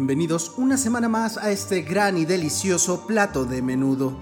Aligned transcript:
Bienvenidos 0.00 0.54
una 0.56 0.78
semana 0.78 1.10
más 1.10 1.36
a 1.36 1.50
este 1.50 1.82
gran 1.82 2.16
y 2.16 2.24
delicioso 2.24 3.06
plato 3.06 3.44
de 3.44 3.60
menudo, 3.60 4.16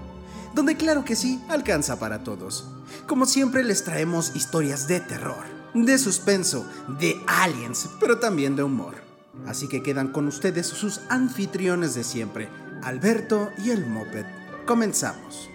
donde 0.53 0.75
claro 0.75 1.05
que 1.05 1.15
sí, 1.15 1.41
alcanza 1.47 1.97
para 1.97 2.21
todos. 2.21 2.69
Como 3.07 3.25
siempre 3.25 3.63
les 3.63 3.85
traemos 3.85 4.35
historias 4.35 4.89
de 4.89 4.99
terror, 4.99 5.45
de 5.73 5.97
suspenso, 5.97 6.67
de 6.99 7.15
aliens, 7.27 7.87
pero 8.01 8.19
también 8.19 8.57
de 8.57 8.63
humor. 8.63 8.95
Así 9.47 9.69
que 9.69 9.81
quedan 9.81 10.11
con 10.11 10.27
ustedes 10.27 10.67
sus 10.67 10.99
anfitriones 11.07 11.95
de 11.95 12.03
siempre, 12.03 12.49
Alberto 12.83 13.47
y 13.63 13.69
el 13.69 13.87
Moped. 13.87 14.25
Comenzamos. 14.65 15.49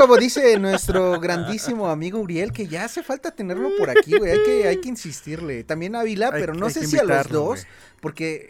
Como 0.00 0.16
dice 0.16 0.58
nuestro 0.58 1.20
grandísimo 1.20 1.88
amigo 1.88 2.18
Uriel, 2.20 2.52
que 2.52 2.66
ya 2.66 2.84
hace 2.86 3.02
falta 3.02 3.30
tenerlo 3.30 3.70
por 3.78 3.90
aquí, 3.90 4.16
güey. 4.16 4.32
Hay 4.32 4.44
que, 4.44 4.68
hay 4.68 4.80
que 4.80 4.88
insistirle. 4.88 5.62
También 5.62 5.94
a 5.94 6.00
Ávila, 6.00 6.30
pero 6.30 6.54
no 6.54 6.70
sé 6.70 6.86
si 6.86 6.98
a 6.98 7.04
los 7.04 7.28
dos, 7.28 7.66
porque. 8.00 8.48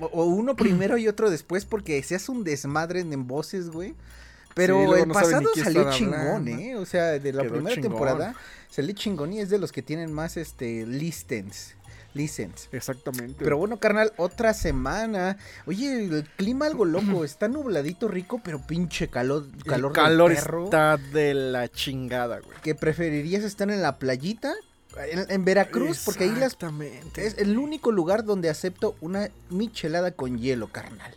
O, 0.00 0.06
o 0.06 0.24
uno 0.26 0.54
primero 0.54 0.96
y 0.96 1.08
otro 1.08 1.28
después, 1.28 1.64
porque 1.64 2.00
se 2.04 2.14
hace 2.14 2.30
un 2.30 2.44
desmadre 2.44 3.00
en 3.00 3.26
voces, 3.26 3.70
güey. 3.70 3.94
Pero 4.54 4.92
Sí, 4.94 5.00
el 5.02 5.08
no 5.08 5.14
pasado 5.14 5.50
salió 5.54 5.90
chingón. 5.92 6.48
¿eh? 6.48 6.76
O 6.76 6.84
sea, 6.84 7.18
de 7.18 7.32
la 7.32 7.42
Quedó 7.42 7.52
primera 7.52 7.74
chingón. 7.76 7.90
temporada 7.92 8.34
salió 8.68 8.92
chingón 8.94 9.32
y 9.32 9.40
es 9.40 9.50
de 9.50 9.58
los 9.58 9.70
que 9.72 9.82
tienen 9.82 10.12
más 10.12 10.36
este 10.36 10.84
listens. 10.86 11.74
Listens. 12.18 12.68
Exactamente. 12.72 13.36
Pero 13.44 13.56
bueno, 13.56 13.78
carnal, 13.78 14.12
otra 14.16 14.52
semana. 14.52 15.38
Oye, 15.66 16.04
el 16.04 16.28
clima 16.36 16.66
algo 16.66 16.84
loco, 16.84 17.24
está 17.24 17.48
nubladito 17.48 18.08
rico, 18.08 18.40
pero 18.44 18.60
pinche 18.60 19.08
calor, 19.08 19.46
calor, 19.64 19.92
el 19.92 19.94
del 19.94 20.04
calor 20.04 20.34
perro. 20.34 20.64
está 20.64 20.96
de 20.96 21.34
la 21.34 21.68
chingada, 21.68 22.40
güey. 22.40 22.60
que 22.62 22.74
preferirías 22.74 23.44
estar 23.44 23.70
en 23.70 23.80
la 23.80 23.98
playita, 23.98 24.52
en, 25.10 25.30
en 25.30 25.44
Veracruz, 25.44 26.02
porque 26.04 26.24
ahí 26.24 26.34
las 26.34 26.56
es 27.16 27.38
el 27.38 27.56
único 27.56 27.92
lugar 27.92 28.24
donde 28.24 28.50
acepto 28.50 28.96
una 29.00 29.30
michelada 29.48 30.10
con 30.10 30.38
hielo, 30.38 30.68
carnal. 30.68 31.14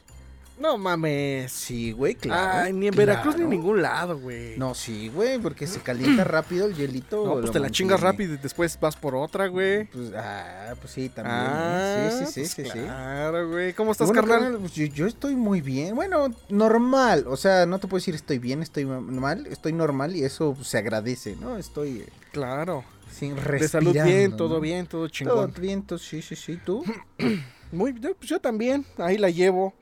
No 0.62 0.78
mames. 0.78 1.52
Sí, 1.52 1.92
güey, 1.92 2.14
claro. 2.14 2.60
Ay, 2.66 2.74
ni 2.74 2.88
en 2.88 2.96
Veracruz 2.96 3.36
ni 3.36 3.44
en 3.44 3.50
ningún 3.50 3.82
lado, 3.82 4.20
güey. 4.20 4.58
No, 4.58 4.76
sí, 4.76 5.10
güey, 5.10 5.40
porque 5.40 5.66
se 5.66 5.80
calienta 5.80 6.24
rápido 6.24 6.68
el 6.68 6.76
hielito. 6.76 7.26
No, 7.26 7.40
pues 7.42 7.52
te 7.52 7.60
la 7.60 7.72
chingas 7.72 8.00
rápido 8.00 8.36
y 8.36 8.38
después 8.38 8.78
vas 8.80 8.96
por 8.96 9.16
otra, 9.16 9.48
güey. 9.48 9.86
Pues, 9.86 10.12
ah, 10.16 10.76
pues 10.80 10.94
sí, 10.94 11.10
también. 11.10 11.36
Ah, 11.40 12.10
¿eh? 12.10 12.12
Sí, 12.12 12.26
sí, 12.26 12.46
sí, 12.46 12.62
pues 12.62 12.74
sí, 12.74 12.80
sí. 12.80 12.86
Claro, 12.86 13.50
güey. 13.50 13.74
¿Cómo 13.74 13.92
estás, 13.92 14.08
Bueno, 14.10 14.22
carnal? 14.28 14.58
pues 14.60 14.74
yo, 14.74 14.86
yo 14.86 15.08
estoy 15.08 15.36
muy 15.36 15.62
bien. 15.62 15.96
Bueno, 15.96 16.28
normal. 16.50 17.26
O 17.28 17.38
sea, 17.38 17.66
no 17.66 17.80
te 17.80 17.88
puedo 17.88 18.00
decir 18.00 18.14
estoy 18.14 18.38
bien, 18.38 18.62
estoy 18.62 18.86
ma- 18.86 19.02
mal. 19.02 19.48
Estoy 19.48 19.74
normal 19.74 20.16
y 20.16 20.24
eso 20.24 20.56
se 20.62 20.78
agradece, 20.78 21.36
¿no? 21.38 21.58
Estoy 21.58 22.02
eh, 22.02 22.10
Claro. 22.32 22.84
sin 23.12 23.36
De 23.36 23.68
salud 23.68 23.94
bien, 23.94 24.32
¿no? 24.32 24.38
todo 24.38 24.60
bien, 24.60 24.86
todo 24.86 25.02
Todo 25.02 25.10
chingón. 25.10 25.54
bien, 25.60 25.82
todo- 25.82 25.98
sí, 25.98 26.22
sí, 26.22 26.36
sí. 26.36 26.60
¿Tú? 26.64 26.84
Muy 27.72 27.94
yo, 28.00 28.14
pues 28.16 28.30
yo 28.30 28.40
también. 28.40 28.86
Ahí 28.98 29.18
la 29.18 29.30
llevo. 29.30 29.74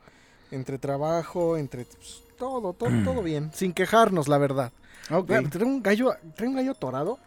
Entre 0.50 0.78
trabajo, 0.78 1.56
entre 1.56 1.84
pues, 1.84 2.22
todo, 2.38 2.72
todo, 2.72 2.90
todo 3.04 3.22
bien. 3.22 3.50
Sin 3.54 3.72
quejarnos, 3.72 4.28
la 4.28 4.38
verdad. 4.38 4.72
Ok. 5.10 5.28
Vean, 5.28 5.50
Trae 5.50 5.64
un 5.64 5.82
gallo, 5.82 6.14
trae 6.36 6.48
un 6.48 6.56
gallo 6.56 6.74
torado. 6.74 7.18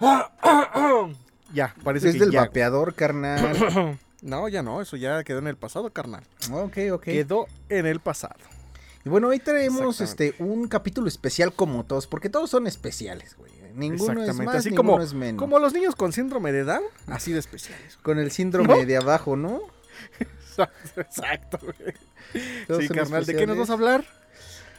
ya, 1.52 1.74
parece 1.84 2.08
Es 2.08 2.14
que 2.14 2.20
del 2.20 2.30
ya. 2.32 2.42
vapeador, 2.42 2.94
carnal. 2.94 3.98
No, 4.20 4.48
ya 4.48 4.64
no, 4.64 4.82
eso 4.82 4.96
ya 4.96 5.22
quedó 5.22 5.38
en 5.38 5.46
el 5.46 5.56
pasado, 5.56 5.90
carnal. 5.92 6.24
ok, 6.50 6.76
ok. 6.92 7.02
Quedó 7.04 7.46
en 7.68 7.86
el 7.86 8.00
pasado. 8.00 8.34
Y 9.04 9.08
bueno, 9.10 9.28
hoy 9.28 9.38
traemos 9.38 10.00
este 10.00 10.34
un 10.40 10.66
capítulo 10.66 11.06
especial 11.06 11.52
como 11.52 11.84
todos, 11.84 12.08
porque 12.08 12.28
todos 12.28 12.50
son 12.50 12.66
especiales, 12.66 13.36
güey. 13.38 13.52
Ninguno 13.76 14.24
es 14.24 14.34
más, 14.34 14.56
así 14.56 14.70
ninguno 14.70 14.92
como- 14.94 15.04
es 15.04 15.14
menos. 15.14 15.38
Como 15.38 15.60
los 15.60 15.72
niños 15.72 15.94
con 15.94 16.12
síndrome 16.12 16.50
de 16.50 16.64
Down, 16.64 16.82
así 17.06 17.30
de 17.32 17.38
especiales. 17.38 17.96
Con 18.02 18.18
el 18.18 18.32
síndrome 18.32 18.66
¿No? 18.80 18.84
de 18.84 18.96
abajo, 18.96 19.36
¿no? 19.36 19.60
Exacto, 20.96 21.58
güey. 21.62 21.94
Sí, 22.80 22.88
carnal, 22.88 23.24
¿de 23.26 23.34
qué 23.36 23.46
nos 23.46 23.58
vas 23.58 23.70
a 23.70 23.74
hablar? 23.74 24.04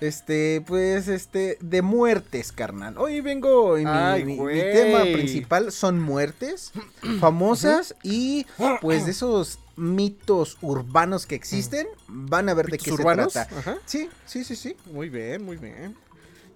Este, 0.01 0.63
pues, 0.65 1.07
este, 1.09 1.57
de 1.59 1.81
muertes, 1.81 2.51
carnal. 2.53 2.97
Hoy 2.97 3.19
vengo, 3.19 3.77
y 3.77 3.85
mi, 3.85 3.89
Ay, 3.91 4.23
mi- 4.23 4.37
tema 4.71 5.03
principal 5.11 5.71
son 5.73 5.99
muertes 5.99 6.71
famosas 7.19 7.95
y, 8.01 8.45
pues, 8.81 9.05
de 9.05 9.11
esos 9.11 9.59
mitos 9.75 10.57
urbanos 10.61 11.25
que 11.25 11.35
existen, 11.35 11.85
van 12.07 12.47
a 12.49 12.53
ver 12.53 12.67
de 12.67 12.73
¿Mitos 12.73 12.85
qué 12.85 12.93
urbanos? 12.93 13.33
se 13.33 13.39
trata. 13.45 13.59
Ajá. 13.59 13.77
Sí, 13.85 14.09
sí, 14.25 14.43
sí, 14.45 14.55
sí. 14.55 14.77
Muy 14.85 15.09
bien, 15.09 15.43
muy 15.43 15.57
bien. 15.57 15.97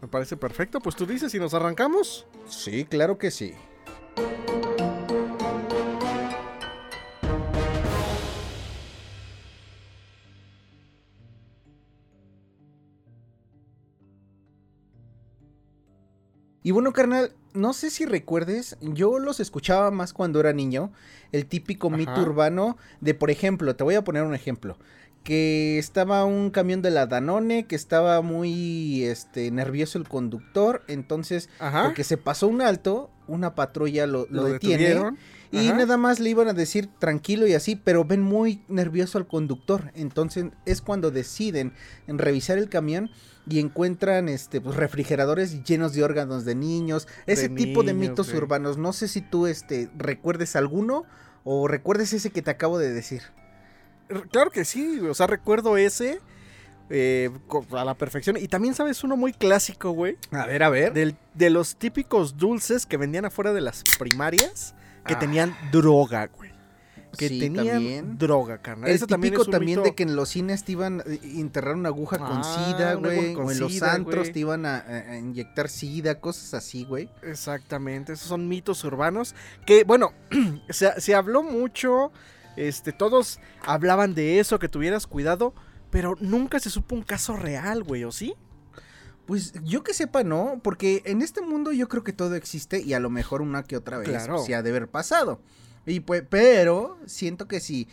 Me 0.01 0.07
parece 0.07 0.37
perfecto. 0.37 0.79
Pues 0.79 0.95
tú 0.95 1.05
dices, 1.05 1.31
si 1.31 1.39
nos 1.39 1.53
arrancamos. 1.53 2.25
Sí, 2.47 2.85
claro 2.85 3.17
que 3.17 3.31
sí. 3.31 3.53
Y 16.63 16.71
bueno, 16.71 16.93
carnal, 16.93 17.33
no 17.53 17.73
sé 17.73 17.89
si 17.89 18.05
recuerdes, 18.05 18.77
yo 18.81 19.19
los 19.19 19.39
escuchaba 19.39 19.91
más 19.91 20.13
cuando 20.13 20.39
era 20.39 20.53
niño, 20.53 20.91
el 21.31 21.45
típico 21.45 21.89
mito 21.89 22.21
urbano 22.21 22.77
de, 23.01 23.13
por 23.13 23.29
ejemplo, 23.29 23.75
te 23.75 23.83
voy 23.83 23.95
a 23.95 24.03
poner 24.03 24.23
un 24.23 24.33
ejemplo, 24.33 24.77
que 25.23 25.77
estaba 25.77 26.25
un 26.25 26.49
camión 26.51 26.81
de 26.81 26.91
la 26.91 27.05
Danone, 27.05 27.65
que 27.65 27.75
estaba 27.75 28.21
muy 28.21 29.03
este, 29.03 29.51
nervioso 29.51 29.97
el 29.97 30.07
conductor, 30.07 30.83
entonces, 30.87 31.49
Ajá. 31.59 31.83
porque 31.83 32.03
se 32.03 32.17
pasó 32.17 32.47
un 32.47 32.61
alto, 32.61 33.09
una 33.27 33.55
patrulla 33.55 34.07
lo, 34.07 34.25
lo 34.29 34.43
lo 34.43 34.43
detiene. 34.45 34.83
detuvieron. 34.83 35.17
Y 35.53 35.67
Ajá. 35.67 35.77
nada 35.77 35.97
más 35.97 36.19
le 36.19 36.31
iban 36.31 36.47
a 36.47 36.53
decir 36.53 36.89
tranquilo 36.97 37.45
y 37.45 37.53
así, 37.53 37.75
pero 37.75 38.03
ven 38.05 38.21
muy 38.21 38.63
nervioso 38.67 39.19
al 39.19 39.27
conductor. 39.27 39.91
Entonces 39.93 40.45
es 40.65 40.81
cuando 40.81 41.11
deciden 41.11 41.73
en 42.07 42.17
revisar 42.17 42.57
el 42.57 42.69
camión 42.69 43.11
y 43.47 43.59
encuentran 43.59 44.29
este 44.29 44.59
pues, 44.61 44.75
refrigeradores 44.75 45.63
llenos 45.63 45.93
de 45.93 46.03
órganos 46.03 46.43
de 46.43 46.55
niños, 46.55 47.07
ese 47.27 47.49
De 47.49 47.55
tipo 47.55 47.83
de 47.83 47.93
mitos 47.93 48.33
urbanos. 48.33 48.77
No 48.79 48.93
sé 48.93 49.07
si 49.07 49.21
tú 49.21 49.45
este 49.45 49.89
recuerdes 49.95 50.55
alguno 50.55 51.05
o 51.43 51.67
recuerdes 51.67 52.13
ese 52.13 52.31
que 52.31 52.41
te 52.41 52.49
acabo 52.49 52.79
de 52.79 52.91
decir. 52.91 53.21
Claro 54.31 54.49
que 54.49 54.65
sí, 54.65 54.99
o 55.01 55.13
sea, 55.13 55.27
recuerdo 55.27 55.77
ese 55.77 56.19
eh, 56.89 57.29
a 57.71 57.85
la 57.85 57.93
perfección. 57.93 58.37
Y 58.37 58.47
también 58.47 58.73
sabes 58.73 59.03
uno 59.03 59.17
muy 59.17 59.33
clásico, 59.33 59.91
güey, 59.91 60.17
A 60.31 60.45
ver, 60.45 60.63
a 60.63 60.69
ver. 60.69 60.93
del- 60.93 61.15
de 61.35 61.49
los 61.49 61.75
típicos 61.75 62.37
dulces 62.37 62.85
que 62.85 62.97
vendían 62.97 63.25
afuera 63.25 63.53
de 63.53 63.61
las 63.61 63.83
primarias 63.99 64.73
que 65.05 65.13
Ah. 65.15 65.19
tenían 65.19 65.55
droga, 65.71 66.27
güey. 66.27 66.51
Que 67.17 67.27
Sí, 67.29 67.39
tenían 67.39 67.67
también. 67.67 68.17
droga, 68.17 68.57
carnal. 68.57 68.89
El 68.89 68.99
también 69.05 69.33
típico 69.35 69.51
también 69.51 69.79
mito- 69.81 69.83
de 69.83 69.93
que 69.93 70.01
en 70.01 70.15
los 70.15 70.29
cines 70.29 70.63
te 70.63 70.71
iban 70.71 71.01
a 71.01 71.03
enterrar 71.23 71.75
una 71.75 71.89
aguja 71.89 72.17
con 72.17 72.39
Ah, 72.43 72.43
sida, 72.75 72.95
güey. 72.95 73.35
O 73.35 73.51
en 73.51 73.59
los 73.59 73.71
sida, 73.71 73.93
antros 73.93 74.31
te 74.31 74.39
iban 74.39 74.65
a 74.65 75.15
inyectar 75.19 75.69
sida, 75.69 76.19
cosas 76.19 76.55
así, 76.55 76.85
güey. 76.85 77.09
Exactamente, 77.21 78.13
esos 78.13 78.27
son 78.27 78.47
mitos 78.47 78.83
urbanos 78.83 79.35
que, 79.67 79.83
bueno, 79.83 80.11
se, 80.69 80.99
se 80.99 81.13
habló 81.13 81.43
mucho, 81.43 82.11
este, 82.55 82.91
todos 82.93 83.39
hablaban 83.63 84.15
de 84.15 84.39
eso, 84.39 84.57
que 84.57 84.67
tuvieras 84.69 85.05
cuidado, 85.05 85.53
pero 85.91 86.15
nunca 86.19 86.59
se 86.59 86.71
supo 86.71 86.95
un 86.95 87.03
caso 87.03 87.35
real, 87.35 87.83
güey, 87.83 88.05
¿o 88.05 88.11
sí? 88.11 88.33
Pues 89.25 89.53
yo 89.63 89.83
que 89.83 89.93
sepa, 89.93 90.23
no, 90.23 90.59
porque 90.63 91.01
en 91.05 91.21
este 91.21 91.41
mundo 91.41 91.71
yo 91.71 91.87
creo 91.87 92.03
que 92.03 92.11
todo 92.13 92.35
existe 92.35 92.81
y 92.81 92.93
a 92.93 92.99
lo 92.99 93.09
mejor 93.09 93.41
una 93.41 93.63
que 93.63 93.77
otra 93.77 93.97
vez 93.97 94.09
Claro. 94.09 94.39
se 94.39 94.53
ha 94.55 94.61
de 94.61 94.69
haber 94.69 94.89
pasado. 94.89 95.39
Y 95.85 96.01
pues, 96.01 96.23
pero 96.29 96.97
siento 97.05 97.47
que 97.47 97.59
si 97.59 97.87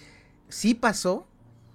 sí 0.49 0.75
pasó, 0.75 1.27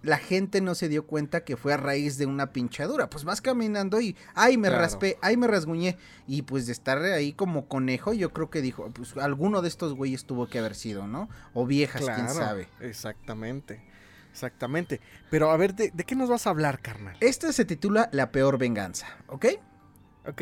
la 0.02 0.18
gente 0.18 0.62
no 0.62 0.76
se 0.76 0.88
dio 0.88 1.08
cuenta 1.08 1.44
que 1.44 1.58
fue 1.58 1.74
a 1.74 1.78
raíz 1.78 2.18
de 2.18 2.26
una 2.28 2.52
pinchadura. 2.54 3.10
Pues 3.10 3.24
vas 3.24 3.42
caminando 3.42 4.00
y, 4.02 4.16
ay, 4.36 4.56
me 4.58 4.68
Claro. 4.68 4.84
raspé, 4.84 5.18
ay, 5.22 5.36
me 5.36 5.48
rasguñé. 5.48 5.98
Y 6.28 6.44
pues 6.44 6.68
de 6.68 6.74
estar 6.74 7.02
ahí 7.02 7.34
como 7.34 7.68
conejo, 7.68 8.14
yo 8.14 8.32
creo 8.32 8.50
que 8.52 8.62
dijo, 8.62 8.92
pues 8.92 9.16
alguno 9.18 9.62
de 9.64 9.68
estos 9.70 9.96
güeyes 9.96 10.26
tuvo 10.26 10.48
que 10.48 10.60
haber 10.60 10.76
sido, 10.76 11.08
¿no? 11.08 11.28
O 11.54 11.66
viejas, 11.66 12.04
quién 12.06 12.30
sabe. 12.30 12.68
Exactamente, 12.82 13.82
exactamente. 14.36 15.00
Pero 15.32 15.50
a 15.50 15.56
ver, 15.58 15.74
¿de, 15.76 15.92
de 15.92 16.04
qué 16.04 16.14
nos 16.16 16.30
vas 16.30 16.46
a 16.46 16.50
hablar, 16.50 16.82
carnal? 16.82 17.16
Esta 17.22 17.54
se 17.54 17.64
titula 17.64 18.10
La 18.12 18.34
peor 18.34 18.58
venganza, 18.58 19.08
¿ok? 19.28 19.46
Ok. 20.28 20.42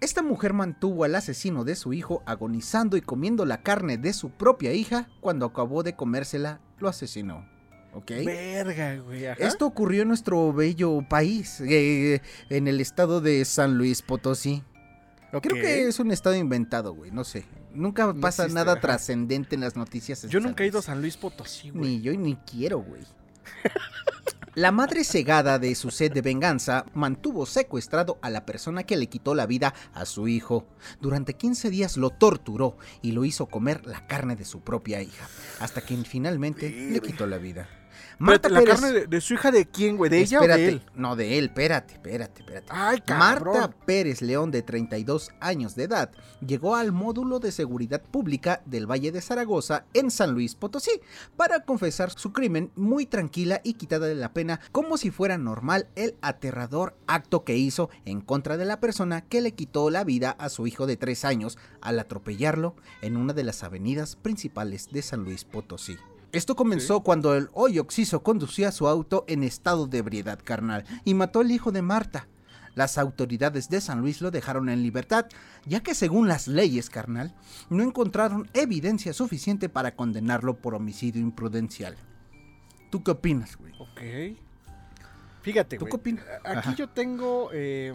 Esta 0.00 0.22
mujer 0.22 0.54
mantuvo 0.54 1.04
al 1.04 1.14
asesino 1.14 1.64
de 1.64 1.74
su 1.76 1.92
hijo 1.92 2.22
agonizando 2.26 2.96
y 2.96 3.02
comiendo 3.02 3.44
la 3.44 3.62
carne 3.62 3.98
de 3.98 4.14
su 4.14 4.30
propia 4.30 4.72
hija. 4.72 5.08
Cuando 5.20 5.44
acabó 5.46 5.82
de 5.82 5.94
comérsela, 5.94 6.60
lo 6.78 6.88
asesinó. 6.88 7.46
¿Ok? 7.92 8.10
Verga, 8.24 8.96
güey. 8.96 9.26
ajá. 9.26 9.42
Esto 9.42 9.66
ocurrió 9.66 10.02
en 10.02 10.08
nuestro 10.08 10.52
bello 10.52 11.00
país, 11.08 11.60
eh, 11.60 12.20
en 12.50 12.68
el 12.68 12.80
estado 12.80 13.20
de 13.20 13.44
San 13.44 13.76
Luis 13.76 14.00
Potosí. 14.02 14.62
Creo 15.42 15.60
que 15.60 15.88
es 15.88 15.98
un 15.98 16.10
estado 16.10 16.36
inventado, 16.36 16.94
güey, 16.94 17.10
no 17.10 17.24
sé. 17.24 17.44
Nunca 17.74 18.06
No 18.06 18.20
pasa 18.20 18.44
existe, 18.44 18.58
nada 18.58 18.80
trascendente 18.80 19.54
en 19.54 19.60
las 19.60 19.76
noticias. 19.76 20.22
Yo 20.28 20.40
nunca 20.40 20.64
he 20.64 20.68
ido 20.68 20.78
a. 20.78 20.82
San 20.82 21.00
Luis 21.00 21.16
Potosí, 21.16 21.70
güey. 21.70 21.96
Ni 21.96 22.00
yo 22.02 22.12
ni 22.14 22.36
quiero, 22.36 22.78
güey. 22.78 23.02
La 24.56 24.72
madre 24.72 25.04
cegada 25.04 25.58
de 25.58 25.74
su 25.74 25.90
sed 25.90 26.12
de 26.12 26.22
venganza 26.22 26.86
mantuvo 26.94 27.44
secuestrado 27.44 28.18
a 28.22 28.30
la 28.30 28.46
persona 28.46 28.84
que 28.84 28.96
le 28.96 29.06
quitó 29.06 29.34
la 29.34 29.44
vida 29.44 29.74
a 29.92 30.06
su 30.06 30.28
hijo. 30.28 30.66
Durante 30.98 31.34
15 31.34 31.68
días 31.68 31.98
lo 31.98 32.08
torturó 32.08 32.78
y 33.02 33.12
lo 33.12 33.26
hizo 33.26 33.46
comer 33.46 33.84
la 33.84 34.06
carne 34.06 34.34
de 34.34 34.46
su 34.46 34.62
propia 34.62 35.02
hija, 35.02 35.28
hasta 35.60 35.82
que 35.82 35.94
finalmente 35.98 36.70
le 36.70 37.00
quitó 37.00 37.26
la 37.26 37.36
vida. 37.36 37.68
Marta 38.18 38.48
¿La 38.48 38.64
carne 38.64 38.92
de, 38.92 39.06
de, 39.06 39.20
su 39.20 39.34
hija 39.34 39.50
de 39.50 39.66
quién, 39.66 39.98
güey? 39.98 40.10
¿De 40.10 40.20
ella 40.20 40.40
o 40.40 40.46
de 40.46 40.68
él? 40.68 40.82
No, 40.94 41.16
de 41.16 41.38
él, 41.38 41.46
espérate, 41.46 41.94
espérate, 41.94 42.40
espérate. 42.40 42.66
Ay. 42.70 43.02
Marta 43.08 43.70
Pérez 43.84 44.22
León, 44.22 44.50
de 44.50 44.62
32 44.62 45.32
años 45.38 45.74
de 45.74 45.84
edad, 45.84 46.10
llegó 46.40 46.76
al 46.76 46.92
módulo 46.92 47.40
de 47.40 47.52
seguridad 47.52 48.02
pública 48.02 48.62
del 48.64 48.90
Valle 48.90 49.12
de 49.12 49.20
Zaragoza 49.20 49.84
en 49.92 50.10
San 50.10 50.32
Luis 50.32 50.54
Potosí 50.54 50.92
para 51.36 51.64
confesar 51.64 52.10
su 52.10 52.32
crimen 52.32 52.70
muy 52.74 53.04
tranquila 53.04 53.60
y 53.62 53.74
quitada 53.74 54.06
de 54.06 54.14
la 54.14 54.32
pena 54.32 54.60
como 54.72 54.96
si 54.96 55.10
fuera 55.10 55.36
normal 55.36 55.88
el 55.94 56.16
aterrador 56.22 56.96
acto 57.06 57.44
que 57.44 57.56
hizo 57.58 57.90
en 58.06 58.22
contra 58.22 58.56
de 58.56 58.64
la 58.64 58.80
persona 58.80 59.20
que 59.20 59.42
le 59.42 59.52
quitó 59.52 59.90
la 59.90 60.04
vida 60.04 60.30
a 60.30 60.48
su 60.48 60.66
hijo 60.66 60.86
de 60.86 60.96
3 60.96 61.24
años 61.26 61.58
al 61.82 61.98
atropellarlo 61.98 62.76
en 63.02 63.18
una 63.18 63.34
de 63.34 63.44
las 63.44 63.62
avenidas 63.62 64.16
principales 64.16 64.88
de 64.90 65.02
San 65.02 65.22
Luis 65.22 65.44
Potosí. 65.44 65.98
Esto 66.36 66.54
comenzó 66.56 66.96
Sí. 66.98 67.02
cuando 67.04 67.34
el 67.34 67.48
hoy 67.52 67.78
Oxiso 67.78 68.22
conducía 68.22 68.70
su 68.72 68.86
auto 68.88 69.24
en 69.28 69.42
estado 69.42 69.86
de 69.86 69.98
ebriedad 69.98 70.38
carnal 70.42 70.84
y 71.04 71.14
mató 71.14 71.40
al 71.40 71.50
hijo 71.50 71.72
de 71.72 71.82
Marta. 71.82 72.28
Las 72.74 72.98
autoridades 72.98 73.70
de 73.70 73.80
San 73.80 74.00
Luis 74.02 74.20
lo 74.20 74.30
dejaron 74.30 74.68
en 74.68 74.82
libertad, 74.82 75.24
ya 75.64 75.80
que 75.82 75.94
según 75.94 76.28
las 76.28 76.46
leyes 76.46 76.90
carnal, 76.90 77.34
no 77.70 77.82
encontraron 77.82 78.50
evidencia 78.52 79.14
suficiente 79.14 79.70
para 79.70 79.96
condenarlo 79.96 80.58
por 80.58 80.74
homicidio 80.74 81.22
imprudencial. 81.22 81.96
¿Tú 82.90 83.02
qué 83.02 83.12
opinas, 83.12 83.56
güey? 83.56 83.72
Ok. 83.80 84.36
Fíjate, 85.40 85.78
¿Tú 85.78 85.84
güey. 85.86 85.90
qué 85.90 85.96
opinas? 85.96 86.24
Aquí 86.44 86.58
Ajá. 86.58 86.74
yo 86.74 86.88
tengo. 86.90 87.48
eh, 87.54 87.94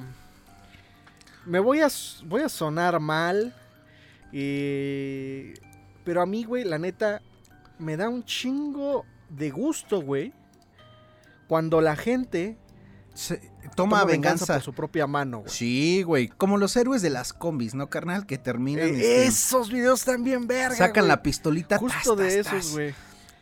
me 1.45 1.59
voy 1.59 1.81
a, 1.81 1.87
voy 2.25 2.41
a 2.41 2.49
sonar 2.49 2.99
mal. 2.99 3.53
eh, 4.33 5.53
pero 6.03 6.21
a 6.21 6.25
mí, 6.25 6.44
güey, 6.44 6.63
la 6.63 6.79
neta, 6.79 7.21
me 7.81 7.98
da 7.98 8.07
un 8.10 8.24
chingo 8.24 9.06
de 9.30 9.50
gusto, 9.50 10.01
güey. 10.01 10.33
Cuando 11.48 11.81
la 11.81 11.95
gente 11.98 12.57
Se- 13.13 13.42
toma, 13.75 14.06
venganza. 14.06 14.54
por 14.54 14.62
su 14.63 14.74
propia 14.74 15.06
mano, 15.07 15.39
güey. 15.39 15.50
Sí, 15.51 16.04
güey. 16.04 16.28
Como 16.30 16.57
los 16.57 16.75
héroes 16.78 17.01
de 17.01 17.10
las 17.10 17.33
combis, 17.33 17.75
¿no, 17.75 17.89
carnal? 17.89 18.25
Que 18.25 18.38
terminan. 18.38 18.88
Eh, 18.88 18.92
este, 18.92 19.25
esos 19.25 19.69
videos 19.69 20.00
están 20.00 20.24
bien 20.24 20.48
verga, 20.48 20.75
sacan 20.75 21.04
güey. 21.04 21.07
la 21.10 21.22
pistolita. 21.24 21.78
Justo 21.78 22.16
tas, 22.16 22.18
de 22.18 22.44
tas, 22.44 22.54
esos, 22.54 22.66
tas. 22.68 22.72
güey. 22.74 22.94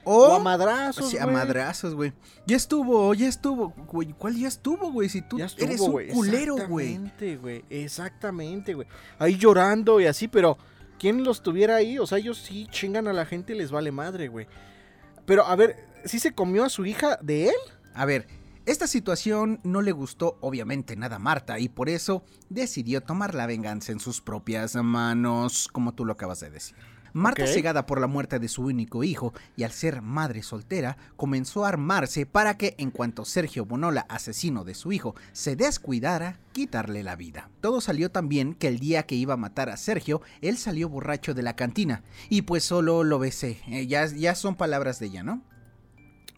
O, 0.05 0.29
O 0.29 0.35
a 0.37 0.39
madrazos, 0.39 1.13
a 1.13 1.23
güey. 1.25 1.35
madrazos, 1.35 1.93
güey. 1.93 2.13
Ya 2.47 2.55
estuvo, 2.55 3.13
ya 3.13 3.27
estuvo. 3.27 3.69
Güey, 3.91 4.13
¿cuál 4.17 4.35
ya 4.37 4.47
estuvo, 4.47 4.91
güey? 4.91 5.07
Si 5.09 5.21
tú 5.21 5.37
Ya 5.37 5.45
estuvo, 5.45 5.65
eres 5.67 5.81
un 5.81 5.91
güey. 5.91 6.07
culero. 6.07 6.55
Exactamente, 6.55 7.35
güey. 7.37 7.65
Exactamente, 7.69 8.73
güey. 8.73 8.87
Ahí 9.19 9.37
llorando 9.37 9.99
y 9.99 10.07
así, 10.07 10.27
pero 10.27 10.57
¿quién 10.99 11.23
los 11.23 11.41
tuviera 11.41 11.77
ahí? 11.77 11.97
O 11.97 12.05
sea, 12.05 12.19
ellos 12.19 12.37
sí 12.37 12.67
chingan 12.69 13.07
a 13.07 13.13
la 13.13 13.25
gente 13.25 13.53
y 13.53 13.57
les 13.57 13.71
vale 13.71 13.91
madre, 13.91 14.27
güey. 14.27 14.47
Pero, 15.25 15.45
a 15.45 15.55
ver, 15.55 15.77
¿sí 16.05 16.19
se 16.19 16.33
comió 16.33 16.63
a 16.65 16.69
su 16.69 16.85
hija 16.85 17.17
de 17.21 17.47
él? 17.47 17.55
A 17.93 18.05
ver, 18.05 18.27
esta 18.65 18.85
situación 18.85 19.59
no 19.63 19.81
le 19.81 19.91
gustó 19.91 20.37
obviamente 20.41 20.95
nada 20.95 21.15
a 21.15 21.19
Marta 21.19 21.57
y 21.59 21.69
por 21.69 21.89
eso 21.89 22.23
decidió 22.49 23.01
tomar 23.01 23.33
la 23.33 23.47
venganza 23.47 23.91
en 23.91 23.99
sus 23.99 24.21
propias 24.21 24.75
manos, 24.75 25.67
como 25.71 25.95
tú 25.95 26.05
lo 26.05 26.13
acabas 26.13 26.41
de 26.41 26.51
decir. 26.51 26.75
Marta, 27.13 27.43
Ok. 27.43 27.49
cegada 27.49 27.85
por 27.85 27.99
la 28.01 28.07
muerte 28.07 28.39
de 28.39 28.47
su 28.47 28.63
único 28.63 29.03
hijo 29.03 29.33
y 29.55 29.63
al 29.63 29.71
ser 29.71 30.01
madre 30.01 30.43
soltera, 30.43 30.97
comenzó 31.15 31.65
a 31.65 31.69
armarse 31.69 32.25
para 32.25 32.57
que 32.57 32.75
en 32.77 32.91
cuanto 32.91 33.25
Sergio 33.25 33.65
Bonola, 33.65 34.05
asesino 34.09 34.63
de 34.63 34.75
su 34.75 34.91
hijo, 34.91 35.15
se 35.31 35.55
descuidara, 35.55 36.39
quitarle 36.53 37.03
la 37.03 37.15
vida. 37.15 37.49
Todo 37.61 37.81
salió 37.81 38.11
tan 38.11 38.29
bien 38.29 38.53
que 38.53 38.67
el 38.67 38.79
día 38.79 39.03
que 39.03 39.15
iba 39.15 39.33
a 39.35 39.37
matar 39.37 39.69
a 39.69 39.77
Sergio, 39.77 40.21
él 40.41 40.57
salió 40.57 40.89
borracho 40.89 41.33
de 41.33 41.43
la 41.43 41.55
cantina 41.55 42.03
y 42.29 42.43
pues 42.43 42.63
solo 42.63 43.03
lo 43.03 43.19
besé. 43.19 43.59
Eh, 43.67 43.87
ya, 43.87 44.05
ya 44.07 44.35
son 44.35 44.55
palabras 44.55 44.99
de 44.99 45.07
ella, 45.07 45.23
¿no? 45.23 45.41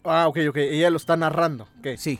Ah, 0.04 0.26
ok, 0.28 0.38
ok. 0.48 0.56
Ella 0.56 0.90
lo 0.90 0.96
está 0.96 1.16
narrando. 1.16 1.68
¿Qué? 1.82 1.96
Sí. 1.96 2.18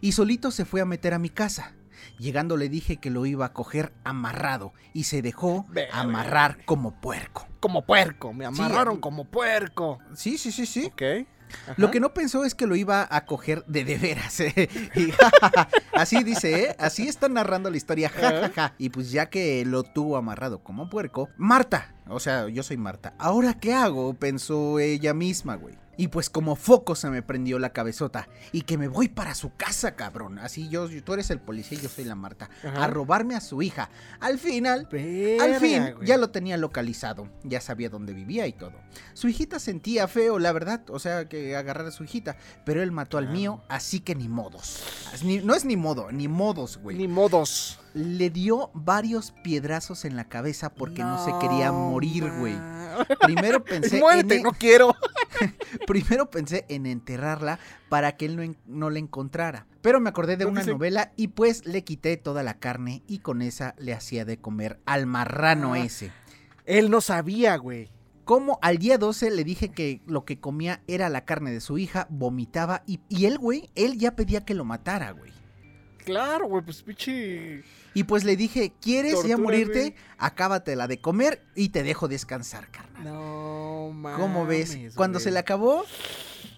Y 0.00 0.12
solito 0.12 0.50
se 0.50 0.64
fue 0.64 0.80
a 0.80 0.84
meter 0.86 1.14
a 1.14 1.18
mi 1.18 1.28
casa. 1.30 1.74
Llegando 2.18 2.56
le 2.56 2.68
dije 2.68 2.96
que 2.96 3.10
lo 3.10 3.26
iba 3.26 3.46
a 3.46 3.52
coger 3.52 3.92
amarrado 4.04 4.72
y 4.92 5.04
se 5.04 5.22
dejó 5.22 5.66
amarrar 5.92 6.64
como 6.64 7.00
puerco. 7.00 7.46
Como 7.60 7.84
puerco. 7.84 8.32
Me 8.32 8.44
amarraron 8.44 8.96
Sí, 8.96 9.00
como 9.00 9.24
puerco. 9.24 9.98
Sí, 10.14 10.38
sí, 10.38 10.52
sí, 10.52 10.66
sí. 10.66 10.86
Ok. 10.86 11.02
Lo 11.76 11.90
que 11.90 12.00
no 12.00 12.12
pensó 12.12 12.44
es 12.44 12.54
que 12.54 12.66
lo 12.66 12.76
iba 12.76 13.06
a 13.10 13.24
coger 13.24 13.64
de 13.66 13.84
de 13.84 13.96
veras. 13.98 14.40
¿eh? 14.40 14.68
Y, 14.94 15.12
así 15.94 16.22
dice, 16.24 16.64
¿eh? 16.64 16.76
Así 16.78 17.08
está 17.08 17.28
narrando 17.28 17.70
la 17.70 17.76
historia. 17.76 18.12
Y 18.78 18.90
pues 18.90 19.10
ya 19.10 19.30
que 19.30 19.64
lo 19.64 19.82
tuvo 19.82 20.16
amarrado 20.16 20.62
como 20.62 20.90
puerco, 20.90 21.28
Marta, 21.36 21.94
o 22.08 22.20
sea, 22.20 22.48
yo 22.48 22.62
soy 22.62 22.76
Marta. 22.76 23.14
¿Ahora 23.18 23.54
qué 23.54 23.74
hago? 23.74 24.14
Pensó 24.14 24.78
ella 24.78 25.14
misma, 25.14 25.56
güey. 25.56 25.74
Y 25.98 26.08
pues 26.08 26.30
como 26.30 26.56
foco 26.56 26.94
se 26.94 27.10
me 27.10 27.22
prendió 27.22 27.58
la 27.58 27.70
cabezota. 27.74 28.28
Y 28.52 28.62
que 28.62 28.78
me 28.78 28.88
voy 28.88 29.08
para 29.08 29.34
su 29.34 29.54
casa, 29.56 29.96
cabrón. 29.96 30.38
Así 30.38 30.68
yo, 30.70 30.88
tú 31.02 31.12
eres 31.12 31.28
el 31.30 31.40
policía 31.40 31.76
y 31.76 31.82
yo 31.82 31.88
soy 31.90 32.04
la 32.04 32.14
Marta. 32.14 32.48
Ajá. 32.64 32.84
A 32.84 32.86
robarme 32.86 33.34
a 33.34 33.40
su 33.40 33.60
hija. 33.60 33.90
Al 34.20 34.38
final, 34.38 34.88
al 35.40 35.56
fin, 35.60 35.94
güey. 35.96 36.06
ya 36.06 36.16
lo 36.16 36.30
tenía 36.30 36.56
localizado, 36.56 37.28
ya 37.42 37.60
sabía 37.60 37.90
dónde 37.90 38.14
vivía 38.14 38.46
y 38.46 38.52
todo. 38.52 38.72
Su 39.12 39.28
hijita 39.28 39.58
sentía 39.58 40.06
feo, 40.08 40.38
la 40.38 40.52
verdad, 40.52 40.82
o 40.88 40.98
sea, 41.00 41.28
que 41.28 41.56
agarrar 41.56 41.86
a 41.86 41.90
su 41.90 42.04
hijita, 42.04 42.36
pero 42.64 42.80
él 42.82 42.92
mató 42.92 43.18
al 43.18 43.24
Claro. 43.24 43.36
mío, 43.38 43.64
así 43.68 43.98
que 44.00 44.14
ni 44.14 44.28
modos. 44.28 44.80
Ni- 45.24 45.38
no 45.40 45.54
es 45.56 45.64
ni 45.64 45.76
modo, 45.76 46.12
ni 46.12 46.28
modos, 46.28 46.78
güey. 46.78 46.96
Ni 46.96 47.08
modos. 47.08 47.80
Le 47.94 48.30
dio 48.30 48.70
varios 48.72 49.32
piedrazos 49.42 50.04
en 50.04 50.14
la 50.14 50.28
cabeza 50.28 50.70
porque 50.70 51.02
no, 51.02 51.24
se 51.24 51.32
quería 51.40 51.72
morir, 51.72 52.30
güey. 52.38 52.54
Primero 53.20 53.64
pensé, 53.64 53.98
Muérete, 54.00 54.36
en, 54.36 54.42
no 54.42 54.52
quiero. 54.52 54.94
primero 55.86 56.30
pensé 56.30 56.64
en 56.68 56.86
enterrarla 56.86 57.58
para 57.88 58.16
que 58.16 58.26
él 58.26 58.36
no, 58.36 58.42
en- 58.42 58.56
no 58.66 58.90
la 58.90 58.98
encontrara. 58.98 59.66
Pero 59.82 60.00
me 60.00 60.08
acordé 60.10 60.32
de 60.36 60.44
Creo 60.44 60.50
una 60.50 60.64
novela 60.64 61.12
y 61.16 61.28
pues 61.28 61.64
le 61.66 61.84
quité 61.84 62.16
toda 62.16 62.42
la 62.42 62.54
carne 62.58 63.02
y 63.06 63.18
con 63.18 63.42
esa 63.42 63.74
le 63.78 63.92
hacía 63.94 64.24
de 64.24 64.38
comer 64.38 64.80
al 64.86 65.06
marrano 65.06 65.74
Ah. 65.74 65.80
ese. 65.80 66.10
Él 66.64 66.90
no 66.90 67.00
sabía, 67.00 67.56
güey. 67.56 67.90
Como 68.24 68.58
al 68.60 68.76
día 68.76 68.98
12 68.98 69.30
le 69.30 69.42
dije 69.42 69.70
que 69.70 70.02
lo 70.06 70.26
que 70.26 70.38
comía 70.38 70.82
era 70.86 71.08
la 71.08 71.24
carne 71.24 71.50
de 71.50 71.60
su 71.60 71.78
hija, 71.78 72.06
vomitaba 72.10 72.82
y, 72.86 73.00
y 73.08 73.24
él, 73.24 73.38
güey, 73.38 73.70
él 73.74 73.96
ya 73.96 74.16
pedía 74.16 74.44
que 74.44 74.52
lo 74.54 74.66
matara, 74.66 75.12
güey. 75.12 75.32
Claro, 76.08 76.46
güey, 76.46 76.64
pues 76.64 76.82
pinche. 76.82 77.62
Y 77.94 78.04
pues 78.04 78.24
le 78.24 78.36
dije, 78.36 78.72
¿quieres 78.80 79.22
ya 79.24 79.36
morirte? 79.36 79.80
güey. 79.80 79.94
Acábatela 80.18 80.86
de 80.86 81.00
comer 81.00 81.42
y 81.54 81.70
te 81.70 81.82
dejo 81.82 82.08
descansar, 82.08 82.70
carnal. 82.70 83.04
No, 83.04 83.90
mames. 83.92 84.20
¿Cómo 84.20 84.46
ves? 84.46 84.78
Cuando 84.94 85.20
se 85.20 85.30
le 85.30 85.38
acabó, 85.38 85.84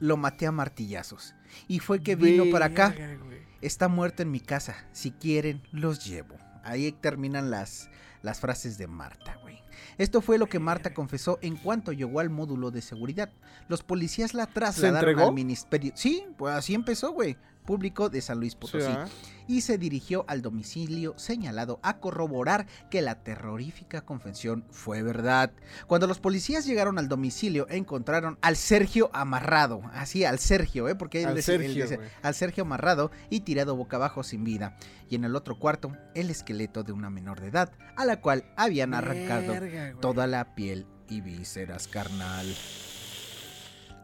lo 0.00 0.16
maté 0.16 0.47
a 0.47 0.52
martillazos. 0.52 1.35
Y 1.69 1.78
fue 1.78 2.02
que 2.02 2.16
vino 2.16 2.50
para 2.50 2.66
acá. 2.66 2.95
Güey. 3.25 3.40
Está 3.61 3.88
muerto 3.88 4.23
en 4.23 4.30
mi 4.30 4.40
casa. 4.40 4.76
Si 4.92 5.11
quieren, 5.12 5.62
los 5.73 6.04
llevo. 6.04 6.37
Ahí 6.62 6.92
terminan 6.92 7.50
las, 7.50 7.90
las 8.23 8.40
frases 8.40 8.78
de 8.78 8.87
Marta, 8.87 9.37
güey. 9.42 9.61
Esto 9.99 10.21
fue 10.21 10.38
lo 10.38 10.47
que 10.47 10.59
Marta 10.59 10.95
confesó 10.95 11.38
en 11.42 11.57
cuanto 11.57 11.92
llegó 11.92 12.21
al 12.21 12.30
módulo 12.30 12.71
de 12.71 12.83
seguridad. 12.83 13.30
Los 13.69 13.83
policías 13.83 14.35
la 14.35 14.47
trasladaron 14.47 15.19
al 15.21 15.33
ministerio. 15.33 15.92
Sí, 15.95 16.25
pues 16.38 16.54
así 16.54 16.75
empezó, 16.75 17.12
güey. 17.12 17.37
Público 17.71 18.09
de 18.11 18.21
San 18.21 18.41
Luis 18.41 18.55
Sí, 18.55 18.59
Potosí. 18.59 18.91
¿ah? 18.91 19.07
y 19.47 19.61
se 19.61 19.79
dirigió 19.79 20.25
al 20.27 20.43
domicilio 20.43 21.15
señalado 21.17 21.79
a 21.85 21.99
corroborar 21.99 22.67
que 22.91 23.00
la 23.00 23.23
terrorífica 23.23 24.00
confesión 24.00 24.65
fue 24.71 25.03
verdad. 25.05 25.53
Cuando 25.87 26.09
los 26.09 26.19
policías 26.19 26.67
llegaron 26.67 26.99
al 26.99 27.07
domicilio 27.09 27.67
encontraron 27.71 28.39
al 28.43 28.57
Sergio 28.57 29.09
amarrado, 29.12 29.83
así 29.93 30.25
al 30.25 30.41
Sergio, 30.41 30.89
¿eh? 30.89 30.97
porque 30.97 31.23
él 31.23 31.29
Al 31.29 31.35
decía- 31.37 31.55
él 31.55 31.62
Sergio, 31.62 31.89
decía- 31.89 32.11
al 32.23 32.35
Sergio 32.35 32.62
amarrado 32.65 33.12
y 33.29 33.41
tirado 33.41 33.77
boca 33.77 33.97
abajo 33.99 34.25
sin 34.25 34.43
vida. 34.43 34.77
Y 35.09 35.15
en 35.15 35.23
el 35.25 35.37
otro 35.37 35.57
cuarto 35.57 35.97
el 36.17 36.29
esqueleto 36.31 36.83
de 36.83 36.91
una 36.93 37.09
menor 37.11 37.41
de 37.41 37.49
edad 37.49 37.71
a 37.97 38.05
la 38.05 38.21
cual 38.21 38.45
habían 38.57 38.95
arrancado 38.95 39.53
Verga, 39.53 39.95
toda 40.00 40.27
la 40.27 40.57
piel 40.57 40.87
y 41.09 41.21
vísceras 41.21 41.87
carnal. 41.87 42.47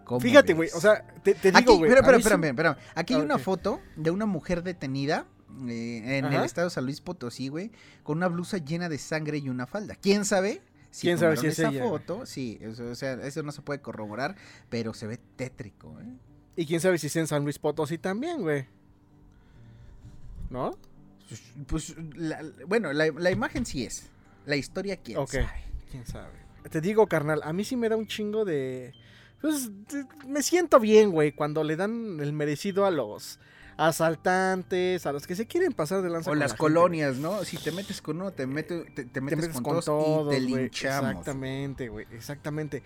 ¿Cómo 0.07 0.21
Fíjate, 0.21 0.55
güey, 0.55 0.71
o 0.73 0.81
sea, 0.81 1.05
te, 1.23 1.35
te 1.35 1.51
digo, 1.53 1.77
güey. 1.79 1.91
sí- 1.91 1.97
espérame, 1.99 2.45
espérame. 2.45 2.77
Aquí 2.95 3.13
hay 3.15 3.21
Ah, 3.21 3.25
una 3.25 3.39
foto 3.39 3.81
de 3.97 4.11
una 4.11 4.25
mujer 4.25 4.63
detenida 4.63 5.27
eh, 5.69 6.19
en 6.19 6.25
el 6.27 6.45
estado 6.45 6.69
de 6.69 6.71
San 6.71 6.85
Luis 6.85 7.01
Potosí, 7.01 7.49
güey, 7.49 7.73
con 8.05 8.19
una 8.19 8.29
blusa 8.29 8.59
llena 8.59 8.89
de 8.89 8.99
sangre 8.99 9.39
y 9.39 9.49
una 9.49 9.67
falda. 9.67 9.97
¿Quién 9.97 10.25
sabe? 10.25 10.63
¿Quién 10.99 11.19
sabe 11.19 11.37
si 11.37 11.49
es 11.49 11.59
esa 11.59 11.69
ella, 11.71 11.83
foto, 11.85 12.25
sí, 12.25 12.57
eso, 12.63 12.85
o 12.89 12.95
sea, 12.95 13.15
eso 13.15 13.43
no 13.43 13.53
se 13.53 13.61
puede 13.61 13.81
corroborar, 13.83 14.35
pero 14.71 14.95
se 14.95 15.07
ve 15.07 15.19
tétrico, 15.37 15.99
¿eh? 16.01 16.07
Y 16.57 16.65
quién 16.67 16.81
sabe 16.81 16.97
si 16.99 17.09
es 17.09 17.17
en 17.17 17.27
San 17.27 17.43
Luis 17.45 17.59
Potosí 17.59 17.99
también, 17.99 18.41
güey. 18.41 18.67
¿No? 20.51 20.77
Pues, 21.29 21.43
Pues, 21.67 21.97
la- 22.15 22.43
bueno, 22.67 22.93
la, 22.93 23.09
la 23.11 23.31
imagen 23.31 23.67
sí 23.67 23.85
es. 23.85 24.09
La 24.47 24.57
historia, 24.57 24.97
quién 24.99 25.19
Ok. 25.19 25.33
sabe. 25.33 25.49
¿Quién 25.91 26.07
sabe? 26.07 26.31
Te 26.71 26.81
digo, 26.81 27.07
carnal, 27.09 27.41
a 27.45 27.53
mí 27.53 27.65
sí 27.65 27.77
me 27.77 27.89
da 27.89 27.97
un 27.97 28.07
chingo 28.07 28.45
de... 28.45 28.93
Pues 29.41 29.71
me 30.27 30.43
siento 30.43 30.81
bien, 30.81 31.11
güey, 31.11 31.33
cuando 31.33 31.63
le 31.65 31.77
dan 31.77 32.19
el 32.21 32.33
merecido 32.33 32.87
a 32.87 32.91
los 32.91 33.39
asaltantes, 33.77 35.07
a 35.07 35.13
los 35.13 35.27
que 35.27 35.37
se 35.37 35.47
quieren 35.47 35.73
pasar 35.73 36.03
de 36.03 36.11
lanza. 36.11 36.31
O 36.31 36.33
con 36.33 36.39
las 36.39 36.51
la 36.53 36.57
gente, 36.57 36.59
colonias, 36.59 37.17
¿no? 37.17 37.45
Si 37.45 37.57
te 37.59 37.73
metes 37.73 38.01
con 38.03 38.17
uno, 38.21 38.33
te, 38.33 38.47
mete- 38.47 38.85
te, 38.95 39.05
te 39.05 39.05
te 39.05 39.21
metes, 39.21 39.39
metes 39.39 39.55
con, 39.55 39.63
con 39.65 39.73
todos 39.75 39.85
todos, 39.85 40.35
y 40.35 40.37
te 40.37 40.41
linchamos. 40.41 41.11
Exactamente, 41.11 41.89
güey, 41.89 42.07
exactamente. 42.13 42.83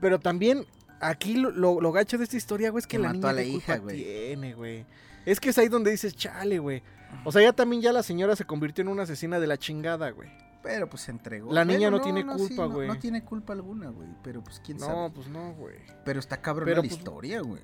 Pero 0.00 0.18
también 0.20 0.66
aquí 1.00 1.34
lo, 1.34 1.50
lo, 1.50 1.80
lo 1.80 1.92
gacho 1.92 2.18
de 2.18 2.24
esta 2.24 2.36
historia, 2.36 2.70
güey, 2.70 2.80
es 2.80 2.86
que 2.86 2.96
Que 2.96 3.02
la 3.02 3.12
niña 3.12 3.28
a 3.30 3.32
la 3.32 3.42
hija, 3.42 3.76
güey. 3.78 4.02
tiene, 4.02 4.54
güey. 4.54 4.86
Es 5.26 5.40
que 5.40 5.50
es 5.50 5.58
ahí 5.58 5.68
donde 5.68 5.90
dices, 5.90 6.14
chale, 6.16 6.58
güey. 6.58 6.82
O 7.24 7.30
sea, 7.32 7.40
ya 7.42 7.52
también 7.52 7.80
ya 7.80 7.92
la 7.92 8.02
señora 8.02 8.34
se 8.36 8.44
convirtió 8.44 8.82
en 8.82 8.88
una 8.88 9.04
asesina 9.04 9.38
de 9.38 9.46
la 9.46 9.56
chingada, 9.58 10.10
güey. 10.10 10.28
Pero 10.64 10.88
pues 10.90 11.02
se 11.02 11.10
entregó. 11.12 11.52
La 11.52 11.64
niña 11.64 11.90
no 11.90 12.00
tiene 12.00 12.26
culpa, 12.26 12.62
no- 12.64 12.70
güey. 12.70 12.88
No, 12.88 12.98
tiene 12.98 13.22
culpa 13.22 13.52
alguna, 13.52 13.90
güey. 13.90 14.08
Pero 14.24 14.42
pues 14.42 14.60
quién 14.64 14.78
No, 14.78 14.86
sabe. 14.86 15.10
pues 15.10 15.28
no, 15.28 15.52
güey. 15.54 15.76
Pero 16.04 16.18
está 16.18 16.40
cabrón 16.40 16.64
pero, 16.64 16.82
la 16.82 16.88
pues, 16.88 16.98
historia, 16.98 17.40
güey. 17.42 17.60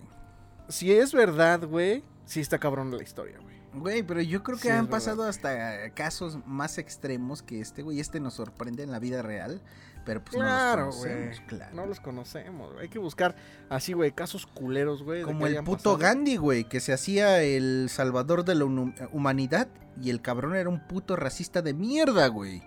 Si 0.68 0.92
es 0.92 1.12
verdad, 1.12 1.66
güey, 1.66 2.04
sí 2.26 2.40
está 2.40 2.58
cabrón 2.58 2.94
la 2.96 3.02
historia, 3.02 3.38
güey. 3.40 3.58
Güey, 3.72 4.02
pero 4.02 4.20
yo 4.20 4.42
creo 4.42 4.56
que 4.58 4.64
Sí, 4.64 4.68
han 4.68 4.84
verdad. 4.86 4.90
pasado 4.90 5.22
hasta 5.24 5.90
casos 5.94 6.38
más 6.44 6.76
extremos 6.78 7.40
que 7.42 7.60
este, 7.60 7.82
güey. 7.82 8.00
Este 8.00 8.20
nos 8.20 8.34
sorprende 8.34 8.82
en 8.82 8.90
la 8.92 8.98
vida 8.98 9.22
real. 9.22 9.62
Pero 10.04 10.24
pues 10.24 10.36
Claro, 10.36 10.80
no 10.80 10.86
los 10.86 10.96
güey. 10.98 11.12
conocemos, 11.12 11.40
claro. 11.46 11.76
No 11.76 11.86
los 11.86 12.00
conocemos, 12.00 12.72
güey. 12.72 12.82
Hay 12.84 12.88
que 12.88 12.98
buscar 12.98 13.36
así, 13.68 13.92
güey, 13.92 14.12
casos 14.12 14.46
culeros, 14.46 15.02
güey. 15.02 15.22
Como 15.22 15.46
el 15.46 15.56
puto 15.58 15.76
pasado. 15.94 15.98
Gandhi, 15.98 16.36
güey, 16.36 16.64
que 16.64 16.80
se 16.80 16.92
hacía 16.92 17.42
el 17.42 17.88
salvador 17.90 18.44
de 18.44 18.54
la 18.54 18.64
humanidad 19.12 19.68
y 20.00 20.10
el 20.10 20.20
cabrón 20.22 20.56
era 20.56 20.68
un 20.70 20.86
puto 20.88 21.16
racista 21.16 21.60
de 21.62 21.74
mierda, 21.74 22.26
güey. 22.28 22.62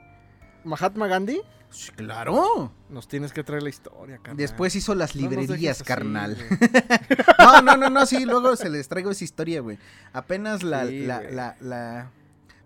Mahatma 0.63 1.08
Gandhi, 1.08 1.41
Sí, 1.70 1.91
claro. 1.91 2.72
nos 2.89 3.08
tienes 3.08 3.34
que 3.34 3.43
traer 3.43 3.63
la 3.63 3.70
historia, 3.70 4.17
carnal. 4.17 4.38
Después 4.38 4.75
hizo 4.75 4.93
las 4.96 5.15
librerías, 5.15 5.82
carnal. 5.84 6.38
No, 7.39 7.62
no, 7.62 7.77
no, 7.77 7.89
no, 7.89 8.05
sí, 8.05 8.25
luego 8.25 8.55
se 8.55 8.70
les 8.70 8.88
traigo 8.88 9.12
esa 9.12 9.24
historia, 9.24 9.62
güey. 9.62 9.77
Apenas 10.13 10.63
la, 10.63 10.86
Sí, 10.88 11.00
la, 11.05 11.20
güey. 11.20 11.34
la, 11.36 11.58
la- 11.62 12.12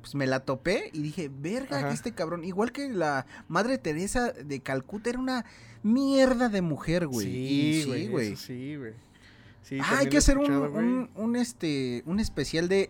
pues 0.02 0.14
me 0.16 0.28
la 0.28 0.42
topé 0.42 0.90
y 0.94 1.02
dije, 1.02 1.30
verga, 1.34 1.80
Ajá. 1.80 1.88
que 1.90 1.94
este 1.94 2.12
cabrón, 2.14 2.44
igual 2.46 2.72
que 2.72 2.88
la 2.90 3.26
Madre 3.48 3.78
Teresa 3.78 4.32
de 4.32 4.60
Calcuta, 4.62 5.10
era 5.10 5.20
una 5.20 5.46
mierda 5.84 6.48
de 6.50 6.62
mujer, 6.62 7.08
güey. 7.08 7.26
Sí, 7.28 7.84
güey. 7.86 8.02
Sí, 8.04 8.08
güey. 8.10 8.36
Sí, 8.36 8.76
güey. 8.78 8.94
Sí, 9.64 9.80
Ah, 9.82 9.98
hay 10.00 10.08
que 10.10 10.18
hacer 10.18 10.38
un, 10.38 11.10
un, 11.16 11.36
este, 11.36 12.04
un 12.06 12.20
especial 12.22 12.70
de 12.70 12.90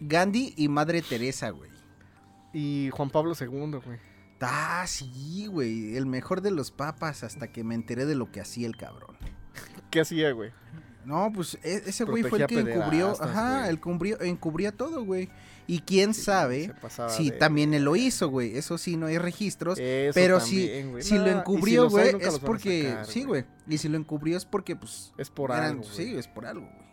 Gandhi 0.00 0.54
y 0.56 0.68
Madre 0.68 1.02
Teresa, 1.02 1.50
güey. 1.50 1.70
Y 2.52 2.90
Juan 2.92 3.10
Pablo 3.10 3.34
II, 3.38 3.46
güey. 3.84 3.98
Ah, 4.40 4.84
sí, 4.86 5.46
güey. 5.46 5.96
El 5.96 6.06
mejor 6.06 6.42
de 6.42 6.50
los 6.50 6.70
papas 6.70 7.24
hasta 7.24 7.50
que 7.50 7.64
me 7.64 7.74
enteré 7.74 8.04
de 8.04 8.14
lo 8.14 8.30
que 8.30 8.40
hacía 8.40 8.66
el 8.66 8.76
cabrón. 8.76 9.16
¿Qué 9.90 10.00
hacía, 10.00 10.32
güey? 10.32 10.50
No, 11.06 11.30
pues 11.34 11.58
e- 11.62 11.82
ese 11.86 12.04
güey 12.04 12.22
fue 12.22 12.40
el 12.40 12.46
que 12.46 12.58
encubrió, 12.60 13.14
ajá, 13.22 13.68
el 13.68 13.78
cubrió, 13.78 14.20
encubría 14.22 14.72
todo, 14.72 15.04
güey. 15.04 15.28
Y 15.66 15.80
quién 15.80 16.12
sabe 16.14 16.74
si 17.08 17.30
de- 17.30 17.36
también 17.38 17.72
él 17.74 17.84
lo 17.84 17.94
hizo, 17.96 18.28
güey. 18.28 18.56
Eso 18.56 18.76
sí, 18.78 18.96
no 18.96 19.06
hay 19.06 19.18
registros. 19.18 19.78
Eso 19.78 20.14
pero 20.14 20.38
también, 20.38 20.84
si, 20.86 20.90
güey. 20.90 21.02
si 21.02 21.14
No, 21.14 21.20
lo 21.20 21.26
si 21.26 21.38
encubrió, 21.38 21.90
güey, 21.90 22.16
es 22.20 22.38
porque, 22.38 22.88
sacar, 22.90 23.06
sí, 23.06 23.24
güey. 23.24 23.44
Y 23.68 23.78
si 23.78 23.88
lo 23.88 23.96
encubrió 23.98 24.36
es 24.36 24.44
porque, 24.46 24.76
pues, 24.76 25.12
Es 25.18 25.30
por 25.30 25.50
eran- 25.50 25.64
algo, 25.64 25.82
güey. 25.84 25.94
sí, 25.94 26.16
es 26.16 26.26
por 26.28 26.46
algo, 26.46 26.66
güey. 26.66 26.84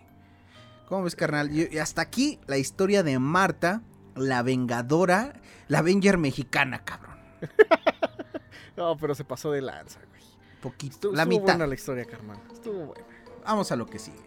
¿Cómo 0.88 1.04
ves, 1.04 1.16
carnal? 1.16 1.50
Y 1.58 1.70
y 1.74 1.78
hasta 1.80 2.02
aquí 2.02 2.40
la 2.48 2.58
historia 2.58 3.04
de 3.04 3.18
Marta, 3.18 3.82
la 4.16 4.42
vengadora, 4.44 5.34
la 5.70 5.80
Avenger 5.80 6.18
mexicana, 6.18 6.84
cabrón. 6.84 7.11
No, 8.78 8.96
pero 8.98 9.14
se 9.14 9.24
pasó 9.26 9.52
de 9.52 9.62
lanza, 9.62 10.00
güey. 10.10 10.22
Poquito, 10.62 10.94
Estuvo, 10.96 11.14
la 11.14 11.24
estuvo 11.24 11.40
mitad. 11.40 11.54
buena 11.54 11.68
la 11.68 11.76
historia, 11.76 12.06
carnal. 12.06 12.38
Estuvo 12.54 12.86
buena. 12.86 13.06
Vamos 13.46 13.72
a 13.72 13.76
lo 13.76 13.86
que 13.86 14.00
sigue. 14.00 14.18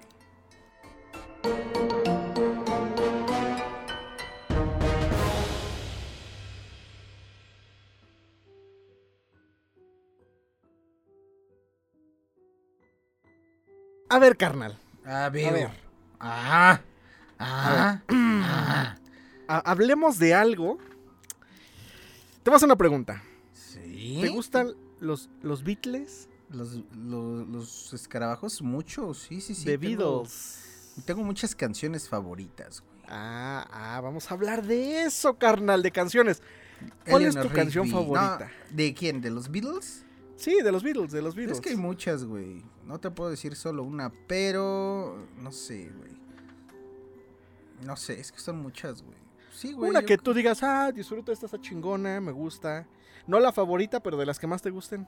A 14.09 14.19
ver, 14.19 14.37
carnal. 14.37 14.77
A 15.05 15.27
A 15.27 15.31
ver. 15.31 15.71
Ah, 16.21 16.81
ah, 17.39 18.01
ah. 18.09 18.97
ha- 19.49 19.59
hablemos 19.71 20.19
de 20.19 20.35
algo. 20.35 20.79
Te 22.45 22.51
voy 22.51 22.59
a 22.61 22.65
una 22.67 22.77
pregunta. 22.77 23.23
Sí. 23.53 24.19
¿Te 24.21 24.29
gustan 24.29 24.75
los, 25.01 25.31
los 25.41 25.65
Beatles? 25.65 26.29
Los, 26.51 26.79
los, 26.95 27.49
los 27.49 27.95
escarabajos? 27.95 28.61
Mucho, 28.61 29.15
sí, 29.15 29.41
sí, 29.41 29.55
sí. 29.55 29.65
The 29.65 29.79
tengo- 29.79 30.21
Beatles. 30.21 30.61
Tengo 31.07 31.25
muchas 31.25 31.55
canciones 31.57 32.07
favoritas, 32.07 32.83
güey. 32.83 33.03
Ah, 33.09 33.67
ah, 33.73 34.01
vamos 34.03 34.31
a 34.31 34.35
hablar 34.35 34.65
de 34.65 35.05
eso, 35.05 35.39
carnal, 35.39 35.83
de 35.83 35.91
canciones. 35.91 36.43
¿Cuál 37.09 37.25
es 37.25 37.35
tu 37.35 37.49
canción 37.49 37.89
favorita? 37.89 38.51
No, 38.71 38.77
¿De 38.77 38.93
quién? 38.93 39.23
¿De 39.23 39.31
los 39.31 39.51
Beatles? 39.51 40.05
Sí, 40.37 40.61
de 40.63 40.71
los 40.71 40.83
Beatles, 40.83 41.13
de 41.13 41.23
los 41.23 41.35
Beatles. 41.35 41.57
Es 41.57 41.63
que 41.63 41.71
hay 41.71 41.77
muchas, 41.77 42.25
güey. 42.25 42.63
No 42.85 43.01
te 43.01 43.11
puedo 43.11 43.31
decir 43.31 43.57
solo 43.57 43.85
una, 43.85 44.13
pero 44.29 45.27
no 45.39 45.51
sé, 45.51 45.91
güey. 45.97 46.13
No 47.83 47.97
sé, 47.97 48.21
es 48.21 48.31
que 48.31 48.39
son 48.39 48.61
muchas, 48.61 49.03
güey. 49.03 49.24
Sí, 49.55 49.73
güey. 49.73 49.89
Una 49.91 50.03
que 50.03 50.19
tú 50.19 50.35
digas, 50.35 50.63
ah, 50.63 50.91
disfruto 50.93 51.31
esta, 51.33 51.47
está 51.47 51.61
chingona, 51.61 52.21
me 52.21 52.33
gusta. 52.33 52.87
No 53.27 53.39
la 53.41 53.53
favorita, 53.53 54.01
pero 54.01 54.17
de 54.17 54.27
las 54.27 54.39
que 54.39 54.47
más 54.47 54.61
te 54.63 54.71
gusten. 54.71 55.07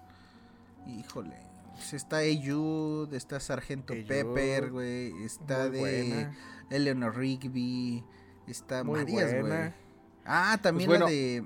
Híjole. 0.86 1.36
Pues 1.74 1.92
está 1.92 2.18
Jude, 2.42 3.16
está 3.16 3.38
Sargento 3.40 3.92
Pepper, 4.06 4.70
güey. 4.70 5.12
Está 5.24 5.68
de 5.68 5.78
buena. 5.80 6.36
Eleanor 6.70 7.16
Rigby. 7.16 8.02
Está 8.46 8.82
Muy 8.84 9.00
varias, 9.00 9.40
güey. 9.40 9.72
Ah, 10.24 10.58
también 10.62 10.88
Pues 10.88 11.00
la 11.00 11.06
bueno. 11.06 11.16
de 11.20 11.44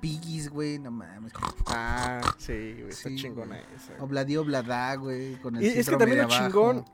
Piggies, 0.00 0.48
güey, 0.50 0.78
no 0.78 0.90
mames. 0.90 1.32
Ah, 1.66 2.20
sí, 2.38 2.52
güey, 2.78 2.88
está 2.90 3.08
Sí, 3.08 3.16
chingona 3.16 3.56
güey. 3.56 3.76
esa. 3.76 4.02
Obladí 4.04 4.36
Oblada, 4.36 4.94
güey, 4.96 5.36
con 5.40 5.56
el 5.56 5.62
Y 5.62 5.66
es 5.68 5.88
que 5.88 5.96
también 5.96 6.18
lo 6.18 6.24
abajo, 6.24 6.44
chingón 6.44 6.84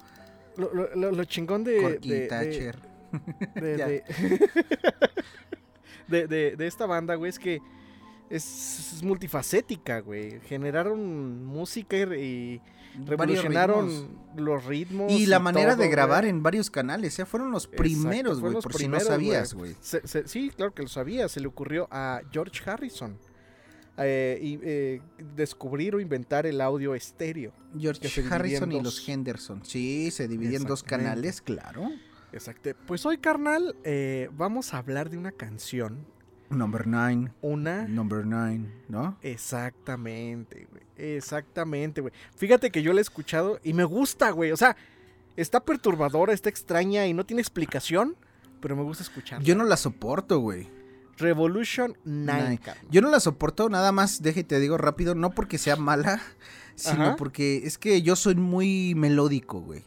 Lo, 0.57 0.73
lo- 0.95 1.13
lo- 1.13 1.25
chingón 1.25 1.65
de. 1.65 1.81
Corky 1.81 2.09
de- 2.11 2.21
de- 2.21 2.27
Thatcher. 2.29 2.81
de, 2.81 2.89
De, 3.55 4.05
de- 6.09 6.27
de- 6.27 6.57
de 6.57 6.67
esta 6.67 6.87
banda, 6.87 7.15
güey, 7.17 7.31
es 7.31 7.39
que 7.39 7.61
es, 8.31 8.95
es 8.97 9.03
multifacética, 9.03 10.01
güey. 10.01 10.41
Generaron 10.43 11.45
música 11.47 11.97
y, 11.97 12.61
revolucionaron 13.07 13.89
ritmos. 13.89 14.09
los 14.37 14.65
ritmos. 14.65 15.13
Y 15.13 15.27
la 15.27 15.39
manera 15.39 15.73
todo, 15.75 15.83
de 15.83 15.89
grabar 15.89 16.25
güey. 16.25 16.31
en 16.31 16.43
varios 16.43 16.71
canales, 16.71 17.19
¿eh? 17.19 17.25
Fueron 17.27 17.51
los 17.51 17.67
primeros, 17.67 18.41
güey, 18.41 18.55
los 18.55 18.65
por 18.65 18.75
primeros, 18.75 19.03
si 19.05 19.09
no 19.09 19.15
sabías, 19.15 19.55
güey. 19.55 19.77
Se- 19.81 20.07
se- 20.07 20.27
sí, 20.29 20.51
claro 20.55 20.75
que 20.75 20.83
lo 20.83 20.89
sabía. 20.89 21.29
Se 21.29 21.41
le 21.41 21.47
ocurrió 21.47 21.89
a 21.91 22.21
George 22.33 22.61
Harrison. 22.69 23.19
eh, 24.01 24.39
y 24.41 24.61
eh, 24.63 25.03
descubrir 25.35 25.97
o 25.97 26.01
inventar 26.01 26.47
el 26.47 26.61
audio 26.61 26.95
estéreo. 26.95 27.53
George 27.77 28.09
Harrison 28.31 28.71
y 28.71 28.81
los 28.81 29.07
Henderson. 29.09 29.65
Sí, 29.65 30.13
se 30.13 30.29
dividían 30.29 30.63
en 30.63 30.69
dos 30.69 30.85
canales, 30.85 31.41
claro. 31.43 31.91
Exacto. 32.33 32.71
Pues 32.87 33.05
hoy, 33.07 33.19
carnal, 33.19 33.77
eh, 33.85 34.29
vamos 34.37 34.75
a 34.75 34.79
hablar 34.79 35.11
de 35.11 35.19
una 35.19 35.33
canción. 35.33 36.07
Number 36.51 36.87
nine, 36.87 37.31
Una. 37.43 37.87
number 37.87 38.25
nine, 38.25 38.71
¿no? 38.89 39.19
Exactamente, 39.23 40.67
güey. 40.71 40.83
Exactamente, 40.97 42.01
güey. 42.01 42.13
Fíjate 42.37 42.71
que 42.71 42.83
yo 42.83 42.93
la 42.93 43.01
he 43.01 43.03
escuchado 43.03 43.61
y 43.63 43.75
me 43.75 43.85
gusta, 43.85 44.31
güey. 44.31 44.53
O 44.53 44.57
sea, 44.57 44.75
está 45.37 45.61
perturbadora, 45.61 46.33
está 46.33 46.49
extraña 46.49 47.07
y 47.07 47.13
no 47.13 47.27
tiene 47.27 47.43
explicación, 47.43 48.17
pero 48.61 48.77
me 48.77 48.83
gusta 48.83 49.03
escucharla. 49.03 49.45
Yo 49.45 49.55
no 49.57 49.65
la 49.65 49.77
soporto, 49.77 50.39
güey. 50.39 50.69
Revolution 51.19 51.97
9, 52.05 52.43
Nine. 52.43 52.59
carnal. 52.59 52.87
Yo 52.91 53.03
no 53.03 53.11
la 53.11 53.21
soporto, 53.21 53.69
nada 53.69 53.93
más, 53.93 54.23
déjate 54.23 54.59
digo 54.59 54.79
rápido, 54.79 55.15
no 55.15 55.31
porque 55.31 55.59
sea 55.59 55.77
mala, 55.77 56.23
sino 56.77 57.03
Ajá. 57.09 57.17
porque 57.17 57.59
es 57.65 57.77
que 57.77 58.01
yo 58.03 58.17
soy 58.17 58.37
muy 58.37 58.95
melódico, 58.95 59.61
güey. 59.61 59.85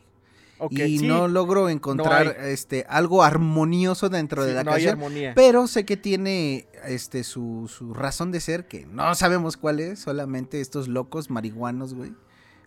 Y 0.70 1.00
sí, 1.00 1.08
no 1.08 1.28
logro 1.28 1.70
encontrar 1.70 2.38
este 2.42 2.86
algo 2.88 3.24
armonioso 3.24 4.10
dentro 4.10 4.44
de 4.46 4.54
la 4.54 4.64
no 4.64 4.72
canción. 4.72 5.00
Pero 5.36 5.68
sé 5.68 5.86
que 5.86 5.98
tiene 5.98 6.68
este 6.86 7.24
su, 7.24 7.70
su 7.74 7.94
razón 7.94 8.32
de 8.32 8.40
ser, 8.40 8.68
que 8.68 8.86
no 8.86 9.16
sabemos 9.16 9.58
cuál 9.58 9.80
es, 9.80 10.00
solamente 10.00 10.62
estos 10.62 10.88
locos 10.88 11.30
marihuanos, 11.30 11.94
güey. 11.94 12.14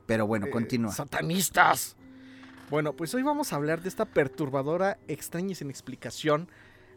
Pero 0.06 0.26
bueno, 0.26 0.46
Eh, 0.46 0.50
continúa. 0.50 0.92
¡Satanistas! 0.92 1.96
Bueno, 2.70 2.94
pues 2.94 3.14
hoy 3.14 3.22
vamos 3.22 3.52
a 3.52 3.56
hablar 3.56 3.82
de 3.82 3.88
esta 3.88 4.04
perturbadora, 4.06 4.98
extraña 5.06 5.52
y 5.52 5.54
sin 5.54 5.70
explicación 5.70 6.48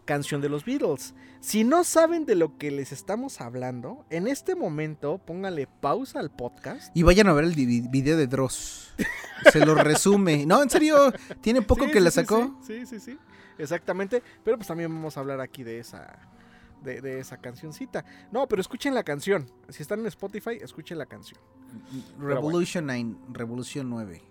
canción 0.07 0.41
de 0.41 0.49
los 0.49 0.65
Beatles. 0.65 1.13
Si 1.41 1.63
no 1.63 1.83
saben 1.83 2.25
de 2.25 2.33
lo 2.33 2.57
que 2.57 2.71
les 2.71 2.91
estamos 2.91 3.41
hablando, 3.41 4.05
en 4.09 4.27
este 4.27 4.55
momento 4.55 5.19
pónganle 5.19 5.67
pausa 5.67 6.19
al 6.19 6.31
podcast. 6.31 6.95
Y 6.97 7.03
vayan 7.03 7.27
a 7.27 7.33
ver 7.33 7.43
el 7.43 7.53
video 7.53 8.17
de 8.17 8.25
Dross. 8.25 8.95
Se 9.51 9.63
lo 9.63 9.75
resume. 9.75 10.47
No, 10.47 10.63
en 10.63 10.69
serio, 10.71 11.13
tiene 11.41 11.61
poco 11.61 11.85
Sí, 11.85 11.91
que 11.91 11.99
sí, 11.99 12.03
la 12.03 12.09
sacó. 12.11 12.57
Sí, 12.65 12.85
sí, 12.87 12.99
sí, 12.99 12.99
sí. 12.99 13.19
Exactamente. 13.59 14.23
Pero 14.43 14.57
pues 14.57 14.67
también 14.67 14.91
vamos 14.91 15.15
a 15.17 15.19
hablar 15.19 15.41
aquí 15.41 15.63
de 15.63 15.77
esa. 15.79 16.17
de, 16.81 17.01
de 17.01 17.19
esa 17.19 17.37
cancioncita. 17.37 18.03
No, 18.31 18.47
pero 18.47 18.61
escuchen 18.61 18.95
la 18.95 19.03
canción. 19.03 19.51
Si 19.69 19.83
están 19.83 19.99
en 19.99 20.07
Spotify, 20.07 20.57
escuchen 20.61 20.97
la 20.97 21.05
canción. 21.05 21.39
Revolution 22.17 22.85
9, 22.87 23.15
Revolución 23.33 23.89
9. 23.89 24.23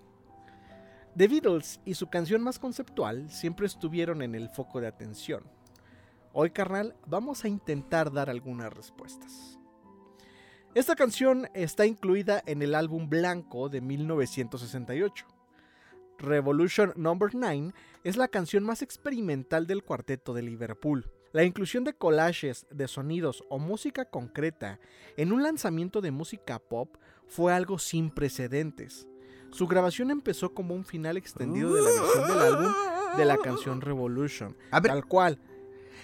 The 1.16 1.28
Beatles 1.28 1.80
y 1.84 1.94
su 1.94 2.08
canción 2.08 2.42
más 2.42 2.58
conceptual 2.58 3.30
siempre 3.30 3.66
estuvieron 3.66 4.22
en 4.22 4.34
el 4.34 4.48
foco 4.50 4.80
de 4.80 4.86
atención. 4.86 5.44
Hoy, 6.38 6.50
carnal, 6.50 6.94
vamos 7.06 7.42
a 7.46 7.48
intentar 7.48 8.12
dar 8.12 8.28
algunas 8.28 8.70
respuestas. 8.70 9.58
Esta 10.74 10.94
canción 10.94 11.48
está 11.54 11.86
incluida 11.86 12.42
en 12.44 12.60
el 12.60 12.74
álbum 12.74 13.08
Blanco 13.08 13.70
de 13.70 13.80
1968. 13.80 15.26
Revolution 16.18 16.92
Number 16.94 17.30
9 17.34 17.72
es 18.04 18.18
la 18.18 18.28
canción 18.28 18.64
más 18.64 18.82
experimental 18.82 19.66
del 19.66 19.82
cuarteto 19.82 20.34
de 20.34 20.42
Liverpool. 20.42 21.10
La 21.32 21.42
inclusión 21.42 21.84
de 21.84 21.94
collages 21.94 22.66
de 22.70 22.86
sonidos 22.86 23.42
o 23.48 23.58
música 23.58 24.04
concreta 24.04 24.78
en 25.16 25.32
un 25.32 25.42
lanzamiento 25.42 26.02
de 26.02 26.10
música 26.10 26.58
pop 26.58 26.98
fue 27.26 27.54
algo 27.54 27.78
sin 27.78 28.10
precedentes. 28.10 29.08
Su 29.52 29.66
grabación 29.66 30.10
empezó 30.10 30.52
como 30.52 30.74
un 30.74 30.84
final 30.84 31.16
extendido 31.16 31.72
de 31.72 31.80
la 31.80 31.88
versión 31.88 32.28
del 32.28 32.40
álbum 32.40 32.72
de 33.16 33.24
la 33.24 33.38
canción 33.38 33.80
Revolution. 33.80 34.54
A 34.70 34.80
ver, 34.80 34.92
Tal 34.92 35.06
cual. 35.06 35.40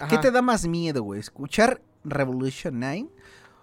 ¿Qué 0.08 0.18
te 0.18 0.30
da 0.30 0.42
más 0.42 0.66
miedo, 0.66 1.02
güey? 1.02 1.20
¿Escuchar 1.20 1.80
Revolution 2.04 2.78
9 2.80 3.08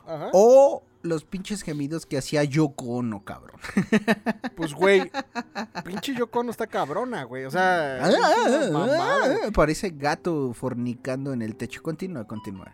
ajá. 0.07 0.29
o 0.33 0.83
los 1.01 1.23
pinches 1.23 1.61
gemidos 1.61 2.05
que 2.05 2.17
hacía 2.17 2.43
Yoko 2.43 2.85
Ono, 2.97 3.23
cabrón? 3.23 3.59
Pues, 4.55 4.73
güey, 4.73 5.09
pinche 5.85 6.13
Yoko 6.13 6.43
no 6.43 6.51
está 6.51 6.67
cabrona, 6.67 7.23
güey. 7.23 7.45
O 7.45 7.51
sea, 7.51 8.03
Ah, 8.05 8.09
ah, 8.11 8.33
ah, 8.45 8.69
mamada, 8.71 9.37
ah, 9.47 9.51
Parece 9.53 9.89
gato 9.91 10.53
fornicando 10.53 11.31
en 11.31 11.41
el 11.41 11.55
techo. 11.55 11.81
Continúa, 11.81 12.25
continúa. 12.27 12.73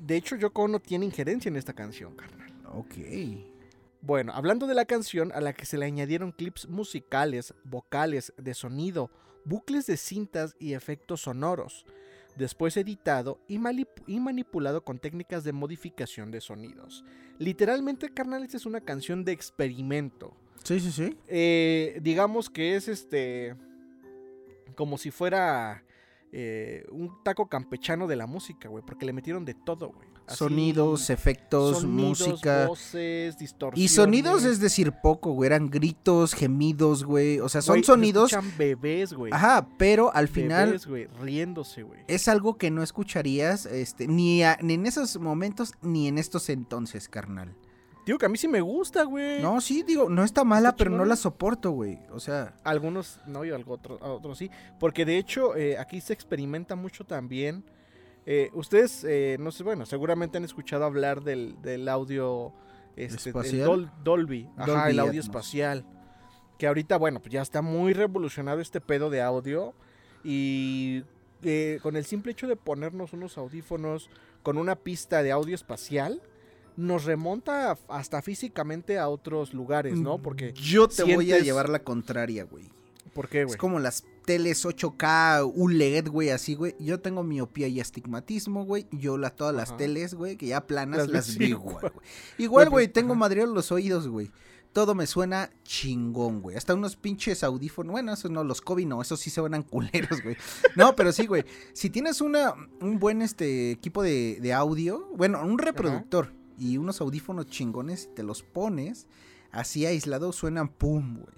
de 0.00 0.16
hecho, 0.16 0.36
Yoko 0.36 0.68
no 0.68 0.80
tiene 0.80 1.06
injerencia 1.06 1.48
en 1.48 1.56
esta 1.56 1.72
canción, 1.72 2.14
carnal. 2.14 2.52
Ok. 2.74 2.94
Bueno, 4.02 4.32
hablando 4.34 4.66
de 4.66 4.74
la 4.74 4.84
canción 4.84 5.32
a 5.32 5.40
la 5.40 5.52
que 5.54 5.64
se 5.66 5.78
le 5.78 5.86
añadieron 5.86 6.32
clips 6.32 6.68
musicales, 6.68 7.54
vocales, 7.64 8.32
de 8.36 8.54
sonido, 8.54 9.10
bucles 9.44 9.86
de 9.86 9.96
cintas 9.96 10.54
y 10.58 10.74
efectos 10.74 11.22
sonoros, 11.22 11.84
después 12.38 12.76
editado 12.76 13.40
y, 13.48 13.58
manipulado 13.58 14.84
con 14.84 14.98
técnicas 14.98 15.44
de 15.44 15.52
modificación 15.52 16.30
de 16.30 16.40
sonidos. 16.40 17.04
Literalmente, 17.38 18.08
carnal, 18.08 18.42
esta 18.42 18.56
es 18.56 18.66
una 18.66 18.80
canción 18.80 19.24
de 19.24 19.32
experimento. 19.32 20.34
Sí, 20.64 20.80
sí, 20.80 20.90
sí. 20.90 21.16
Eh, 21.26 21.98
digamos 22.02 22.48
que 22.48 22.76
es 22.76 22.88
este. 22.88 23.54
Como 24.74 24.96
si 24.98 25.10
fuera 25.10 25.84
eh, 26.32 26.86
un 26.90 27.22
taco 27.22 27.48
campechano 27.48 28.06
de 28.06 28.16
la 28.16 28.26
música, 28.26 28.68
güey. 28.68 28.84
Porque 28.84 29.06
le 29.06 29.12
metieron 29.12 29.44
de 29.44 29.54
todo, 29.54 29.90
güey. 29.90 30.08
Así, 30.28 30.36
Sonidos, 30.36 31.10
efectos, 31.10 31.80
sonidos, 31.80 32.20
música. 32.28 32.66
voces, 32.68 33.38
distorsiones. 33.38 33.90
Y 33.90 33.94
sonidos 33.94 34.44
es 34.44 34.60
decir 34.60 34.92
poco, 35.02 35.32
güey. 35.32 35.46
Eran 35.48 35.70
gritos, 35.70 36.34
gemidos, 36.34 37.04
güey. 37.04 37.40
O 37.40 37.48
sea, 37.48 37.62
son 37.62 37.76
Güey, 37.76 37.84
sonidos. 37.84 38.32
escuchan 38.32 38.52
bebés, 38.58 39.12
güey. 39.14 39.32
Ajá, 39.32 39.66
pero 39.78 40.14
al 40.14 40.28
final 40.28 40.66
Bebés, 40.66 40.86
güey, 40.86 41.06
riéndose, 41.20 41.82
güey. 41.82 42.00
es 42.08 42.28
algo 42.28 42.58
que 42.58 42.70
no 42.70 42.82
escucharías 42.82 43.66
este, 43.66 44.06
ni, 44.06 44.42
a- 44.42 44.58
ni 44.62 44.74
en 44.74 44.86
esos 44.86 45.18
momentos 45.18 45.72
ni 45.82 46.08
en 46.08 46.18
estos 46.18 46.48
entonces, 46.50 47.08
carnal. 47.08 47.54
Digo 48.06 48.18
que 48.18 48.24
a 48.24 48.30
mí 48.30 48.38
sí 48.38 48.48
me 48.48 48.62
gusta, 48.62 49.02
güey. 49.04 49.42
No, 49.42 49.60
sí, 49.60 49.82
digo, 49.82 50.08
no 50.08 50.24
está 50.24 50.42
mala, 50.42 50.70
Está 50.70 50.76
pero 50.78 50.90
no 50.92 51.04
la 51.04 51.14
soporto, 51.14 51.72
güey. 51.72 51.98
O 52.10 52.20
sea, 52.20 52.54
Algunos 52.64 53.20
no 53.26 53.44
y 53.44 53.50
algo 53.50 53.74
otro- 53.74 53.98
otros 54.00 54.38
sí. 54.38 54.50
Porque 54.80 55.04
de 55.04 55.18
hecho, 55.18 55.54
eh, 55.56 55.76
aquí 55.78 56.00
se 56.00 56.14
experimenta 56.14 56.74
mucho 56.74 57.04
también. 57.04 57.64
Eh, 58.30 58.50
ustedes, 58.52 59.04
eh, 59.04 59.38
no 59.40 59.50
sé, 59.50 59.62
bueno, 59.64 59.86
seguramente 59.86 60.36
han 60.36 60.44
escuchado 60.44 60.84
hablar 60.84 61.22
del, 61.22 61.56
del 61.62 61.88
audio 61.88 62.52
este, 62.94 63.30
¿Espacial? 63.30 63.66
Dol- 63.66 63.90
Dolby. 64.04 64.50
Ajá, 64.58 64.90
el 64.90 64.98
audio 64.98 65.12
Atmos. 65.12 65.24
espacial. 65.24 65.86
Que 66.58 66.66
ahorita, 66.66 66.98
bueno, 66.98 67.20
pues 67.20 67.32
ya 67.32 67.40
está 67.40 67.62
muy 67.62 67.94
revolucionado 67.94 68.60
este 68.60 68.82
pedo 68.82 69.08
de 69.08 69.22
audio. 69.22 69.72
Y 70.24 71.04
eh, 71.42 71.78
con 71.82 71.96
el 71.96 72.04
simple 72.04 72.32
hecho 72.32 72.46
de 72.46 72.56
ponernos 72.56 73.14
unos 73.14 73.38
audífonos 73.38 74.10
con 74.42 74.58
una 74.58 74.76
pista 74.76 75.22
de 75.22 75.32
audio 75.32 75.54
espacial, 75.54 76.20
nos 76.76 77.04
remonta 77.04 77.78
hasta 77.88 78.20
físicamente 78.20 78.98
a 78.98 79.08
otros 79.08 79.54
lugares, 79.54 79.98
¿no? 79.98 80.18
Porque, 80.18 80.52
yo 80.52 80.86
te 80.86 81.02
voy 81.02 81.32
a 81.32 81.38
llevar 81.38 81.68
la 81.70 81.78
contraria, 81.78 82.44
güey. 82.44 82.68
¿por 83.14 83.28
qué, 83.30 83.40
Es 83.40 83.46
güey? 83.46 83.58
como 83.58 83.78
las 83.78 84.04
teles 84.28 84.62
8K, 84.66 85.50
ULED, 85.54 86.08
güey, 86.08 86.28
así, 86.28 86.54
güey. 86.54 86.76
Yo 86.78 87.00
tengo 87.00 87.22
miopía 87.22 87.66
y 87.66 87.80
astigmatismo, 87.80 88.66
güey. 88.66 88.86
Yo 88.92 89.16
la, 89.16 89.30
todas 89.30 89.54
las 89.54 89.70
Ajá. 89.70 89.78
teles, 89.78 90.12
güey, 90.12 90.36
que 90.36 90.48
ya 90.48 90.66
planas, 90.66 91.08
Las 91.08 91.38
vi 91.38 91.46
igual. 91.46 91.80
güey. 91.80 92.06
Igual, 92.36 92.68
Güey, 92.68 92.88
tengo 92.88 93.14
madreados 93.14 93.54
los 93.54 93.72
oídos, 93.72 94.06
güey. 94.06 94.30
Todo 94.74 94.94
me 94.94 95.06
suena 95.06 95.48
chingón, 95.64 96.42
güey. 96.42 96.58
Hasta 96.58 96.74
unos 96.74 96.96
pinches 96.96 97.42
audífonos. 97.42 97.90
Bueno, 97.90 98.12
esos 98.12 98.30
no, 98.30 98.44
los 98.44 98.60
Kobe 98.60 98.84
no, 98.84 99.00
esos 99.00 99.18
sí 99.18 99.30
se 99.30 99.36
suenan 99.40 99.62
culeros, 99.62 100.22
güey. 100.22 100.36
No, 100.76 100.94
pero 100.94 101.10
sí, 101.10 101.26
güey. 101.26 101.44
Si 101.72 101.88
tienes 101.88 102.20
una, 102.20 102.52
un 102.82 102.98
buen 102.98 103.22
este 103.22 103.70
equipo 103.70 104.02
de, 104.02 104.38
de 104.42 104.52
audio, 104.52 105.08
bueno, 105.16 105.42
un 105.42 105.56
reproductor 105.58 106.34
y 106.58 106.76
unos 106.76 107.00
audífonos 107.00 107.46
chingones, 107.46 108.14
te 108.14 108.22
los 108.22 108.42
pones 108.42 109.06
así 109.52 109.86
aislados, 109.86 110.36
suenan 110.36 110.68
pum, 110.68 111.14
güey. 111.20 111.37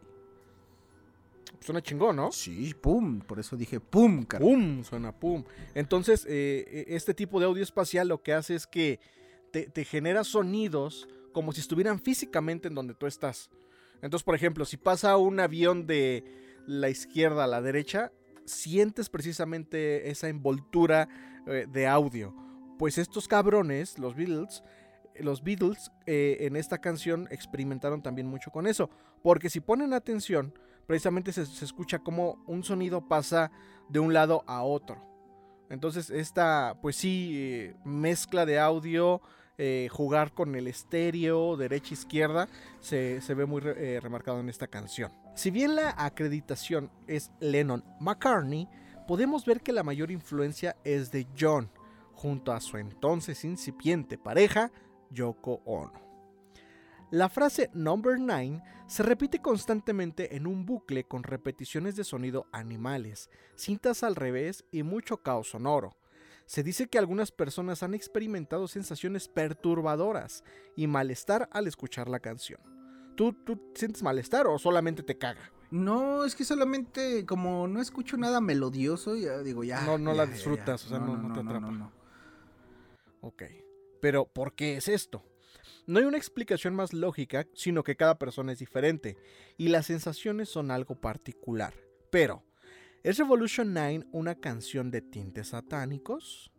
Suena 1.61 1.83
chingón, 1.83 2.17
¿no? 2.17 2.33
Sí, 2.33 2.75
pum. 2.81 3.21
Por 3.21 3.39
eso 3.39 3.57
dije 3.57 3.81
pum, 3.81 4.25
cara. 4.25 4.43
Pum, 4.43 4.83
suena 4.83 5.13
pum. 5.13 5.45
Entonces, 5.75 6.25
eh, 6.27 6.65
eh, 6.67 6.85
este 6.89 7.15
tipo 7.15 7.39
de 7.39 7.47
audio 7.47 7.63
espacial 7.63 8.09
lo 8.09 8.23
que 8.23 8.33
hace 8.33 8.55
es 8.55 8.67
que 8.67 8.99
te, 9.53 9.67
te 9.69 9.85
genera 9.85 10.25
sonidos 10.25 11.09
como 11.33 11.53
si 11.53 11.61
estuvieran 11.61 11.99
físicamente 11.99 12.69
en 12.69 12.75
donde 12.75 12.95
tú 12.95 13.07
estás. 13.07 13.51
Entonces, 14.03 14.25
por 14.25 14.35
ejemplo, 14.35 14.65
si 14.65 14.77
pasa 14.77 15.17
un 15.17 15.41
avión 15.41 15.87
de 15.87 16.25
la 16.67 16.89
izquierda 16.89 17.45
a 17.45 17.47
la 17.47 17.61
derecha, 17.61 18.13
sientes 18.45 19.09
precisamente 19.09 20.11
esa 20.11 20.29
envoltura 20.29 21.09
eh, 21.47 21.67
de 21.71 21.87
audio. 21.87 22.35
Pues 22.79 22.99
estos 22.99 23.29
cabrones, 23.29 23.99
los 23.99 24.15
Beatles, 24.15 24.63
los 25.19 25.43
Beatles 25.43 25.91
eh, 26.07 26.39
en 26.41 26.57
esta 26.57 26.79
canción 26.79 27.29
experimentaron 27.31 28.03
también 28.03 28.27
mucho 28.27 28.51
con 28.51 28.67
eso. 28.67 28.91
Porque 29.23 29.51
si 29.51 29.61
ponen 29.61 29.93
atención, 29.93 30.55
precisamente 30.91 31.33
se, 31.33 31.47
se 31.47 31.65
escucha 31.65 32.01
como 32.01 32.43
un 32.49 32.65
sonido 32.65 33.07
pasa 33.07 33.53
de 33.89 34.01
un 34.01 34.13
lado 34.13 34.43
a 34.49 34.65
otro. 34.65 35.01
Entonces 35.69 36.11
esta, 36.11 36.79
pues 36.83 36.97
sí, 36.97 37.71
mezcla 37.85 38.45
de 38.45 38.59
audio, 38.59 39.23
eh, 39.57 39.87
jugar 39.93 40.33
con 40.33 40.57
el 40.57 40.67
estéreo, 40.67 41.57
derecha, 41.57 41.95
izquierda, 41.95 42.49
se, 42.81 43.21
se 43.21 43.35
ve 43.35 43.47
muy 43.47 43.63
eh, 43.65 44.01
remarcado 44.03 44.41
en 44.41 44.49
esta 44.49 44.67
canción. 44.67 45.13
Si 45.37 45.53
bien 45.53 45.77
la 45.77 45.95
acreditación 45.97 46.91
es 47.07 47.31
Lennon-McCartney, 47.39 48.67
podemos 49.07 49.47
ver 49.47 49.61
que 49.61 49.73
la 49.73 49.85
mayor 49.85 50.11
influencia 50.11 50.75
es 50.83 51.13
de 51.13 51.29
John, 51.39 51.71
junto 52.15 52.51
a 52.51 52.61
su 52.61 52.79
entonces 52.79 53.45
incipiente 53.45 54.19
pareja, 54.19 54.73
Yoko 55.11 55.63
Ono. 55.67 56.10
La 57.11 57.29
frase 57.29 57.71
number 57.75 58.19
9 58.21 58.63
se 58.87 59.03
repite 59.03 59.41
constantemente 59.41 60.37
en 60.37 60.47
un 60.47 60.65
bucle 60.65 61.05
con 61.05 61.23
repeticiones 61.25 61.97
de 61.97 62.05
sonido 62.05 62.47
animales, 62.53 63.31
cintas 63.57 64.03
al 64.05 64.15
revés 64.15 64.65
y 64.71 64.83
mucho 64.85 65.17
caos 65.19 65.51
sonoro. 65.51 65.97
Se 66.47 66.63
dice 66.63 66.89
que 66.89 66.99
algunas 66.99 67.31
personas 67.33 67.83
han 67.83 67.95
experimentado 67.95 68.67
sensaciones 68.69 69.29
perturbadoras 69.29 70.45
y 70.77 70.87
malestar 70.87 71.49
al 71.53 71.67
escuchar 71.67 72.09
la 72.09 72.21
canción. 72.21 72.61
¿Tú, 73.17 73.33
tú 73.33 73.61
sientes 73.75 74.03
malestar 74.03 74.47
o 74.47 74.59
solamente 74.59 75.03
te 75.03 75.19
caga? 75.19 75.53
No, 75.71 76.25
es 76.25 76.35
que 76.35 76.45
solamente 76.45 77.25
como 77.27 77.69
no 77.69 77.81
escucho 77.81 78.17
nada 78.17 78.41
melodioso, 78.41 79.15
ya 79.17 79.39
digo, 79.43 79.63
ya. 79.63 79.83
No- 79.83 79.99
no 79.99 80.13
ya, 80.13 80.17
la 80.17 80.25
ya, 80.25 80.31
disfrutas, 80.33 80.87
o 80.87 80.89
sea, 80.89 80.99
no- 80.99 81.17
no 81.17 81.33
te 81.35 81.41
atrapa. 81.41 81.71
no. 81.71 81.93
Ok. 83.21 83.43
Pero, 84.01 84.25
¿por 84.27 84.55
qué 84.55 84.77
es 84.77 84.89
esto? 84.89 85.23
No 85.87 85.99
hay 85.99 86.05
una 86.05 86.17
explicación 86.19 86.75
más 86.75 86.93
lógica, 86.93 87.47
sino 87.55 87.83
que 87.83 87.97
cada 87.97 88.19
persona 88.19 88.53
es 88.53 88.59
diferente, 88.59 89.17
y 89.57 89.69
las 89.69 89.87
sensaciones 89.87 90.49
son 90.49 90.71
algo 90.71 90.95
particular. 91.01 91.75
Pero, 92.11 92.45
¿es 93.03 93.19
Revolution 93.19 93.73
9 93.73 94.07
una 94.13 94.35
canción 94.37 94.91
de 94.91 95.01
tintes 95.01 95.49
satánicos? 95.49 96.51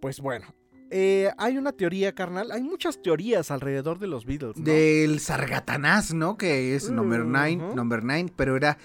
Pues 0.00 0.20
bueno, 0.20 0.54
eh, 0.90 1.30
hay 1.36 1.58
una 1.58 1.72
teoría, 1.72 2.14
carnal, 2.14 2.50
hay 2.52 2.62
muchas 2.62 3.00
teorías 3.02 3.50
alrededor 3.50 3.98
de 3.98 4.06
los 4.06 4.24
Beatles, 4.24 4.56
¿no? 4.56 4.64
Del 4.64 5.20
Sargatanás, 5.20 6.14
¿no? 6.14 6.36
Que 6.36 6.74
es 6.74 6.90
number 6.90 7.24
nine, 7.24 7.62
Ujú. 7.64 7.76
number 7.76 8.02
nine, 8.02 8.32
pero 8.34 8.56
era 8.56 8.78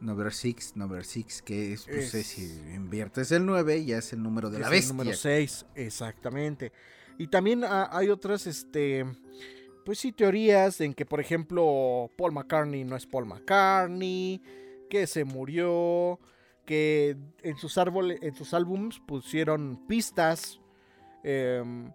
number 0.00 0.32
six, 0.32 0.76
number 0.76 1.04
six, 1.04 1.42
que 1.42 1.72
es, 1.72 1.84
pues, 1.86 2.14
Es- 2.14 2.26
si 2.28 2.42
inviertes 2.74 3.32
el 3.32 3.44
9, 3.44 3.84
ya 3.84 3.98
es 3.98 4.12
el 4.12 4.22
número 4.22 4.48
de 4.48 4.56
Es 4.56 4.60
la 4.62 4.66
el 4.68 4.72
bestia. 4.72 4.92
número 4.94 5.12
6, 5.16 5.66
exactamente. 5.74 6.72
Y 7.20 7.26
también 7.26 7.64
hay 7.68 8.08
otras, 8.08 8.46
este, 8.46 9.04
pues 9.84 9.98
sí, 9.98 10.10
teorías 10.10 10.80
en 10.80 10.94
que, 10.94 11.04
por 11.04 11.20
ejemplo, 11.20 12.10
Paul 12.16 12.32
McCartney 12.32 12.82
no 12.82 12.96
es 12.96 13.06
Paul 13.06 13.26
McCartney, 13.26 14.40
que 14.88 15.06
se 15.06 15.24
murió, 15.24 16.18
que 16.64 17.18
en 17.42 17.58
sus, 17.58 17.76
árboles, 17.76 18.20
en 18.22 18.34
sus 18.34 18.54
álbums 18.54 19.00
pusieron 19.00 19.86
pistas 19.86 20.62
em, 21.22 21.92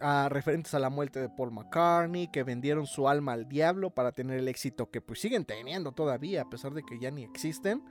a, 0.00 0.28
referentes 0.28 0.72
a 0.74 0.78
la 0.78 0.90
muerte 0.90 1.18
de 1.18 1.28
Paul 1.28 1.50
McCartney, 1.50 2.28
que 2.28 2.44
vendieron 2.44 2.86
su 2.86 3.08
alma 3.08 3.32
al 3.32 3.48
diablo 3.48 3.90
para 3.90 4.12
tener 4.12 4.38
el 4.38 4.46
éxito 4.46 4.92
que 4.92 5.00
pues 5.00 5.18
siguen 5.18 5.44
teniendo 5.44 5.90
todavía, 5.90 6.42
a 6.42 6.50
pesar 6.50 6.72
de 6.72 6.84
que 6.84 7.00
ya 7.00 7.10
ni 7.10 7.24
existen. 7.24 7.82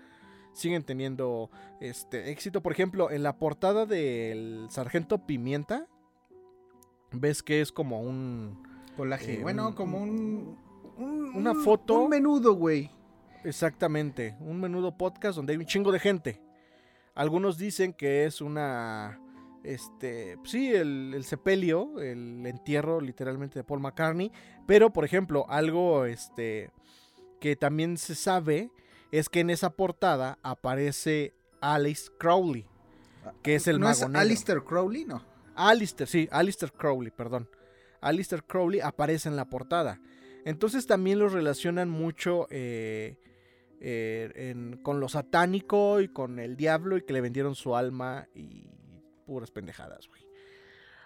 Siguen 0.54 0.84
teniendo 0.84 1.52
este 1.82 2.32
éxito. 2.32 2.62
Por 2.64 2.72
ejemplo, 2.72 3.12
en 3.12 3.24
la 3.24 3.38
portada 3.38 3.86
del 3.86 4.68
Sargento 4.70 5.28
Pimienta, 5.28 5.86
ves 7.12 7.44
que 7.44 7.62
es 7.62 7.72
como 7.72 8.02
un. 8.02 8.64
Colaje. 8.96 9.36
Eh, 9.36 9.42
bueno, 9.42 9.68
un- 9.70 9.74
como 9.74 9.98
un, 10.02 10.58
un- 10.98 11.36
una 11.36 11.52
un- 11.52 11.64
foto. 11.64 12.00
Un 12.00 12.10
menudo, 12.10 12.54
güey. 12.54 12.90
Exactamente, 13.44 14.36
un 14.42 14.60
menudo 14.60 14.98
podcast 14.98 15.36
donde 15.38 15.54
hay 15.54 15.58
un 15.60 15.66
chingo 15.66 15.92
de 15.92 16.00
gente. 16.00 16.42
Algunos 17.16 17.58
dicen 17.58 17.94
que 17.94 18.26
es 18.26 18.42
una, 18.42 19.20
este, 19.64 20.38
sí, 20.44 20.74
el, 20.74 21.14
el 21.16 21.24
sepelio, 21.24 22.00
el 22.00 22.46
entierro 22.46 23.00
literalmente 23.00 23.60
de 23.60 23.64
Paul 23.64 23.80
McCartney, 23.80 24.32
pero 24.66 24.92
por 24.92 25.06
ejemplo, 25.06 25.46
algo, 25.50 26.06
este, 26.06 26.72
que 27.40 27.56
también 27.56 27.98
se 27.98 28.16
sabe 28.16 28.70
es 29.12 29.30
que 29.30 29.40
en 29.40 29.50
esa 29.50 29.70
portada 29.70 30.38
aparece 30.44 31.34
Alice 31.62 32.10
Crowley, 32.20 32.66
que 33.44 33.56
es 33.56 33.68
el 33.68 33.80
¿No 33.80 33.86
mago 33.86 33.94
es 33.94 34.02
negro. 34.08 34.20
Alistair 34.20 34.64
Crowley? 34.64 35.06
No. 35.06 35.24
Alistair, 35.58 36.08
sí, 36.08 36.30
Alistair 36.32 36.72
Crowley, 36.72 37.12
perdón. 37.12 37.50
Alistair 38.00 38.44
Crowley 38.44 38.80
aparece 38.80 39.28
en 39.28 39.36
la 39.36 39.46
portada. 39.46 40.00
Entonces 40.46 40.86
también 40.88 41.20
los 41.20 41.34
relacionan 41.34 41.90
mucho 41.90 42.48
eh, 42.52 43.18
eh, 43.82 44.78
con 44.84 45.00
lo 45.00 45.10
satánico 45.10 46.00
y 46.00 46.08
con 46.08 46.40
el 46.40 46.56
diablo 46.56 46.96
y 46.96 47.02
que 47.02 47.14
le 47.14 47.22
vendieron 47.22 47.56
su 47.56 47.76
alma 47.76 48.28
y 48.34 48.66
puras 49.26 49.52
pendejadas, 49.52 50.08
güey. 50.08 50.22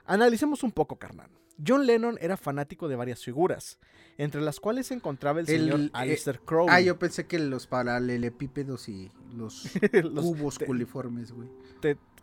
Analicemos 0.06 0.64
un 0.64 0.72
poco, 0.72 0.98
carnal. 0.98 1.30
John 1.66 1.86
Lennon 1.86 2.18
era 2.22 2.38
fanático 2.38 2.88
de 2.88 2.96
varias 2.96 3.24
figuras, 3.24 3.78
entre 4.18 4.42
las 4.42 4.60
cuales 4.60 4.88
se 4.88 4.94
encontraba 4.94 5.40
el 5.40 5.50
El- 5.50 5.60
señor 5.62 5.80
eh, 5.82 5.90
Alistair 5.94 6.40
Crowley. 6.42 6.74
Ah, 6.76 6.82
yo 6.82 6.98
pensé 6.98 7.26
que 7.28 7.40
los 7.40 7.68
paralelepípedos 7.68 8.90
y 8.90 9.12
los, 9.36 9.70
Los 10.04 10.26
cubos 10.26 10.58
te- 10.58 10.66
culiformes, 10.66 11.32
güey. 11.32 11.50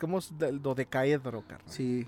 ¿Cómo 0.00 0.18
es 0.18 0.36
del 0.38 0.62
dodecaedro, 0.62 1.42
carnal? 1.42 1.66
Sí. 1.72 2.06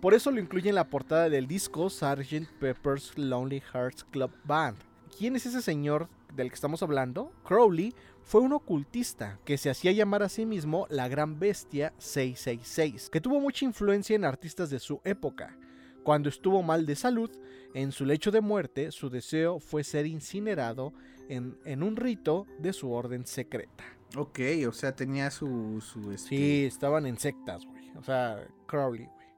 Por 0.00 0.14
eso 0.14 0.30
lo 0.30 0.40
incluye 0.40 0.68
en 0.68 0.74
la 0.76 0.88
portada 0.88 1.28
del 1.28 1.46
disco 1.46 1.90
Sgt. 1.90 2.48
Pepper's 2.60 3.16
Lonely 3.18 3.60
Hearts 3.72 4.04
Club 4.04 4.30
Band. 4.44 4.76
¿Quién 5.18 5.36
es 5.36 5.44
ese 5.46 5.60
señor 5.60 6.08
del 6.36 6.48
que 6.48 6.54
estamos 6.54 6.82
hablando? 6.82 7.32
Crowley 7.44 7.94
fue 8.22 8.40
un 8.42 8.52
ocultista 8.52 9.38
que 9.44 9.58
se 9.58 9.70
hacía 9.70 9.90
llamar 9.92 10.22
a 10.22 10.28
sí 10.28 10.46
mismo 10.46 10.86
la 10.88 11.08
Gran 11.08 11.38
Bestia 11.40 11.92
666, 11.98 13.10
que 13.10 13.20
tuvo 13.20 13.40
mucha 13.40 13.64
influencia 13.64 14.14
en 14.16 14.24
artistas 14.24 14.70
de 14.70 14.78
su 14.78 15.00
época. 15.04 15.56
Cuando 16.02 16.28
estuvo 16.28 16.62
mal 16.62 16.86
de 16.86 16.96
salud, 16.96 17.30
en 17.74 17.92
su 17.92 18.04
lecho 18.04 18.30
de 18.30 18.40
muerte, 18.40 18.92
su 18.92 19.10
deseo 19.10 19.60
fue 19.60 19.84
ser 19.84 20.06
incinerado 20.06 20.92
en, 21.28 21.58
en 21.64 21.82
un 21.82 21.96
rito 21.96 22.46
de 22.58 22.72
su 22.72 22.90
orden 22.92 23.26
secreta. 23.26 23.84
Ok, 24.16 24.40
o 24.66 24.72
sea, 24.72 24.94
tenía 24.94 25.30
su... 25.30 25.80
su 25.80 26.10
este, 26.12 26.28
Sí, 26.28 26.64
estaban 26.64 27.06
en 27.06 27.18
sectas, 27.18 27.66
güey. 27.66 27.90
O 27.96 28.02
sea, 28.02 28.46
Crowley, 28.66 29.04
güey. 29.04 29.28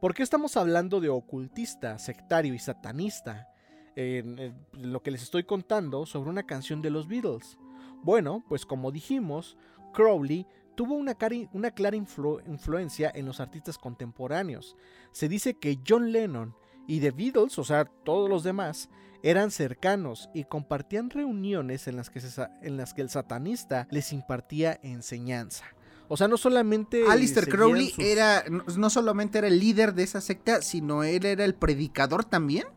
¿Por 0.00 0.14
qué 0.14 0.22
estamos 0.22 0.56
hablando 0.56 1.00
de 1.00 1.08
ocultista, 1.08 1.98
sectario 1.98 2.54
y 2.54 2.58
satanista? 2.60 3.48
En, 3.96 4.38
en 4.38 4.92
lo 4.92 5.02
que 5.02 5.10
les 5.10 5.24
estoy 5.24 5.42
contando 5.42 6.06
sobre 6.06 6.30
una 6.30 6.44
canción 6.44 6.80
de 6.80 6.90
los 6.90 7.08
Beatles. 7.08 7.58
Bueno, 8.04 8.44
pues 8.48 8.64
como 8.64 8.92
dijimos, 8.92 9.56
Crowley 9.92 10.46
tuvo 10.78 10.94
una, 10.94 11.16
una 11.54 11.72
clara 11.72 11.96
influ- 11.96 12.40
influencia 12.46 13.10
en 13.12 13.26
los 13.26 13.40
artistas 13.40 13.78
contemporáneos. 13.78 14.76
Se 15.10 15.28
dice 15.28 15.54
que 15.54 15.80
John 15.84 16.12
Lennon 16.12 16.54
y 16.86 17.00
The 17.00 17.10
Beatles, 17.10 17.58
o 17.58 17.64
sea, 17.64 17.84
todos 17.84 18.30
los 18.30 18.44
demás, 18.44 18.88
eran 19.24 19.50
cercanos 19.50 20.30
y 20.34 20.44
compartían 20.44 21.10
reuniones 21.10 21.88
en 21.88 21.96
las 21.96 22.10
que, 22.10 22.20
se 22.20 22.46
en 22.62 22.76
las 22.76 22.94
que 22.94 23.02
el 23.02 23.10
satanista 23.10 23.88
les 23.90 24.12
impartía 24.12 24.78
enseñanza. 24.84 25.64
O 26.06 26.16
sea, 26.16 26.28
no 26.28 26.36
solamente... 26.36 27.02
Alistair 27.08 27.48
Crowley 27.48 27.88
sus- 27.90 28.04
era, 28.04 28.44
no, 28.48 28.88
solamente 28.88 29.38
era 29.38 29.48
el 29.48 29.58
líder 29.58 29.94
de 29.94 30.04
esa 30.04 30.20
secta, 30.20 30.62
sino 30.62 31.02
él 31.02 31.26
era 31.26 31.44
el 31.44 31.56
predicador 31.56 32.24
también. 32.24 32.68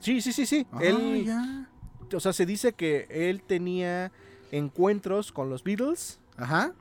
Sí, 0.00 0.22
sí, 0.22 0.32
sí, 0.32 0.46
sí. 0.46 0.66
Ah, 0.72 0.78
él, 0.80 1.28
o 2.14 2.18
sea, 2.18 2.32
se 2.32 2.46
dice 2.46 2.72
que 2.72 3.06
él 3.10 3.42
tenía 3.42 4.10
encuentros 4.52 5.32
con 5.32 5.50
los 5.50 5.62
Beatles 5.62 6.18
Ajá. 6.38 6.72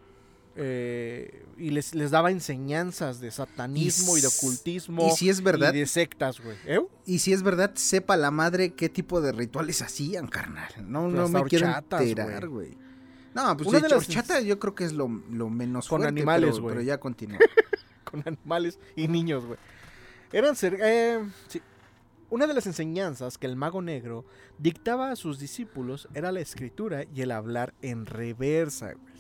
Eh, 0.58 1.46
y 1.58 1.70
les, 1.70 1.94
les 1.96 2.12
daba 2.12 2.32
enseñanzas 2.32 3.20
de 3.20 3.30
satanismo 3.32 4.18
y, 4.18 4.22
de 4.22 4.28
ocultismo 4.28 5.08
Y 5.08 5.12
si 5.16 5.30
es 5.30 5.42
verdad, 5.42 5.74
y 5.74 5.80
de 5.80 5.86
sectas, 5.86 6.40
güey. 6.40 6.58
¿Eh? 6.66 6.80
y 7.06 7.20
si 7.20 7.34
es 7.34 7.44
verdad, 7.44 7.72
sepa 7.76 8.16
la 8.18 8.32
madre 8.32 8.74
qué 8.74 8.90
tipo 8.90 9.22
de 9.22 9.32
rituales 9.32 9.82
hacían, 9.82 10.28
carnal. 10.28 10.72
No, 10.86 11.04
Pues 11.04 11.14
no 11.14 11.30
me 11.30 11.44
quiero 11.50 11.68
enterar, 11.68 12.48
güey. 12.48 12.78
No, 13.34 13.56
pues 13.58 13.68
Una 13.68 13.80
de 13.80 13.84
de 13.84 13.90
las- 13.90 13.98
horchata 14.08 14.40
yo 14.40 14.60
creo 14.60 14.76
que 14.76 14.86
es 14.86 14.94
lo, 14.94 15.10
lo 15.30 15.50
menos 15.50 15.88
Con 15.90 16.00
fuerte, 16.02 16.08
animales, 16.18 16.52
pero- 16.52 16.62
güey. 16.64 16.76
Pero 16.76 16.86
ya 16.86 17.00
continúa. 17.00 17.38
con 18.06 18.24
animales 18.26 18.80
y 18.96 19.08
niños, 19.10 19.46
güey. 19.46 19.60
Eran 20.32 20.56
cer- 20.56 20.80
eh, 20.82 21.20
sí. 21.48 21.62
Una 22.30 22.48
de 22.48 22.54
las 22.54 22.66
enseñanzas 22.66 23.38
que 23.38 23.46
el 23.46 23.56
mago 23.56 23.82
negro 23.82 24.26
dictaba 24.58 25.12
a 25.12 25.16
sus 25.16 25.38
discípulos 25.38 26.08
era 26.14 26.32
la 26.32 26.40
escritura 26.40 27.04
y 27.14 27.22
el 27.22 27.32
hablar 27.32 27.74
en 27.82 28.06
reversa, 28.06 28.94
güey. 28.94 29.15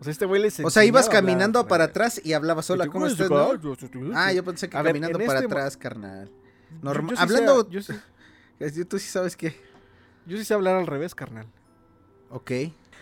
O 0.00 0.04
sea, 0.04 0.10
este 0.12 0.24
güey 0.26 0.40
les 0.42 0.58
O 0.60 0.70
sea, 0.70 0.84
ibas 0.84 1.06
hablar 1.08 1.20
caminando 1.22 1.60
en 1.60 1.68
para 1.68 1.84
atrás 1.84 2.20
y 2.24 2.32
hablabas, 2.32 2.68
hola, 2.70 2.86
¿cómo 2.86 3.06
estás? 3.06 3.28
no? 3.30 3.52
Ah, 4.14 4.32
yo 4.32 4.42
pensé 4.44 4.68
que 4.68 4.76
A 4.76 4.82
caminando 4.82 5.18
para 5.18 5.40
este 5.40 5.46
atrás, 5.46 5.76
carnal. 5.76 6.28
Yo- 6.28 6.78
Norma- 6.82 7.10
yo 7.10 7.16
sí 7.16 7.22
Hablando, 7.22 7.62
sé- 7.62 7.68
yo, 7.70 7.82
sí, 7.82 7.92
Eh, 8.60 8.84
tú 8.84 8.98
sí 8.98 9.08
sabes 9.08 9.36
que... 9.36 9.54
yo 10.26 10.36
sí 10.38 10.44
sé 10.44 10.54
hablar 10.54 10.76
al 10.76 10.86
revés, 10.86 11.14
carnal. 11.14 11.46
Ok. 12.30 12.50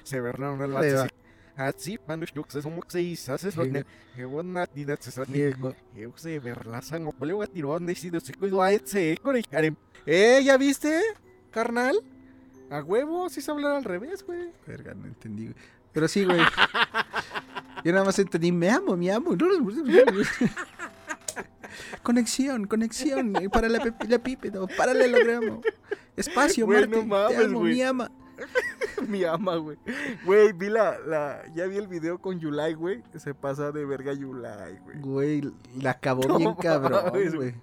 Se 0.02 0.20
verán 0.20 0.60
Ahí 0.60 0.92
va. 0.92 1.08
Así, 1.56 1.98
mano, 2.06 2.24
yo 2.34 2.44
que 2.44 2.62
somos 2.62 2.84
seis, 2.88 3.28
haces 3.28 3.56
lo 3.56 3.64
que- 3.64 3.84
que 4.14 4.24
buena 4.24 4.64
vida, 4.72 4.96
se. 5.00 5.24
Diego. 5.26 5.74
Yo 5.94 6.12
sé, 6.16 6.38
ver 6.38 6.66
la 6.66 6.80
sangre, 6.82 7.12
vuelvo 7.18 7.42
a 7.42 7.46
tirar, 7.48 7.80
decido, 7.80 8.20
se 8.20 8.32
cuido 8.34 8.62
a 8.62 8.72
ese, 8.72 9.18
con 9.22 9.36
el 9.36 9.44
harem. 9.52 9.74
Eh, 10.06 10.40
¿ya 10.44 10.56
viste, 10.56 11.00
carnal? 11.50 12.00
A 12.70 12.82
huevo, 12.82 13.28
sí 13.28 13.40
se 13.40 13.50
hablar 13.50 13.72
al 13.76 13.84
revés, 13.84 14.24
güey. 14.24 14.50
Verga, 14.66 14.94
no 14.94 15.06
entendí. 15.06 15.52
Pero 15.98 16.06
sí, 16.06 16.24
güey. 16.24 16.38
Yo 17.84 17.92
nada 17.92 18.04
más 18.04 18.16
entendí, 18.20 18.52
me 18.52 18.70
amo, 18.70 18.96
me 18.96 19.10
amo. 19.10 19.36
conexión, 22.04 22.68
conexión. 22.68 23.34
eh, 23.34 23.50
Para 23.50 23.68
la, 23.68 23.82
la 24.08 24.18
pípedo, 24.20 24.68
paralelogramo. 24.76 25.60
Espacio, 26.14 26.66
Güey, 26.66 26.82
Marte. 26.82 26.96
no 26.98 27.04
mames, 27.04 27.36
te 27.36 27.44
amo, 27.46 27.60
mi 27.62 27.82
ama. 27.82 28.12
Mi 29.08 29.24
ama, 29.24 29.56
güey. 29.56 29.78
Güey, 30.24 30.52
vi 30.52 30.68
la, 30.68 30.98
la, 30.98 31.42
ya 31.54 31.66
vi 31.66 31.76
el 31.76 31.86
video 31.86 32.18
con 32.18 32.38
Yulai, 32.38 32.74
güey. 32.74 33.02
Se 33.16 33.34
pasa 33.34 33.70
de 33.72 33.84
verga 33.84 34.12
Yulai, 34.12 34.78
güey. 34.78 35.00
Güey, 35.00 35.52
la 35.80 35.90
acabó 35.90 36.26
No 36.26 36.38
bien 36.38 36.54
cabrón, 36.54 37.12
güey. 37.34 37.54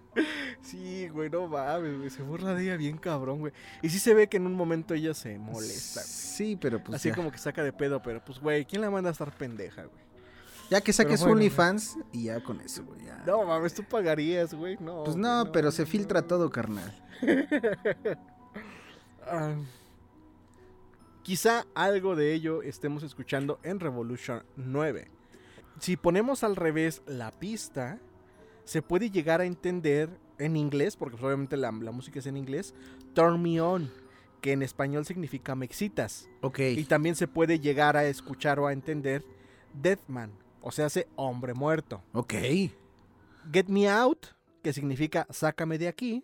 Sí, 0.62 1.10
güey, 1.10 1.30
no 1.30 1.48
mames, 1.48 1.98
güey. 1.98 2.10
Se 2.10 2.24
burla 2.24 2.56
de 2.56 2.64
ella 2.64 2.78
bien 2.78 2.98
cabrón, 2.98 3.40
güey. 3.40 3.54
Y 3.82 3.90
sí 3.90 4.00
se 4.00 4.14
ve 4.14 4.28
que 4.28 4.38
en 4.38 4.48
un 4.48 4.54
momento 4.56 4.94
ella 4.94 5.14
se 5.14 5.38
molesta, 5.38 6.02
güey. 6.02 6.12
Sí, 6.12 6.58
pero 6.60 6.84
pues 6.84 6.96
Así 6.96 7.10
ya. 7.10 7.16
como 7.16 7.32
que 7.32 7.38
saca 7.38 7.64
de 7.64 7.74
pedo, 7.74 8.02
pero 8.02 8.24
pues, 8.24 8.40
güey, 8.40 8.66
¿quién 8.66 8.82
la 8.82 8.90
manda 8.90 9.10
a 9.10 9.14
estar 9.14 9.32
pendeja, 9.36 9.84
güey? 9.84 10.06
Ya 10.70 10.82
que 10.82 10.94
saques 10.94 11.20
bueno, 11.20 11.36
OnlyFans 11.36 11.98
y 12.12 12.24
ya 12.24 12.42
con 12.44 12.60
eso, 12.62 12.84
güey. 12.84 13.02
No, 13.26 13.46
mames, 13.46 13.74
tú 13.74 13.84
pagarías, 13.84 14.54
güey. 14.54 14.78
No. 14.80 15.04
Pues 15.04 15.16
no, 15.16 15.52
pero 15.52 15.72
se 15.72 15.86
filtra 15.86 16.22
todo, 16.22 16.50
carnal. 16.50 16.94
Ah, 19.28 19.56
quizá 21.26 21.66
algo 21.74 22.16
de 22.16 22.34
ello 22.36 22.62
estemos 22.62 23.02
escuchando 23.02 23.60
en 23.64 23.80
Revolution 23.80 24.44
9. 24.58 25.08
Si 25.80 25.98
ponemos 25.98 26.44
al 26.44 26.56
revés 26.56 27.02
la 27.08 27.32
pista, 27.32 28.00
se 28.64 28.84
puede 28.84 29.10
llegar 29.10 29.42
a 29.42 29.46
entender 29.46 30.08
en 30.38 30.56
inglés, 30.56 30.96
porque 30.96 31.18
pues, 31.18 31.26
obviamente 31.26 31.58
la, 31.58 31.72
la 31.72 31.92
música 31.92 32.20
es 32.20 32.28
en 32.28 32.38
inglés, 32.38 32.76
Turn 33.16 33.42
Me 33.42 33.60
On, 33.60 33.92
que 34.40 34.52
en 34.52 34.62
español 34.62 35.04
significa 35.04 35.56
me 35.56 35.66
excitas. 35.66 36.30
Ok. 36.42 36.60
Y 36.60 36.84
también 36.84 37.16
se 37.16 37.28
puede 37.28 37.60
llegar 37.60 37.98
a 37.98 38.06
escuchar 38.06 38.60
o 38.60 38.68
a 38.68 38.74
entender 38.74 39.26
Deathman, 39.74 40.32
o 40.62 40.72
sea, 40.72 40.86
hace 40.86 41.08
hombre 41.16 41.56
muerto. 41.56 42.04
Ok. 42.14 42.36
Get 43.52 43.68
Me 43.68 43.90
Out, 43.90 44.28
que 44.62 44.74
significa 44.74 45.26
sácame 45.32 45.80
de 45.80 45.88
aquí, 45.88 46.24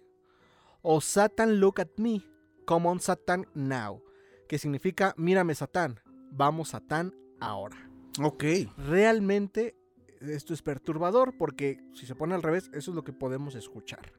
o 0.83 1.01
Satan 1.01 1.59
Look 1.59 1.81
at 1.81 1.89
Me, 1.97 2.21
Come 2.65 2.87
on 2.87 2.99
Satan 2.99 3.47
Now, 3.55 4.03
que 4.51 4.57
significa 4.57 5.13
mírame 5.15 5.55
Satán, 5.55 6.01
vamos 6.29 6.71
Satán 6.71 7.15
ahora. 7.39 7.89
Ok. 8.21 8.43
Realmente 8.75 9.77
esto 10.19 10.53
es 10.53 10.61
perturbador 10.61 11.37
porque 11.37 11.81
si 11.93 12.05
se 12.05 12.15
pone 12.15 12.35
al 12.35 12.43
revés, 12.43 12.69
eso 12.73 12.91
es 12.91 12.95
lo 12.95 13.05
que 13.05 13.13
podemos 13.13 13.55
escuchar. 13.55 14.11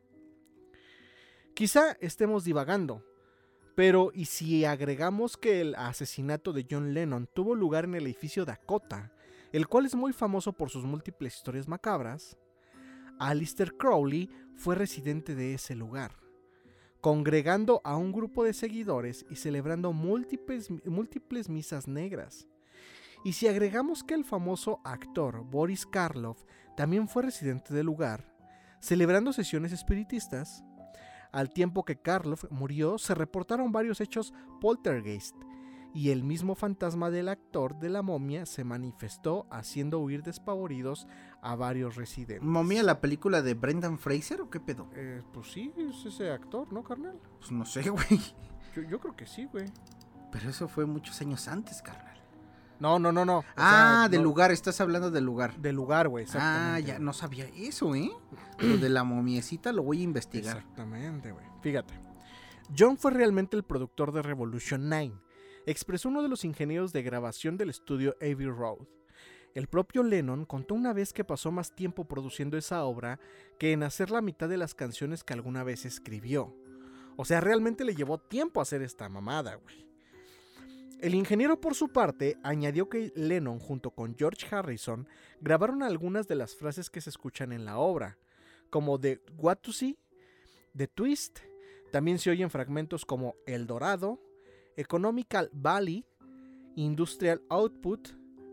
Quizá 1.52 1.98
estemos 2.00 2.44
divagando, 2.44 3.04
Pero, 3.74 4.10
¿y 4.14 4.24
si 4.24 4.64
agregamos 4.64 5.36
que 5.36 5.60
el 5.60 5.74
asesinato 5.74 6.54
de 6.54 6.66
John 6.70 6.94
Lennon 6.94 7.28
tuvo 7.34 7.54
lugar 7.54 7.84
en 7.84 7.94
el 7.96 8.06
edificio 8.06 8.46
Dakota, 8.46 9.12
el 9.52 9.68
cual 9.68 9.84
es 9.84 9.94
muy 9.94 10.14
famoso 10.14 10.54
por 10.54 10.70
sus 10.70 10.84
múltiples 10.84 11.36
historias 11.36 11.68
macabras? 11.68 12.38
Alistair 13.18 13.76
Crowley 13.76 14.30
fue 14.56 14.76
residente 14.76 15.34
de 15.34 15.52
ese 15.52 15.74
lugar, 15.74 16.21
congregando 17.02 17.80
a 17.84 17.96
un 17.96 18.12
grupo 18.12 18.44
de 18.44 18.54
seguidores 18.54 19.26
y 19.28 19.34
celebrando 19.34 19.92
múltiples, 19.92 20.70
múltiples 20.86 21.48
misas 21.48 21.88
negras. 21.88 22.46
Y 23.24 23.32
si 23.32 23.48
agregamos 23.48 24.04
que 24.04 24.14
el 24.14 24.24
famoso 24.24 24.80
actor 24.84 25.44
Boris 25.44 25.84
Karloff 25.84 26.44
también 26.76 27.08
fue 27.08 27.24
residente 27.24 27.74
del 27.74 27.86
lugar, 27.86 28.32
celebrando 28.80 29.32
sesiones 29.32 29.72
espiritistas, 29.72 30.62
al 31.32 31.50
tiempo 31.50 31.84
que 31.84 32.00
Karloff 32.00 32.44
murió 32.50 32.98
se 32.98 33.16
reportaron 33.16 33.72
varios 33.72 34.00
hechos 34.00 34.32
poltergeist, 34.60 35.34
y 35.94 36.10
el 36.10 36.24
mismo 36.24 36.54
fantasma 36.54 37.10
del 37.10 37.28
actor 37.28 37.78
de 37.78 37.90
la 37.90 38.02
momia 38.02 38.46
se 38.46 38.64
manifestó 38.64 39.46
haciendo 39.50 39.98
huir 39.98 40.22
despavoridos 40.22 41.06
a 41.42 41.54
varios 41.54 41.96
residentes. 41.96 42.42
¿Momia 42.46 42.82
la 42.82 43.00
película 43.00 43.42
de 43.42 43.54
Brendan 43.54 43.98
Fraser 43.98 44.40
o 44.40 44.50
qué 44.50 44.60
pedo? 44.60 44.88
Eh, 44.94 45.22
pues 45.32 45.52
sí, 45.52 45.72
es 45.76 46.06
ese 46.06 46.30
actor, 46.30 46.72
¿no, 46.72 46.82
carnal? 46.82 47.18
Pues 47.38 47.52
no 47.52 47.64
sé, 47.66 47.82
güey. 47.90 48.20
Yo, 48.74 48.82
yo 48.82 49.00
creo 49.00 49.14
que 49.16 49.26
sí, 49.26 49.46
güey. 49.52 49.66
Pero 50.30 50.48
eso 50.48 50.66
fue 50.66 50.86
muchos 50.86 51.20
años 51.20 51.46
antes, 51.48 51.82
carnal. 51.82 52.12
No, 52.80 52.98
no, 52.98 53.12
no, 53.12 53.24
no. 53.24 53.38
O 53.38 53.44
ah, 53.56 54.00
sea, 54.00 54.08
del 54.08 54.22
no- 54.22 54.24
lugar, 54.24 54.50
estás 54.50 54.80
hablando 54.80 55.10
del 55.10 55.24
lugar. 55.24 55.56
Del 55.58 55.76
lugar, 55.76 56.08
güey, 56.08 56.26
Ah, 56.34 56.80
ya 56.84 56.98
no 56.98 57.12
sabía 57.12 57.44
eso, 57.54 57.94
¿eh? 57.94 58.10
Lo 58.58 58.78
de 58.78 58.88
la 58.88 59.04
momiecita 59.04 59.72
lo 59.72 59.82
voy 59.84 60.00
a 60.00 60.04
investigar. 60.04 60.56
Exactamente, 60.56 61.30
güey. 61.30 61.44
Fíjate. 61.60 61.94
John 62.76 62.96
fue 62.96 63.10
realmente 63.12 63.56
el 63.56 63.62
productor 63.62 64.10
de 64.10 64.22
Revolution 64.22 64.88
9. 64.88 65.12
Expresó 65.66 66.08
uno 66.08 66.22
de 66.22 66.28
los 66.28 66.44
ingenieros 66.44 66.92
de 66.92 67.02
grabación 67.02 67.56
del 67.56 67.70
estudio 67.70 68.16
Abbey 68.20 68.46
Road. 68.46 68.86
El 69.54 69.68
propio 69.68 70.02
Lennon 70.02 70.44
contó 70.44 70.74
una 70.74 70.92
vez 70.92 71.12
que 71.12 71.24
pasó 71.24 71.52
más 71.52 71.74
tiempo 71.74 72.06
produciendo 72.06 72.56
esa 72.56 72.84
obra 72.84 73.20
que 73.58 73.72
en 73.72 73.82
hacer 73.82 74.10
la 74.10 74.22
mitad 74.22 74.48
de 74.48 74.56
las 74.56 74.74
canciones 74.74 75.22
que 75.22 75.34
alguna 75.34 75.62
vez 75.62 75.84
escribió. 75.84 76.56
O 77.16 77.24
sea, 77.24 77.40
realmente 77.40 77.84
le 77.84 77.94
llevó 77.94 78.18
tiempo 78.18 78.60
hacer 78.60 78.82
esta 78.82 79.08
mamada, 79.08 79.56
güey. 79.56 79.86
El 81.00 81.14
ingeniero, 81.14 81.60
por 81.60 81.74
su 81.74 81.88
parte, 81.88 82.38
añadió 82.42 82.88
que 82.88 83.12
Lennon, 83.14 83.58
junto 83.58 83.90
con 83.90 84.16
George 84.16 84.46
Harrison, 84.50 85.08
grabaron 85.40 85.82
algunas 85.82 86.28
de 86.28 86.36
las 86.36 86.54
frases 86.54 86.90
que 86.90 87.00
se 87.00 87.10
escuchan 87.10 87.52
en 87.52 87.64
la 87.64 87.78
obra, 87.78 88.18
como 88.70 88.98
The 88.98 89.20
What 89.36 89.58
to 89.58 89.72
See, 89.72 89.98
The 90.76 90.86
Twist, 90.86 91.40
también 91.90 92.18
se 92.18 92.30
oyen 92.30 92.50
fragmentos 92.50 93.04
como 93.04 93.34
El 93.46 93.66
Dorado, 93.66 94.18
Economical 94.76 95.50
Valley, 95.52 96.04
Industrial 96.76 97.40
Output, 97.48 98.08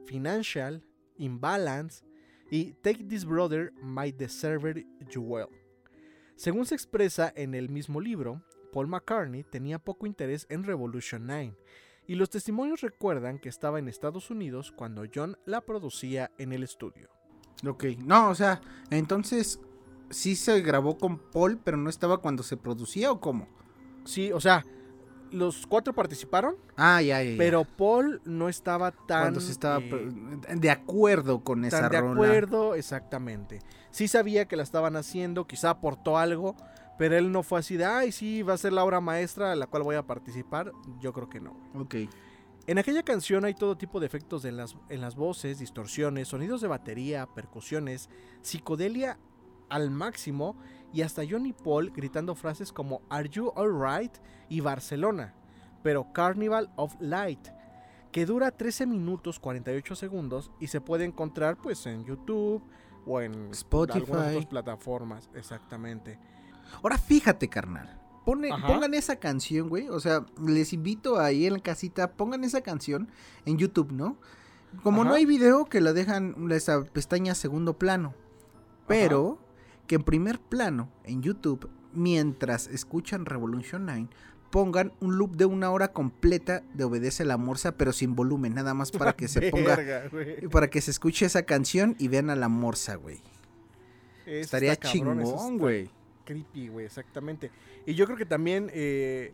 Financial, 0.05 0.83
Imbalance 1.17 2.03
y 2.49 2.73
Take 2.81 3.03
This 3.03 3.25
Brother 3.25 3.71
Might 3.81 4.17
Deserve 4.17 4.85
You 5.09 5.21
Well. 5.21 5.47
Según 6.35 6.65
se 6.65 6.75
expresa 6.75 7.31
en 7.35 7.53
el 7.53 7.69
mismo 7.69 7.99
libro, 7.99 8.41
Paul 8.71 8.87
McCartney 8.87 9.43
tenía 9.43 9.79
poco 9.79 10.07
interés 10.07 10.45
en 10.49 10.63
Revolution 10.63 11.25
9 11.25 11.55
y 12.07 12.15
los 12.15 12.29
testimonios 12.29 12.81
recuerdan 12.81 13.39
que 13.39 13.49
estaba 13.49 13.77
en 13.77 13.87
Estados 13.87 14.31
Unidos 14.31 14.71
cuando 14.75 15.03
John 15.13 15.37
la 15.45 15.61
producía 15.61 16.31
en 16.37 16.53
el 16.53 16.63
estudio. 16.63 17.09
Ok, 17.67 17.83
no, 18.03 18.29
o 18.29 18.35
sea, 18.35 18.61
entonces 18.89 19.59
sí 20.09 20.35
se 20.35 20.61
grabó 20.61 20.97
con 20.97 21.19
Paul, 21.19 21.59
pero 21.63 21.77
no 21.77 21.89
estaba 21.89 22.17
cuando 22.19 22.41
se 22.41 22.57
producía 22.57 23.11
o 23.11 23.19
cómo? 23.19 23.47
Sí, 24.05 24.31
o 24.31 24.39
sea, 24.39 24.65
los 25.31 25.65
cuatro 25.67 25.93
participaron, 25.93 26.55
Ah, 26.75 27.01
ya, 27.01 27.21
ya. 27.23 27.31
ya. 27.31 27.37
pero 27.37 27.63
Paul 27.65 28.21
no 28.25 28.49
estaba 28.49 28.91
tan 28.91 29.21
cuando 29.21 29.39
se 29.41 29.51
estaba 29.51 29.79
eh, 29.83 30.09
de 30.55 30.69
acuerdo 30.71 31.43
con 31.43 31.65
esa 31.65 31.81
tan 31.81 31.91
de 31.91 32.01
rola. 32.01 32.13
acuerdo, 32.13 32.75
exactamente. 32.75 33.59
Sí 33.91 34.07
sabía 34.07 34.47
que 34.47 34.55
la 34.55 34.63
estaban 34.63 34.95
haciendo, 34.95 35.45
quizá 35.47 35.69
aportó 35.71 36.17
algo, 36.17 36.55
pero 36.97 37.17
él 37.17 37.31
no 37.31 37.43
fue 37.43 37.59
así 37.59 37.77
de, 37.77 37.85
ay, 37.85 38.11
sí, 38.11 38.41
va 38.43 38.53
a 38.53 38.57
ser 38.57 38.73
la 38.73 38.83
obra 38.83 38.99
maestra 39.01 39.51
a 39.51 39.55
la 39.55 39.67
cual 39.67 39.83
voy 39.83 39.95
a 39.95 40.05
participar. 40.05 40.71
Yo 40.99 41.13
creo 41.13 41.29
que 41.29 41.39
no. 41.39 41.55
Ok. 41.75 41.95
En 42.67 42.77
aquella 42.77 43.01
canción 43.03 43.45
hay 43.45 43.55
todo 43.55 43.77
tipo 43.77 43.99
de 43.99 44.05
efectos 44.05 44.45
en 44.45 44.55
las, 44.57 44.75
en 44.89 45.01
las 45.01 45.15
voces, 45.15 45.57
distorsiones, 45.59 46.27
sonidos 46.27 46.61
de 46.61 46.67
batería, 46.67 47.25
percusiones, 47.25 48.09
psicodelia 48.41 49.17
al 49.69 49.89
máximo 49.91 50.55
y 50.93 51.01
hasta 51.01 51.21
John 51.29 51.45
y 51.45 51.53
Paul 51.53 51.91
gritando 51.91 52.35
frases 52.35 52.71
como 52.73 53.01
Are 53.09 53.29
You 53.29 53.51
Alright 53.55 54.13
y 54.49 54.61
Barcelona, 54.61 55.33
pero 55.83 56.11
Carnival 56.13 56.71
of 56.75 56.95
Light, 56.99 57.47
que 58.11 58.25
dura 58.25 58.51
13 58.51 58.85
minutos 58.87 59.39
48 59.39 59.95
segundos 59.95 60.51
y 60.59 60.67
se 60.67 60.81
puede 60.81 61.05
encontrar 61.05 61.57
pues 61.57 61.85
en 61.85 62.05
YouTube 62.05 62.63
o 63.05 63.21
en 63.21 63.51
Spotify. 63.51 63.99
algunas 63.99 64.27
otras 64.31 64.45
plataformas, 64.47 65.29
exactamente. 65.35 66.19
Ahora 66.83 66.97
fíjate, 66.97 67.47
carnal. 67.49 67.95
Pone- 68.25 68.49
pongan 68.67 68.93
esa 68.93 69.15
canción, 69.15 69.69
güey. 69.69 69.87
O 69.89 69.99
sea, 69.99 70.23
les 70.45 70.73
invito 70.73 71.19
ahí 71.19 71.45
en 71.47 71.53
la 71.53 71.59
casita, 71.59 72.11
pongan 72.11 72.43
esa 72.43 72.61
canción 72.61 73.09
en 73.45 73.57
YouTube, 73.57 73.91
¿no? 73.91 74.17
Como 74.83 75.03
no 75.03 75.13
hay 75.13 75.25
video, 75.25 75.65
que 75.65 75.81
la 75.81 75.93
dejan 75.93 76.35
esa 76.51 76.83
pestaña 76.83 77.33
segundo 77.33 77.77
plano. 77.79 78.13
Pero 78.87 79.39
que 79.89 79.95
en 79.95 80.03
primer 80.03 80.39
plano, 80.39 80.87
en 81.03 81.23
YouTube, 81.23 81.67
mientras 81.93 82.67
escuchan 82.67 83.25
Revolution 83.25 83.87
9, 83.87 84.07
pongan 84.51 84.93
un 84.99 85.17
loop 85.17 85.35
de 85.35 85.45
una 85.45 85.71
hora 85.71 85.93
completa 85.93 86.61
de 86.75 86.83
Obedece 86.83 87.25
la 87.25 87.37
Morsa, 87.37 87.75
pero 87.75 87.91
sin 87.91 88.15
volumen, 88.15 88.53
nada 88.53 88.75
más 88.75 88.91
para 88.91 89.13
que 89.13 89.27
se 89.27 89.49
ponga, 89.49 89.75
Verga, 89.75 90.11
para 90.51 90.69
que 90.69 90.79
se 90.79 90.91
escuche 90.91 91.25
esa 91.25 91.41
canción 91.41 91.95
y 91.97 92.07
vean 92.07 92.29
a 92.29 92.35
la 92.35 92.49
Morsa, 92.49 92.97
güey. 92.97 93.19
Estaría 94.27 94.73
está 94.73 94.89
cabrón, 94.91 95.21
eso 95.21 95.31
chingón, 95.31 95.57
güey. 95.57 95.89
creepy, 96.23 96.67
güey, 96.67 96.85
exactamente. 96.85 97.49
Y 97.87 97.95
yo 97.95 98.05
creo 98.05 98.15
que 98.15 98.27
también 98.27 98.69
eh, 98.71 99.33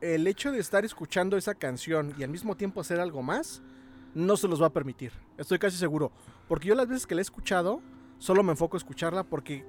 el 0.00 0.26
hecho 0.26 0.50
de 0.50 0.58
estar 0.58 0.84
escuchando 0.84 1.36
esa 1.36 1.54
canción 1.54 2.12
y 2.18 2.24
al 2.24 2.30
mismo 2.30 2.56
tiempo 2.56 2.80
hacer 2.80 2.98
algo 2.98 3.22
más, 3.22 3.62
no 4.12 4.36
se 4.36 4.48
los 4.48 4.60
va 4.60 4.66
a 4.66 4.72
permitir. 4.72 5.12
Estoy 5.38 5.60
casi 5.60 5.76
seguro. 5.76 6.10
Porque 6.48 6.66
yo 6.66 6.74
las 6.74 6.88
veces 6.88 7.06
que 7.06 7.14
la 7.14 7.20
he 7.20 7.22
escuchado, 7.22 7.80
solo 8.22 8.42
me 8.42 8.52
enfoco 8.52 8.76
a 8.76 8.78
escucharla 8.78 9.24
porque 9.24 9.64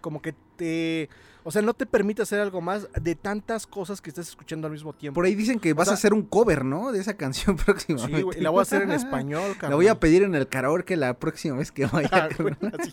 como 0.00 0.20
que 0.20 0.34
te... 0.56 1.08
O 1.44 1.50
sea, 1.50 1.60
no 1.62 1.74
te 1.74 1.86
permite 1.86 2.22
hacer 2.22 2.38
algo 2.40 2.60
más 2.60 2.88
de 3.00 3.14
tantas 3.16 3.66
cosas 3.66 4.00
que 4.00 4.10
estás 4.10 4.28
escuchando 4.28 4.66
al 4.68 4.72
mismo 4.72 4.92
tiempo. 4.92 5.16
Por 5.16 5.26
ahí 5.26 5.34
dicen 5.34 5.58
que 5.60 5.72
vas 5.74 5.86
sea- 5.88 5.92
a 5.92 5.96
hacer 5.96 6.14
un 6.14 6.22
cover, 6.22 6.64
¿no? 6.64 6.92
De 6.92 7.00
esa 7.00 7.16
canción 7.16 7.56
próximamente. 7.64 8.16
Sí, 8.16 8.22
güey, 8.22 8.40
la 8.40 8.50
voy 8.50 8.60
a 8.60 8.62
hacer 8.62 8.82
en 8.82 8.92
español, 8.92 9.56
La 9.60 9.74
voy 9.74 9.88
a 9.88 9.98
pedir 10.00 10.22
en 10.22 10.34
el 10.36 10.48
karaoke 10.48 10.96
la 10.96 11.18
próxima 11.18 11.56
vez 11.58 11.70
que 11.72 11.86
vaya. 11.86 12.08
Ah, 12.12 12.28
güey, 12.38 12.54
así, 12.78 12.92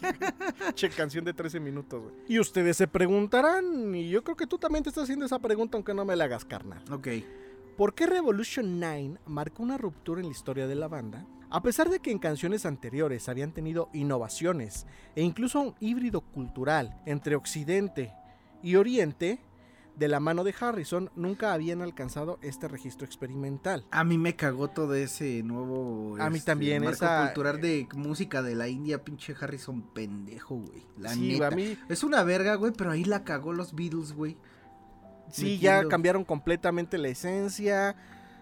che, 0.73 0.89
canción 0.89 1.25
de 1.25 1.33
13 1.33 1.59
minutos, 1.59 2.01
güey. 2.01 2.13
Y 2.27 2.39
ustedes 2.39 2.75
se 2.77 2.87
preguntarán, 2.87 3.93
y 3.95 4.09
yo 4.09 4.23
creo 4.23 4.35
que 4.35 4.47
tú 4.47 4.57
también 4.57 4.83
te 4.83 4.89
estás 4.89 5.03
haciendo 5.05 5.25
esa 5.25 5.39
pregunta, 5.39 5.77
aunque 5.77 5.93
no 5.93 6.03
me 6.05 6.15
la 6.15 6.25
hagas, 6.25 6.43
carnal. 6.45 6.83
ok. 6.91 7.07
¿Por 7.77 7.93
qué 7.93 8.07
Revolution 8.07 8.79
9 8.79 9.19
marcó 9.27 9.63
una 9.63 9.77
ruptura 9.77 10.19
en 10.21 10.25
la 10.27 10.31
historia 10.33 10.67
de 10.67 10.75
la 10.75 10.87
banda? 10.87 11.25
A 11.51 11.61
pesar 11.61 11.89
de 11.89 11.99
que 11.99 12.11
en 12.11 12.19
canciones 12.19 12.65
anteriores 12.65 13.27
habían 13.27 13.51
tenido 13.53 13.89
innovaciones 13.93 14.85
e 15.15 15.23
incluso 15.23 15.59
un 15.61 15.75
híbrido 15.79 16.21
cultural 16.21 17.01
entre 17.05 17.35
Occidente 17.35 18.13
y 18.61 18.75
Oriente, 18.75 19.39
de 19.95 20.07
la 20.07 20.21
mano 20.21 20.45
de 20.45 20.53
Harrison 20.57 21.09
nunca 21.17 21.51
habían 21.51 21.81
alcanzado 21.81 22.39
este 22.41 22.69
registro 22.69 23.05
experimental. 23.05 23.85
A 23.91 24.05
mí 24.05 24.17
me 24.17 24.33
cagó 24.35 24.69
todo 24.69 24.95
ese 24.95 25.43
nuevo. 25.43 26.15
A 26.21 26.29
mí 26.29 26.37
este, 26.37 26.51
también, 26.51 26.83
Marco 26.83 27.03
esa- 27.03 27.25
cultural 27.25 27.59
de 27.59 27.85
música 27.95 28.41
de 28.41 28.55
la 28.55 28.69
India, 28.69 29.03
pinche 29.03 29.35
Harrison 29.37 29.81
pendejo, 29.93 30.55
güey. 30.55 30.85
La 30.97 31.09
sí, 31.09 31.33
neta. 31.33 31.47
a 31.47 31.51
mí 31.51 31.77
Es 31.89 32.03
una 32.03 32.23
verga, 32.23 32.55
güey, 32.55 32.71
pero 32.71 32.91
ahí 32.91 33.03
la 33.03 33.25
cagó 33.25 33.51
los 33.51 33.73
Beatles, 33.75 34.13
güey. 34.13 34.37
sí 35.31 35.57
ya 35.59 35.85
cambiaron 35.87 36.23
completamente 36.23 36.97
la 36.97 37.09
esencia. 37.09 37.95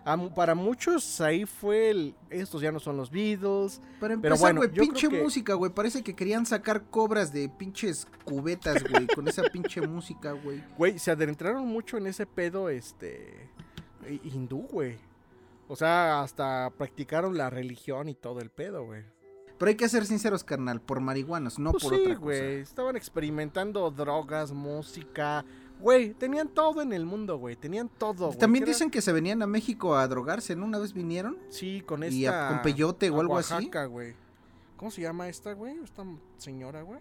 A 0.08 0.16
para 0.34 0.56
muchos 0.56 1.20
ahí 1.20 1.46
fue 1.46 1.90
el 1.90 2.16
estos 2.30 2.62
ya 2.62 2.72
no 2.72 2.80
son 2.80 2.96
los 2.96 3.12
Beatles. 3.12 3.80
Para 4.00 4.16
Pero 4.16 4.36
empezar, 4.36 4.40
bueno, 4.40 4.62
güey, 4.62 4.72
yo 4.72 4.82
pinche 4.84 5.10
que- 5.10 5.22
música, 5.22 5.54
güey. 5.56 5.72
Parece 5.74 6.02
que 6.02 6.16
querían 6.16 6.46
sacar 6.46 6.84
cobras 6.90 7.34
de 7.34 7.50
pinches 7.50 8.08
cubetas, 8.24 8.84
güey, 8.90 9.06
con 9.08 9.28
esa 9.28 9.44
pinche 9.44 9.82
música, 9.82 10.32
güey. 10.32 10.64
Güey, 10.78 10.98
se 10.98 11.12
adentraron 11.12 11.68
mucho 11.68 11.98
en 11.98 12.08
ese 12.08 12.26
pedo, 12.26 12.70
este, 12.70 13.50
hi- 14.10 14.22
hindú, 14.24 14.60
güey. 14.72 14.98
O 15.68 15.76
sea, 15.76 16.22
hasta 16.22 16.72
practicaron 16.78 17.38
la 17.38 17.50
religión 17.50 18.08
y 18.08 18.16
todo 18.16 18.40
el 18.40 18.50
pedo, 18.50 18.86
güey. 18.86 19.04
Pero 19.58 19.70
hay 19.70 19.76
que 19.76 19.90
ser 19.90 20.06
sinceros, 20.06 20.44
carnal, 20.44 20.80
por 20.80 21.00
marihuanos, 21.02 21.58
no 21.60 21.72
Pues 21.72 21.84
por 21.84 21.96
sí, 21.96 22.02
otra 22.04 22.16
güey. 22.16 22.60
Estaban 22.62 22.96
experimentando 22.96 23.90
drogas, 23.92 24.52
música. 24.54 25.44
Güey, 25.80 26.14
tenían 26.14 26.48
todo 26.48 26.82
en 26.82 26.92
el 26.94 27.06
mundo, 27.06 27.38
güey. 27.38 27.56
Tenían 27.56 27.88
todo. 27.90 28.28
güey. 28.28 28.40
También 28.40 28.64
era- 28.64 28.72
dicen 28.72 28.90
que 28.90 29.02
se 29.02 29.12
venían 29.12 29.42
a 29.44 29.48
México 29.48 29.96
a 29.96 30.08
drogarse, 30.08 30.56
¿no? 30.56 30.66
Una 30.66 30.80
vez 30.80 30.94
vinieron. 30.94 31.38
Sí, 31.50 31.82
con 31.86 32.04
esta. 32.04 32.16
y 32.16 32.26
a- 32.26 32.48
con 32.50 32.62
peyote 32.64 33.10
o 33.10 33.20
algo 33.22 33.38
así. 33.38 33.54
Oaxaca, 33.54 33.86
güey. 33.86 34.16
¿Cómo 34.76 34.90
se 34.92 35.02
llama 35.02 35.28
esta, 35.28 35.54
güey? 35.54 35.78
Esta 35.84 36.04
señora, 36.38 36.82
güey. 36.82 37.00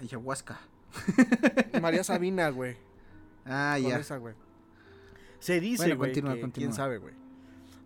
Ayahuasca. 0.00 0.58
María 1.80 2.04
Sabina, 2.04 2.48
güey. 2.50 2.76
Ah, 3.44 3.76
con 3.80 3.90
ya. 3.90 3.98
esa, 3.98 4.16
güey. 4.18 4.34
Se 5.38 5.60
dice, 5.60 5.84
Bueno, 5.84 5.96
güey, 5.98 6.10
continúa, 6.10 6.34
que 6.34 6.40
continúa. 6.40 6.66
quién 6.68 6.72
sabe, 6.74 6.98
güey. 6.98 7.14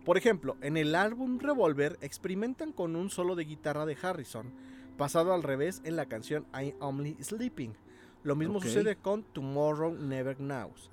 Por 0.05 0.17
ejemplo, 0.17 0.55
en 0.61 0.77
el 0.77 0.95
álbum 0.95 1.39
Revolver 1.39 1.97
experimentan 2.01 2.71
con 2.71 2.95
un 2.95 3.09
solo 3.09 3.35
de 3.35 3.43
guitarra 3.45 3.85
de 3.85 3.97
Harrison, 4.01 4.51
pasado 4.97 5.33
al 5.33 5.43
revés 5.43 5.81
en 5.83 5.95
la 5.95 6.05
canción 6.05 6.45
I'm 6.53 6.75
Only 6.79 7.17
Sleeping. 7.21 7.73
Lo 8.23 8.35
mismo 8.35 8.59
sucede 8.61 8.95
con 8.95 9.23
Tomorrow 9.23 9.93
Never 9.93 10.37
Knows. 10.37 10.89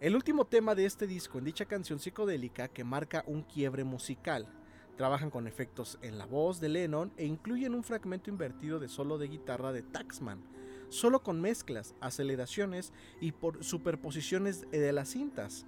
El 0.00 0.16
último 0.16 0.46
tema 0.46 0.74
de 0.74 0.84
este 0.84 1.06
disco 1.06 1.38
en 1.38 1.44
dicha 1.44 1.64
canción 1.64 1.98
psicodélica 1.98 2.68
que 2.68 2.84
marca 2.84 3.22
un 3.26 3.42
quiebre 3.42 3.84
musical. 3.84 4.48
Trabajan 4.96 5.30
con 5.30 5.46
efectos 5.46 5.98
en 6.02 6.18
la 6.18 6.26
voz 6.26 6.60
de 6.60 6.68
Lennon 6.68 7.12
e 7.16 7.24
incluyen 7.24 7.74
un 7.74 7.84
fragmento 7.84 8.30
invertido 8.30 8.78
de 8.78 8.88
solo 8.88 9.16
de 9.16 9.28
guitarra 9.28 9.72
de 9.72 9.82
Taxman, 9.82 10.42
solo 10.88 11.22
con 11.22 11.40
mezclas, 11.40 11.94
aceleraciones 12.00 12.92
y 13.20 13.32
por 13.32 13.62
superposiciones 13.64 14.68
de 14.70 14.92
las 14.92 15.10
cintas. 15.10 15.66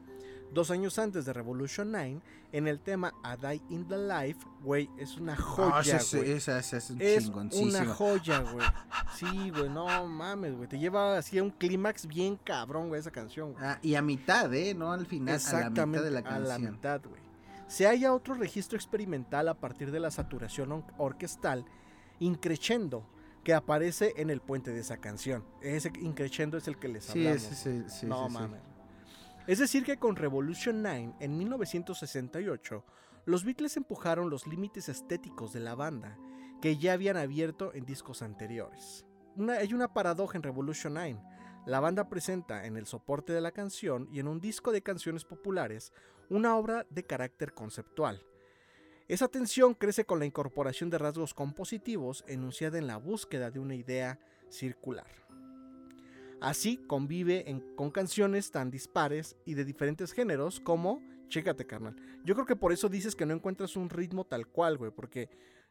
Dos 0.53 0.71
años 0.71 0.99
antes 0.99 1.25
de 1.25 1.33
Revolution 1.33 1.91
9, 1.93 2.21
en 2.53 2.69
el 2.69 2.79
tema 2.81 3.15
A 3.23 3.37
Die 3.38 3.62
in 3.71 3.88
the 3.88 3.97
Life, 3.97 4.41
güey, 4.62 4.91
es 4.99 5.17
una 5.17 5.33
Ah, 5.33 5.37
joya, 5.37 5.97
esa, 5.97 6.19
güey. 6.19 6.33
esa, 6.33 6.59
esa 6.59 6.77
es 6.77 6.91
un 6.91 7.01
Es 7.01 7.29
una 7.55 7.87
joya, 7.87 8.41
güey. 8.41 8.67
Sí, 9.17 9.51
güey, 9.51 9.71
no 9.71 10.07
mames, 10.07 10.55
güey. 10.55 10.69
Te 10.69 10.79
lleva 10.79 11.17
así 11.17 11.38
a 11.38 11.43
un 11.43 11.51
clímax 11.51 12.07
bien 12.07 12.37
cabrón, 12.45 12.88
güey, 12.88 13.01
esa 13.01 13.11
canción, 13.11 13.53
güey. 13.55 13.65
Ah, 13.65 13.79
y 13.81 13.95
a 13.95 14.03
mitad, 14.03 14.53
¿eh? 14.53 14.75
No 14.75 14.93
al 14.93 15.07
final, 15.07 15.35
a 15.35 15.38
la 15.38 15.38
mitad 15.38 15.59
Exactamente, 15.59 16.05
de 16.05 16.11
la 16.11 16.21
a 16.21 16.23
canción. 16.23 16.49
la 16.49 16.59
mitad, 16.59 17.01
güey. 17.03 17.23
Se 17.69 17.87
halla 17.87 18.12
otro 18.12 18.35
registro 18.35 18.77
experimental 18.77 19.49
a 19.49 19.55
partir 19.55 19.91
de 19.91 20.01
la 20.01 20.11
saturación 20.11 20.73
or- 20.73 20.85
orquestal, 20.99 21.65
increchendo, 22.21 23.07
que 23.45 23.55
aparece 23.55 24.12
en 24.17 24.29
el 24.31 24.41
puente 24.41 24.71
de 24.73 24.81
esa 24.81 24.99
canción. 24.99 25.45
Ese 25.62 25.91
increchendo 26.01 26.59
es 26.59 26.69
el 26.69 26.77
que 26.79 26.88
les 26.88 27.09
hablamos. 27.11 27.41
sí, 27.43 27.55
sí, 27.55 27.83
sí, 27.88 28.07
no 28.07 28.29
sí, 28.29 28.35
sí. 28.35 28.38
mames. 28.38 28.61
Es 29.46 29.59
decir, 29.59 29.85
que 29.85 29.98
con 29.98 30.14
Revolution 30.14 30.83
9 30.83 31.14
en 31.18 31.37
1968, 31.37 32.85
los 33.24 33.44
Beatles 33.44 33.76
empujaron 33.76 34.31
los 34.31 34.46
límites 34.46 34.88
estéticos 34.88 35.52
de 35.52 35.59
la 35.59 35.74
banda, 35.74 36.16
que 36.61 36.76
ya 36.76 36.92
habían 36.92 37.16
abierto 37.16 37.72
en 37.74 37.85
discos 37.85 38.22
anteriores. 38.22 39.05
Hay 39.59 39.74
una 39.74 39.92
paradoja 39.92 40.37
en 40.37 40.44
Revolution 40.44 40.94
9. 40.94 41.20
La 41.66 41.81
banda 41.81 42.09
presenta 42.09 42.66
en 42.66 42.76
el 42.76 42.87
soporte 42.87 43.33
de 43.33 43.40
la 43.40 43.50
canción 43.50 44.09
y 44.12 44.20
en 44.20 44.28
un 44.28 44.40
disco 44.40 44.70
de 44.70 44.83
canciones 44.83 45.24
populares 45.24 45.92
una 46.28 46.57
obra 46.57 46.87
de 46.90 47.05
carácter 47.05 47.52
conceptual. 47.52 48.24
Esa 49.09 49.26
tensión 49.26 49.74
crece 49.74 50.05
con 50.05 50.20
la 50.20 50.26
incorporación 50.26 50.88
de 50.88 50.98
rasgos 50.98 51.35
compositivos 51.35 52.24
enunciada 52.28 52.78
en 52.78 52.87
la 52.87 52.96
búsqueda 52.96 53.50
de 53.50 53.59
una 53.59 53.74
idea 53.74 54.20
circular. 54.48 55.22
Así 56.42 56.76
convive 56.88 57.48
en- 57.50 57.61
con 57.76 57.90
canciones 57.90 58.50
tan 58.50 58.70
dispares 58.70 59.37
y 59.46 59.55
de 59.55 59.64
diferentes 59.64 60.12
géneros 60.12 60.61
como, 60.61 61.00
chécate 61.28 61.66
carnal, 61.66 61.96
yo 62.24 62.35
creo 62.35 62.46
que 62.46 62.57
por 62.57 62.72
eso 62.72 62.88
dices 62.88 63.14
que 63.14 63.24
no 63.26 63.33
encuentras 63.35 63.76
un 63.76 63.88
ritmo 63.88 64.24
tal 64.24 64.46
cual, 64.48 64.76
güey, 64.76 64.90
porque 64.90 65.28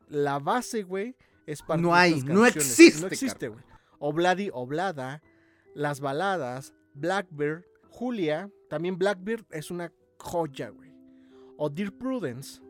la 0.08 0.40
base, 0.40 0.84
güey, 0.84 1.16
es 1.46 1.62
parte 1.62 1.82
No 1.84 1.94
hay, 1.94 2.22
no 2.24 2.46
existe, 2.46 3.02
No 3.02 3.08
existe, 3.08 3.48
güey. 3.50 3.64
Obladi 4.00 4.50
Oblada, 4.54 5.22
las 5.76 6.00
baladas, 6.00 6.74
Blackbird, 6.94 7.64
Julia, 7.90 8.50
también 8.70 8.98
Blackbird 8.98 9.46
es 9.52 9.72
una 9.72 9.92
joya, 10.18 10.70
güey. 10.70 10.92
O 11.58 11.70
Dear 11.70 11.92
Prudence, 11.92 12.62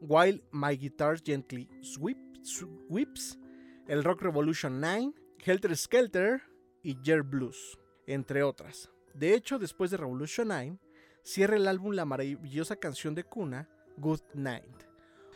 While 0.00 0.42
My 0.52 0.76
Guitar 0.76 1.18
Gently 1.24 1.68
Sweep- 1.82 2.44
Sweeps, 2.44 3.38
el 3.86 4.04
Rock 4.04 4.22
Revolution 4.22 4.80
9, 4.80 5.12
Helter 5.38 5.76
Skelter 5.76 6.42
y 6.84 6.96
Jer 7.02 7.22
Blues, 7.24 7.76
entre 8.06 8.42
otras. 8.44 8.88
De 9.14 9.34
hecho, 9.34 9.58
después 9.58 9.90
de 9.90 9.96
Revolution 9.96 10.46
9, 10.48 10.78
cierra 11.24 11.56
el 11.56 11.66
álbum 11.66 11.92
la 11.94 12.04
maravillosa 12.04 12.76
canción 12.76 13.14
de 13.16 13.24
cuna, 13.24 13.68
Good 13.96 14.20
Night. 14.34 14.64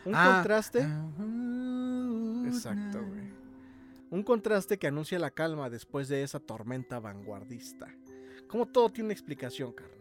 Un 0.05 0.15
Ah, 0.15 0.35
contraste. 0.37 0.83
ah, 0.83 2.43
Exacto, 2.47 3.05
güey. 3.05 3.33
Un 4.11 4.23
contraste 4.23 4.79
que 4.79 4.87
anuncia 4.87 5.19
la 5.19 5.31
calma 5.31 5.69
después 5.69 6.09
de 6.09 6.23
esa 6.23 6.41
tormenta 6.41 6.99
vanguardista. 6.99 7.87
Como 8.49 8.65
todo 8.67 8.89
tiene 8.91 9.09
una 9.09 9.13
explicación, 9.13 9.73
carnal. 9.73 9.99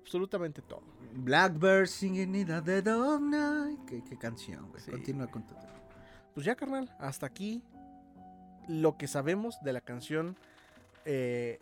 Absolutamente 0.00 0.62
todo. 0.62 0.82
Blackbird 1.14 1.86
singing 1.86 2.34
in 2.34 2.46
the 2.46 2.60
dead 2.60 2.86
of 2.88 3.20
night. 3.20 3.78
Qué, 3.86 4.02
qué 4.02 4.16
canción, 4.16 4.68
güey. 4.70 4.82
Sí. 4.82 4.90
Continúa 4.90 5.28
con 5.28 5.46
tu 5.46 5.54
Pues 6.34 6.44
ya, 6.44 6.56
carnal, 6.56 6.92
hasta 6.98 7.26
aquí 7.26 7.62
lo 8.68 8.96
que 8.96 9.06
sabemos 9.06 9.56
de 9.62 9.72
la 9.72 9.80
canción 9.80 10.36
eh, 11.04 11.60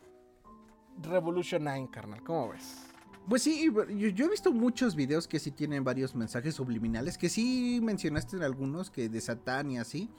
Revolution 1.02 1.64
9, 1.64 1.88
carnal. 1.90 2.22
¿Cómo 2.22 2.50
ves? 2.50 2.84
Pues 3.28 3.42
sí, 3.42 3.70
yo, 3.70 3.84
yo 3.84 4.26
he 4.26 4.28
visto 4.30 4.52
muchos 4.52 4.94
videos 4.94 5.28
que 5.28 5.38
sí 5.38 5.50
tienen 5.50 5.84
varios 5.84 6.14
mensajes 6.14 6.54
subliminales, 6.54 7.18
que 7.18 7.28
sí 7.28 7.78
mencionaste 7.82 8.36
en 8.36 8.42
algunos, 8.42 8.90
que 8.90 9.08
de 9.08 9.20
Satán 9.20 9.70
y 9.70 9.78
así. 9.78 10.10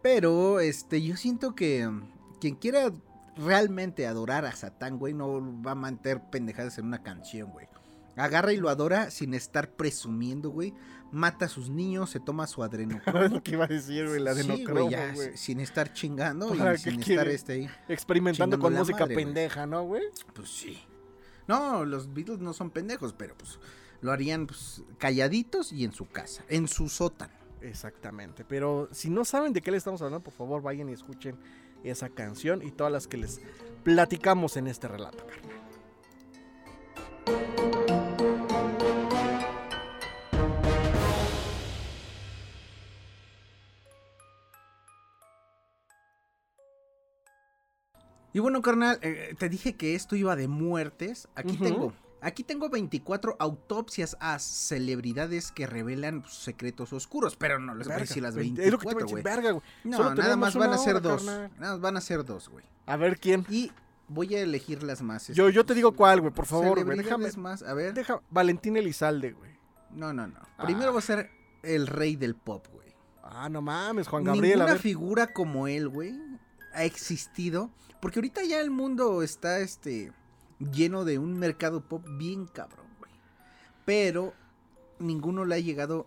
Pero, 0.00 0.60
este, 0.60 1.02
yo 1.02 1.16
siento 1.16 1.56
que 1.56 1.88
mm, 1.88 2.02
quien 2.40 2.54
quiera 2.54 2.92
realmente 3.36 4.06
adorar 4.06 4.44
a 4.44 4.52
Satán, 4.52 4.98
güey, 4.98 5.12
no 5.12 5.62
va 5.62 5.72
a 5.72 5.74
mantener 5.74 6.22
pendejadas 6.30 6.78
en 6.78 6.86
una 6.86 7.02
canción, 7.02 7.50
güey. 7.50 7.66
Agarra 8.18 8.52
y 8.52 8.56
lo 8.56 8.68
adora 8.68 9.10
sin 9.10 9.34
estar 9.34 9.70
presumiendo, 9.72 10.50
güey. 10.50 10.74
Mata 11.10 11.46
a 11.46 11.48
sus 11.48 11.70
niños, 11.70 12.10
se 12.10 12.20
toma 12.20 12.46
su 12.46 12.62
Es 12.64 12.68
adrenocromo. 12.68 13.28
lo 13.28 13.42
que 13.42 13.52
iba 13.52 13.64
a 13.64 13.68
decir, 13.68 14.06
güey, 14.08 14.20
la 14.20 14.34
de 14.34 14.42
Sí, 14.42 14.64
güey, 14.66 15.36
sin 15.36 15.60
estar 15.60 15.92
chingando 15.92 16.48
¿Para 16.50 16.74
y 16.74 16.78
sin 16.78 17.00
quiere? 17.00 17.14
estar 17.14 17.28
este 17.28 17.52
ahí. 17.54 17.70
Experimentando 17.88 18.58
con 18.58 18.74
música 18.74 19.00
madre, 19.00 19.14
güey. 19.14 19.24
pendeja, 19.24 19.66
¿no, 19.66 19.84
güey? 19.84 20.02
Pues 20.34 20.50
sí. 20.50 20.78
No, 21.46 21.84
los 21.86 22.12
Beatles 22.12 22.40
no 22.40 22.52
son 22.52 22.70
pendejos, 22.70 23.14
pero 23.14 23.34
pues 23.38 23.58
lo 24.02 24.12
harían 24.12 24.46
pues, 24.46 24.82
calladitos 24.98 25.72
y 25.72 25.84
en 25.84 25.92
su 25.92 26.06
casa, 26.06 26.44
en 26.48 26.68
su 26.68 26.88
sótano. 26.90 27.32
Exactamente. 27.62 28.44
Pero 28.44 28.88
si 28.92 29.08
no 29.10 29.24
saben 29.24 29.52
de 29.54 29.62
qué 29.62 29.70
le 29.70 29.78
estamos 29.78 30.02
hablando, 30.02 30.22
por 30.22 30.34
favor 30.34 30.60
vayan 30.62 30.90
y 30.90 30.92
escuchen 30.92 31.36
esa 31.84 32.08
canción 32.10 32.62
y 32.62 32.70
todas 32.70 32.92
las 32.92 33.06
que 33.08 33.16
les 33.16 33.40
platicamos 33.82 34.56
en 34.56 34.66
este 34.66 34.88
relato, 34.88 35.24
carnal. 35.26 35.58
Y 48.38 48.40
bueno, 48.40 48.62
carnal, 48.62 49.00
eh, 49.02 49.34
te 49.36 49.48
dije 49.48 49.74
que 49.74 49.96
esto 49.96 50.14
iba 50.14 50.36
de 50.36 50.46
muertes. 50.46 51.26
Aquí 51.34 51.56
tengo. 51.56 51.92
Aquí 52.20 52.44
tengo 52.44 52.68
24 52.68 53.34
autopsias 53.40 54.16
a 54.20 54.38
celebridades 54.38 55.50
que 55.50 55.66
revelan 55.66 56.22
secretos 56.28 56.92
oscuros, 56.92 57.34
pero 57.34 57.58
no 57.58 57.74
les 57.74 57.88
voy 57.88 57.96
a 57.96 57.98
decir 57.98 58.22
las 58.22 58.36
veinte- 58.36 58.64
es 58.64 58.70
lo 58.70 58.78
que 58.78 58.86
te 58.86 58.92
iba 58.92 59.00
a 59.02 59.04
24, 59.06 59.42
decir, 59.42 59.52
güey. 59.54 59.62
No, 59.82 60.14
nada 60.14 60.36
más 60.36 60.54
van 60.54 60.72
a 60.72 60.78
ser 60.78 60.94
hora, 60.94 61.00
dos. 61.00 61.24
carnal. 61.24 61.50
Nada 61.58 61.72
más 61.72 61.80
van 61.80 61.96
a 61.96 62.00
ser 62.00 62.24
dos, 62.24 62.48
güey. 62.48 62.64
A 62.86 62.96
ver 62.96 63.18
quién. 63.18 63.44
Y 63.50 63.72
voy 64.06 64.36
a 64.36 64.40
elegir 64.42 64.84
las 64.84 65.02
más. 65.02 65.26
Yo, 65.26 65.48
este, 65.48 65.56
yo 65.56 65.66
te 65.66 65.74
digo 65.74 65.90
cuál, 65.96 66.20
güey, 66.20 66.32
por 66.32 66.46
favor, 66.46 66.84
güey. 66.84 66.96
Déjame. 66.98 67.32
más. 67.32 67.64
A 67.64 67.74
ver. 67.74 67.92
Deja 67.92 68.20
Valentín 68.30 68.76
Elizalde, 68.76 69.32
güey. 69.32 69.50
No, 69.90 70.12
no, 70.12 70.28
no. 70.28 70.38
Ah. 70.58 70.62
Primero 70.64 70.92
va 70.92 71.00
a 71.00 71.02
ser 71.02 71.28
el 71.64 71.88
rey 71.88 72.14
del 72.14 72.36
pop, 72.36 72.64
güey. 72.72 72.86
Ah, 73.24 73.48
no 73.48 73.60
mames, 73.62 74.06
Juan 74.06 74.22
Gabriel, 74.22 74.54
Ninguna 74.58 74.70
a 74.70 74.74
ver. 74.74 74.80
figura 74.80 75.32
como 75.32 75.66
él, 75.68 75.88
güey, 75.88 76.12
ha 76.78 76.84
existido. 76.84 77.70
Porque 78.00 78.20
ahorita 78.20 78.42
ya 78.44 78.60
el 78.60 78.70
mundo 78.70 79.22
está, 79.22 79.58
este, 79.60 80.12
lleno 80.58 81.04
de 81.04 81.18
un 81.18 81.38
mercado 81.38 81.80
pop 81.80 82.04
bien 82.16 82.46
cabrón, 82.46 82.86
güey. 82.98 83.10
Pero 83.84 84.34
ninguno 84.98 85.44
le 85.44 85.56
ha 85.56 85.58
llegado 85.58 86.06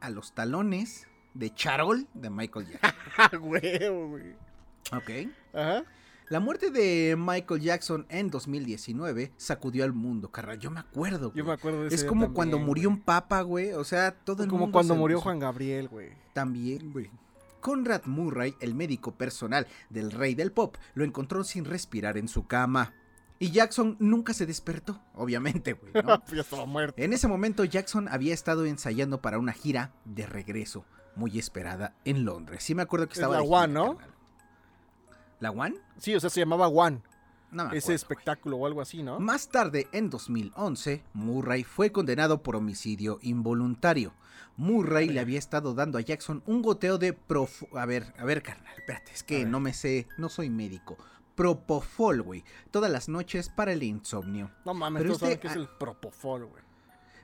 a 0.00 0.10
los 0.10 0.32
talones 0.34 1.06
de 1.34 1.54
Charol 1.54 2.06
de 2.14 2.30
Michael 2.30 2.66
Jackson. 2.68 2.94
Ah, 3.18 3.36
güey, 3.36 3.78
güey. 3.88 4.32
ok. 4.92 5.32
Ajá. 5.52 5.84
La 6.28 6.40
muerte 6.40 6.70
de 6.70 7.16
Michael 7.18 7.60
Jackson 7.60 8.06
en 8.10 8.30
2019 8.30 9.32
sacudió 9.36 9.82
al 9.84 9.92
mundo, 9.92 10.30
carnal. 10.30 10.58
Yo 10.58 10.70
me 10.70 10.78
acuerdo, 10.80 11.32
Yo 11.34 11.42
me 11.42 11.48
güey. 11.48 11.56
acuerdo 11.56 11.80
de 11.82 11.86
ese 11.88 11.96
Es 11.96 12.04
como 12.04 12.22
también, 12.26 12.34
cuando 12.34 12.58
murió 12.58 12.90
güey. 12.90 12.98
un 12.98 13.02
papa, 13.04 13.40
güey. 13.42 13.72
O 13.72 13.82
sea, 13.82 14.12
todo 14.12 14.44
el 14.44 14.48
Como 14.50 14.60
mundo 14.66 14.72
cuando 14.74 14.94
se 14.94 15.00
murió 15.00 15.20
Juan 15.20 15.38
Gabriel, 15.38 15.88
güey. 15.88 16.10
También, 16.34 16.92
güey. 16.92 17.10
Conrad 17.60 18.04
Murray, 18.06 18.54
el 18.60 18.74
médico 18.74 19.12
personal 19.16 19.66
del 19.90 20.10
rey 20.12 20.34
del 20.34 20.52
pop, 20.52 20.76
lo 20.94 21.04
encontró 21.04 21.44
sin 21.44 21.64
respirar 21.64 22.16
en 22.18 22.28
su 22.28 22.46
cama. 22.46 22.94
Y 23.40 23.50
Jackson 23.52 23.96
nunca 24.00 24.34
se 24.34 24.46
despertó, 24.46 25.00
obviamente, 25.14 25.74
güey. 25.74 25.92
¿no? 26.04 26.22
ya 26.32 26.40
estaba 26.40 26.66
muerto. 26.66 27.00
en 27.00 27.12
ese 27.12 27.28
momento 27.28 27.64
Jackson 27.64 28.08
había 28.08 28.34
estado 28.34 28.66
ensayando 28.66 29.20
para 29.20 29.38
una 29.38 29.52
gira 29.52 29.92
de 30.04 30.26
regreso, 30.26 30.84
muy 31.14 31.38
esperada 31.38 31.94
en 32.04 32.24
Londres. 32.24 32.64
Sí 32.64 32.74
me 32.74 32.82
acuerdo 32.82 33.06
que 33.06 33.12
Es 33.12 33.18
estaba 33.18 33.36
la 33.36 33.42
gira, 33.42 33.58
One, 33.58 33.72
¿no? 33.74 33.96
carnal. 33.96 34.14
¿La 35.40 35.50
One? 35.52 35.76
Sí, 35.98 36.14
o 36.14 36.20
sea, 36.20 36.30
se 36.30 36.40
llamaba 36.40 36.68
One. 36.68 37.00
No 37.50 37.72
ese 37.72 37.94
espectáculo 37.94 38.58
o 38.58 38.66
algo 38.66 38.82
así, 38.82 39.02
¿no? 39.02 39.20
Más 39.20 39.48
tarde, 39.48 39.88
en 39.92 40.10
2011, 40.10 41.02
Murray 41.14 41.64
fue 41.64 41.92
condenado 41.92 42.42
por 42.42 42.56
homicidio 42.56 43.18
involuntario. 43.22 44.12
Murray 44.58 45.08
le 45.08 45.20
había 45.20 45.38
estado 45.38 45.72
dando 45.72 45.98
a 45.98 46.00
Jackson 46.00 46.42
un 46.44 46.62
goteo 46.62 46.98
de 46.98 47.12
profu... 47.12 47.68
A 47.78 47.86
ver, 47.86 48.12
a 48.18 48.24
ver, 48.24 48.42
carnal, 48.42 48.74
espérate, 48.76 49.12
es 49.12 49.22
que 49.22 49.46
no 49.46 49.60
me 49.60 49.72
sé, 49.72 50.08
no 50.18 50.28
soy 50.28 50.50
médico. 50.50 50.98
Propofol, 51.36 52.22
güey, 52.22 52.44
todas 52.72 52.90
las 52.90 53.08
noches 53.08 53.48
para 53.48 53.72
el 53.72 53.84
insomnio. 53.84 54.50
No 54.64 54.74
mames, 54.74 55.02
Pero 55.02 55.14
saben 55.14 55.34
este- 55.34 55.42
que 55.42 55.48
es 55.48 55.56
el 55.56 55.68
propofol, 55.68 56.46
güey. 56.46 56.62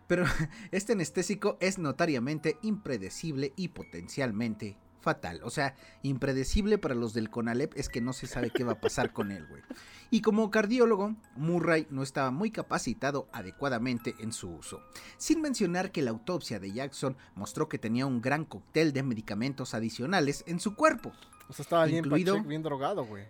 Pero 0.07 0.25
este 0.71 0.93
anestésico 0.93 1.59
es 1.61 1.79
notariamente 1.79 2.57
impredecible 2.63 3.53
y 3.57 3.69
potencialmente 3.69 4.77
fatal. 5.05 5.41
O 5.45 5.51
sea, 5.51 5.77
impredecible 6.03 6.79
para 6.79 6.97
los 6.97 7.15
del 7.15 7.31
Conalep 7.31 7.73
es 7.77 7.89
que 7.89 8.01
no 8.01 8.13
se 8.13 8.27
sabe 8.27 8.51
qué 8.51 8.65
va 8.65 8.73
a 8.73 8.81
pasar 8.81 9.13
con 9.13 9.31
él, 9.31 9.47
güey. 9.47 9.63
Y 10.11 10.21
como 10.21 10.51
cardiólogo, 10.51 11.15
Murray 11.37 11.87
no 11.91 12.03
estaba 12.03 12.33
muy 12.33 12.51
capacitado 12.51 13.29
adecuadamente 13.33 14.17
en 14.19 14.33
su 14.33 14.51
uso. 14.51 14.83
Sin 15.17 15.41
mencionar 15.41 15.93
que 15.93 16.03
la 16.03 16.11
autopsia 16.11 16.59
de 16.59 16.73
Jackson 16.73 17.17
mostró 17.37 17.69
que 17.69 17.79
tenía 17.79 18.07
un 18.07 18.21
gran 18.21 18.45
cóctel 18.45 18.93
de 18.93 19.05
medicamentos 19.05 19.75
adicionales 19.75 20.43
en 20.49 20.59
su 20.59 20.75
cuerpo. 20.75 21.13
O 21.49 21.53
sea, 21.53 21.63
estaba 21.63 21.85
bien 21.87 22.05
Incluido- 22.05 22.33
pacheco, 22.35 22.49
bien 22.49 22.63
drogado, 22.65 23.05
güey. 23.05 23.25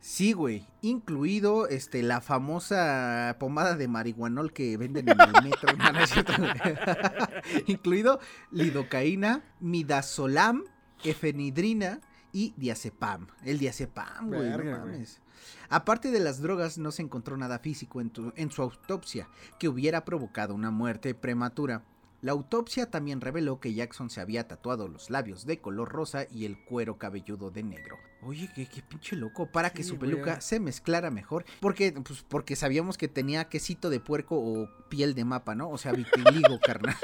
Sí, 0.00 0.32
güey, 0.32 0.64
incluido 0.80 1.66
este 1.66 2.04
la 2.04 2.20
famosa 2.20 3.34
pomada 3.40 3.74
de 3.74 3.88
marihuanol 3.88 4.52
que 4.52 4.76
venden 4.76 5.08
en 5.08 5.20
el 5.20 5.42
metro, 5.42 5.72
No, 5.76 5.90
no 5.92 5.98
es 5.98 6.10
cierto, 6.10 6.34
güey. 6.38 6.52
incluido 7.66 8.20
lidocaína, 8.52 9.42
midazolam, 9.58 10.62
efenidrina 11.04 12.00
y 12.32 12.52
diazepam. 12.56 13.26
El 13.44 13.58
diazepam, 13.58 14.28
güey, 14.28 14.48
Verga, 14.50 14.78
mames. 14.78 15.20
Aparte 15.68 16.10
de 16.10 16.20
las 16.20 16.40
drogas, 16.42 16.78
no 16.78 16.90
se 16.92 17.02
encontró 17.02 17.36
nada 17.36 17.58
físico 17.58 18.00
en, 18.00 18.10
tu- 18.10 18.32
en 18.36 18.50
su 18.50 18.62
autopsia 18.62 19.28
que 19.58 19.68
hubiera 19.68 20.04
provocado 20.04 20.54
una 20.54 20.70
muerte 20.70 21.14
prematura. 21.14 21.82
La 22.20 22.32
autopsia 22.32 22.90
también 22.90 23.20
reveló 23.20 23.60
que 23.60 23.72
Jackson 23.74 24.10
se 24.10 24.20
había 24.20 24.48
tatuado 24.48 24.88
los 24.88 25.08
labios 25.08 25.46
de 25.46 25.60
color 25.60 25.88
rosa 25.90 26.26
y 26.32 26.46
el 26.46 26.62
cuero 26.64 26.98
cabelludo 26.98 27.52
de 27.52 27.62
negro. 27.62 27.96
Oye, 28.22 28.50
qué, 28.56 28.66
qué 28.66 28.82
pinche 28.82 29.14
loco, 29.14 29.46
para 29.52 29.70
que 29.70 29.84
su 29.84 29.96
güey. 29.98 30.10
peluca 30.10 30.40
se 30.40 30.58
mezclara 30.58 31.12
mejor. 31.12 31.44
Porque, 31.60 31.92
pues, 31.92 32.24
porque 32.26 32.56
sabíamos 32.56 32.98
que 32.98 33.06
tenía 33.06 33.44
quesito 33.48 33.88
de 33.88 34.00
puerco 34.00 34.36
o 34.36 34.68
piel 34.88 35.14
de 35.14 35.24
mapa, 35.24 35.54
¿no? 35.54 35.70
O 35.70 35.78
sea, 35.78 35.92
vitiligo, 35.92 36.58
carnal. 36.66 36.96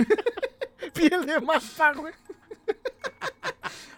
Piel 0.93 1.25
de 1.25 1.41
mapa, 1.41 1.93
güey. 1.93 2.13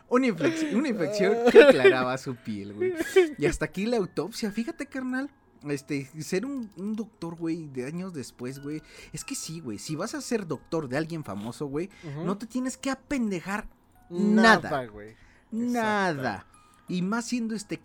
Una 0.09 0.27
infección, 0.27 0.77
una 0.77 0.89
infección 0.89 1.35
que 1.51 1.63
aclaraba 1.63 2.17
su 2.19 2.37
piel, 2.37 2.75
güey. 2.75 2.95
Y 3.39 3.47
hasta 3.47 3.65
aquí 3.65 3.87
la 3.87 3.97
autopsia. 3.97 4.51
Fíjate, 4.51 4.87
carnal. 4.87 5.31
Este, 5.69 6.07
ser 6.23 6.47
un, 6.47 6.71
un 6.77 6.95
doctor, 6.95 7.35
güey, 7.35 7.67
de 7.67 7.87
años 7.87 8.13
después, 8.15 8.61
güey. 8.61 8.83
Es 9.13 9.25
que 9.25 9.35
sí, 9.35 9.61
güey. 9.61 9.79
Si 9.79 9.97
vas 9.97 10.15
a 10.15 10.21
ser 10.21 10.47
doctor 10.47 10.89
de 10.89 10.97
alguien 10.97 11.25
famoso, 11.25 11.67
güey, 11.67 11.91
no 12.25 12.39
te 12.39 12.47
tienes 12.47 12.77
que 12.77 12.91
apendejar 12.91 13.67
nada. 14.09 14.71
Nada, 14.71 14.87
güey. 14.87 15.17
Nada. 15.51 16.47
Y 16.89 17.03
más 17.03 17.25
siendo 17.25 17.55
este 17.57 17.81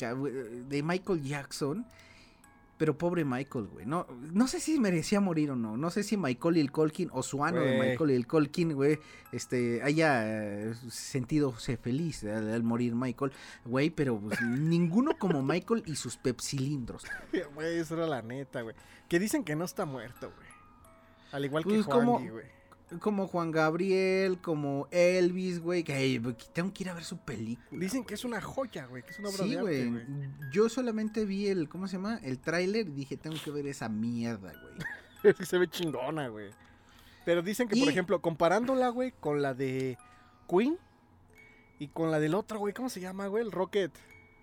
de 0.67 0.84
Michael 0.84 1.24
Jackson. 1.24 1.86
Pero 2.82 2.97
pobre 2.97 3.23
Michael, 3.23 3.67
güey. 3.67 3.86
No, 3.86 4.07
no 4.34 4.47
sé 4.47 4.59
si 4.59 4.79
merecía 4.79 5.19
morir 5.19 5.51
o 5.51 5.55
no. 5.55 5.77
No 5.77 5.91
sé 5.91 6.01
si 6.01 6.17
Michael 6.17 6.57
y 6.57 6.61
el 6.61 6.71
Colkin 6.71 7.09
o 7.13 7.21
su 7.21 7.45
ano 7.45 7.59
de. 7.59 7.77
Michael 7.79 8.09
y 8.09 8.15
el 8.15 8.25
Colkin, 8.25 8.73
güey, 8.73 8.97
este, 9.32 9.84
haya 9.84 10.23
eh, 10.25 10.73
sentido 10.89 11.51
feliz 11.51 12.23
al, 12.23 12.51
al 12.51 12.63
morir 12.63 12.95
Michael, 12.95 13.34
güey. 13.65 13.91
Pero 13.91 14.19
pues, 14.19 14.41
ninguno 14.41 15.11
como 15.19 15.43
Michael 15.43 15.84
y 15.86 15.95
sus 15.95 16.17
pepsilindros. 16.17 17.05
Güey, 17.53 17.77
eso 17.77 17.93
era 17.93 18.07
la 18.07 18.23
neta, 18.23 18.63
güey. 18.63 18.75
Que 19.07 19.19
dicen 19.19 19.43
que 19.43 19.55
no 19.55 19.65
está 19.65 19.86
muerto, 19.86 20.32
güey. 20.36 20.49
Al 21.34 21.45
igual 21.45 21.63
que 21.63 21.69
Pues, 21.69 21.86
Juan 21.86 21.99
como- 21.99 22.19
güey. 22.19 22.45
Como 22.99 23.27
Juan 23.27 23.51
Gabriel, 23.51 24.39
como 24.41 24.87
Elvis, 24.91 25.59
güey. 25.59 25.83
Que 25.83 26.21
tengo 26.53 26.73
que 26.73 26.83
ir 26.83 26.89
a 26.89 26.93
ver 26.93 27.03
su 27.05 27.17
película. 27.17 27.79
Dicen 27.79 28.03
que 28.03 28.15
es 28.15 28.25
una 28.25 28.41
joya, 28.41 28.85
güey. 28.85 29.03
Que 29.03 29.11
es 29.11 29.19
una 29.19 29.29
obra 29.29 29.43
Sí, 29.43 29.49
de 29.51 29.57
arte, 29.59 29.87
güey. 29.89 30.05
güey. 30.05 30.29
Yo 30.51 30.67
solamente 30.69 31.25
vi 31.25 31.47
el, 31.47 31.69
¿cómo 31.69 31.87
se 31.87 31.97
llama? 31.97 32.19
El 32.23 32.39
tráiler 32.39 32.87
y 32.89 32.91
dije, 32.91 33.15
tengo 33.17 33.37
que 33.43 33.51
ver 33.51 33.65
esa 33.67 33.87
mierda, 33.89 34.51
güey. 34.53 35.35
Se 35.45 35.57
ve 35.57 35.67
chingona, 35.69 36.27
güey. 36.27 36.49
Pero 37.23 37.41
dicen 37.41 37.67
que, 37.67 37.79
por 37.79 37.87
ejemplo, 37.89 38.21
comparándola, 38.21 38.89
güey, 38.89 39.11
con 39.19 39.41
la 39.41 39.53
de 39.53 39.97
Queen 40.49 40.77
y 41.79 41.87
con 41.89 42.09
la 42.11 42.19
del 42.19 42.33
otro, 42.35 42.57
güey, 42.59 42.73
¿cómo 42.73 42.89
se 42.89 42.99
llama, 42.99 43.27
güey? 43.27 43.43
El 43.45 43.51
Rocket. 43.51 43.91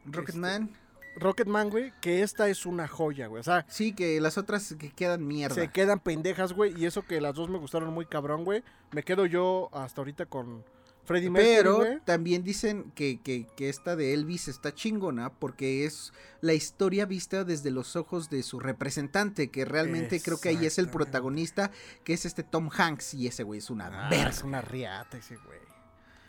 Rocketman. 0.06 0.70
Rocketman, 1.18 1.70
güey, 1.70 1.92
que 2.00 2.22
esta 2.22 2.48
es 2.48 2.66
una 2.66 2.88
joya, 2.88 3.26
güey. 3.26 3.40
O 3.40 3.44
sea, 3.44 3.64
Sí, 3.68 3.92
que 3.92 4.20
las 4.20 4.38
otras 4.38 4.74
que 4.78 4.90
quedan 4.90 5.26
mierda. 5.26 5.54
se 5.54 5.68
quedan 5.70 6.00
pendejas, 6.00 6.52
güey. 6.52 6.74
Y 6.80 6.86
eso 6.86 7.02
que 7.02 7.20
las 7.20 7.34
dos 7.34 7.48
me 7.48 7.58
gustaron 7.58 7.92
muy 7.92 8.06
cabrón, 8.06 8.44
güey. 8.44 8.62
Me 8.92 9.02
quedo 9.02 9.26
yo 9.26 9.68
hasta 9.72 10.00
ahorita 10.00 10.26
con 10.26 10.64
Freddie 11.04 11.30
Mercury, 11.30 11.54
Pero 11.56 12.00
también 12.04 12.44
dicen 12.44 12.92
que, 12.94 13.18
que, 13.22 13.46
que 13.56 13.68
esta 13.70 13.96
de 13.96 14.12
Elvis 14.12 14.46
está 14.48 14.74
chingona 14.74 15.30
porque 15.32 15.86
es 15.86 16.12
la 16.42 16.52
historia 16.52 17.06
vista 17.06 17.44
desde 17.44 17.70
los 17.70 17.96
ojos 17.96 18.28
de 18.28 18.42
su 18.42 18.60
representante, 18.60 19.50
que 19.50 19.64
realmente 19.64 20.20
creo 20.20 20.38
que 20.38 20.50
ahí 20.50 20.66
es 20.66 20.78
el 20.78 20.88
protagonista, 20.90 21.70
que 22.04 22.12
es 22.12 22.26
este 22.26 22.42
Tom 22.42 22.68
Hanks, 22.70 23.14
y 23.14 23.26
ese 23.26 23.42
güey 23.42 23.58
es 23.58 23.70
una 23.70 23.86
Ah, 23.86 24.10
verga. 24.10 24.28
es 24.28 24.42
una 24.42 24.60
riata 24.60 25.16
ese, 25.16 25.36
güey. 25.36 25.58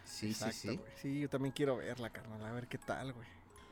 Sí, 0.05 0.31
Exacto, 0.31 0.55
sí, 0.55 0.69
sí. 0.69 0.79
Sí, 1.01 1.19
yo 1.19 1.29
también 1.29 1.53
quiero 1.53 1.77
verla, 1.77 2.09
carnal. 2.09 2.43
A 2.45 2.51
ver 2.53 2.67
qué 2.67 2.77
tal, 2.77 3.11
güey. 3.13 3.27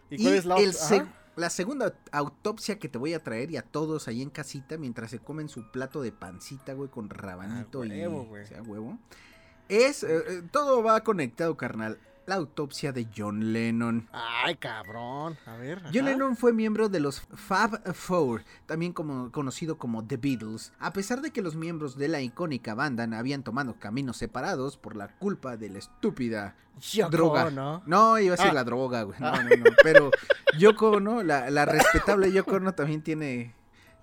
Y, 0.09 0.21
cuál 0.23 0.33
es 0.35 0.45
la 0.45 0.55
el 0.55 0.69
otra? 0.69 0.81
seg- 0.81 1.01
Ajá. 1.01 1.13
la 1.35 1.49
segunda 1.49 1.93
autopsia 2.11 2.79
que 2.79 2.89
te 2.89 2.97
voy 2.97 3.13
a 3.13 3.23
traer 3.23 3.51
y 3.51 3.57
a 3.57 3.61
todos 3.61 4.07
ahí 4.07 4.21
en 4.21 4.29
casita 4.29 4.77
mientras 4.77 5.11
se 5.11 5.19
comen 5.19 5.49
su 5.49 5.69
plato 5.71 6.01
de 6.01 6.11
pancita, 6.11 6.73
güey, 6.73 6.89
con 6.89 7.09
rabanito 7.09 7.81
Ah, 7.83 7.85
huevo, 7.87 8.37
y 8.37 8.41
o 8.41 8.45
sea, 8.45 8.61
huevo. 8.63 8.97
Es 9.69 10.03
eh, 10.03 10.17
eh, 10.27 10.41
todo 10.51 10.81
va 10.81 11.03
conectado, 11.03 11.57
carnal. 11.57 11.99
La 12.27 12.35
autopsia 12.35 12.91
de 12.91 13.07
John 13.15 13.53
Lennon. 13.53 14.09
Ay, 14.11 14.55
cabrón. 14.57 15.37
A 15.45 15.55
ver. 15.55 15.81
John. 15.93 16.03
Lennon 16.03 16.35
fue 16.35 16.51
miembro 16.51 16.89
de 16.89 16.99
los 16.99 17.21
Fab 17.21 17.93
Four, 17.93 18.43
también 18.65 18.91
como, 18.91 19.31
conocido 19.31 19.77
como 19.77 20.05
The 20.05 20.17
Beatles. 20.17 20.73
A 20.77 20.91
pesar 20.91 21.21
de 21.21 21.31
que 21.31 21.41
los 21.41 21.55
miembros 21.55 21.97
de 21.97 22.09
la 22.09 22.19
icónica 22.19 22.75
banda 22.75 23.07
habían 23.17 23.43
tomado 23.43 23.75
caminos 23.79 24.17
separados 24.17 24.75
por 24.75 24.97
la 24.97 25.07
culpa 25.07 25.55
de 25.55 25.69
la 25.69 25.79
estúpida 25.79 26.57
Yoko, 26.81 27.09
droga. 27.11 27.49
¿no? 27.49 27.81
No, 27.85 28.19
iba 28.19 28.33
a 28.33 28.37
ser 28.37 28.49
Ah. 28.49 28.53
la 28.55 28.63
droga, 28.65 29.03
güey. 29.03 29.17
No, 29.21 29.31
no, 29.31 29.43
no. 29.43 29.63
Pero 29.81 30.11
Yoko 30.59 30.89
Ono, 30.91 31.23
la, 31.23 31.49
la 31.49 31.63
respetable 31.63 32.33
Yoko 32.33 32.55
Ono 32.57 32.73
también 32.73 33.01
tiene, 33.03 33.55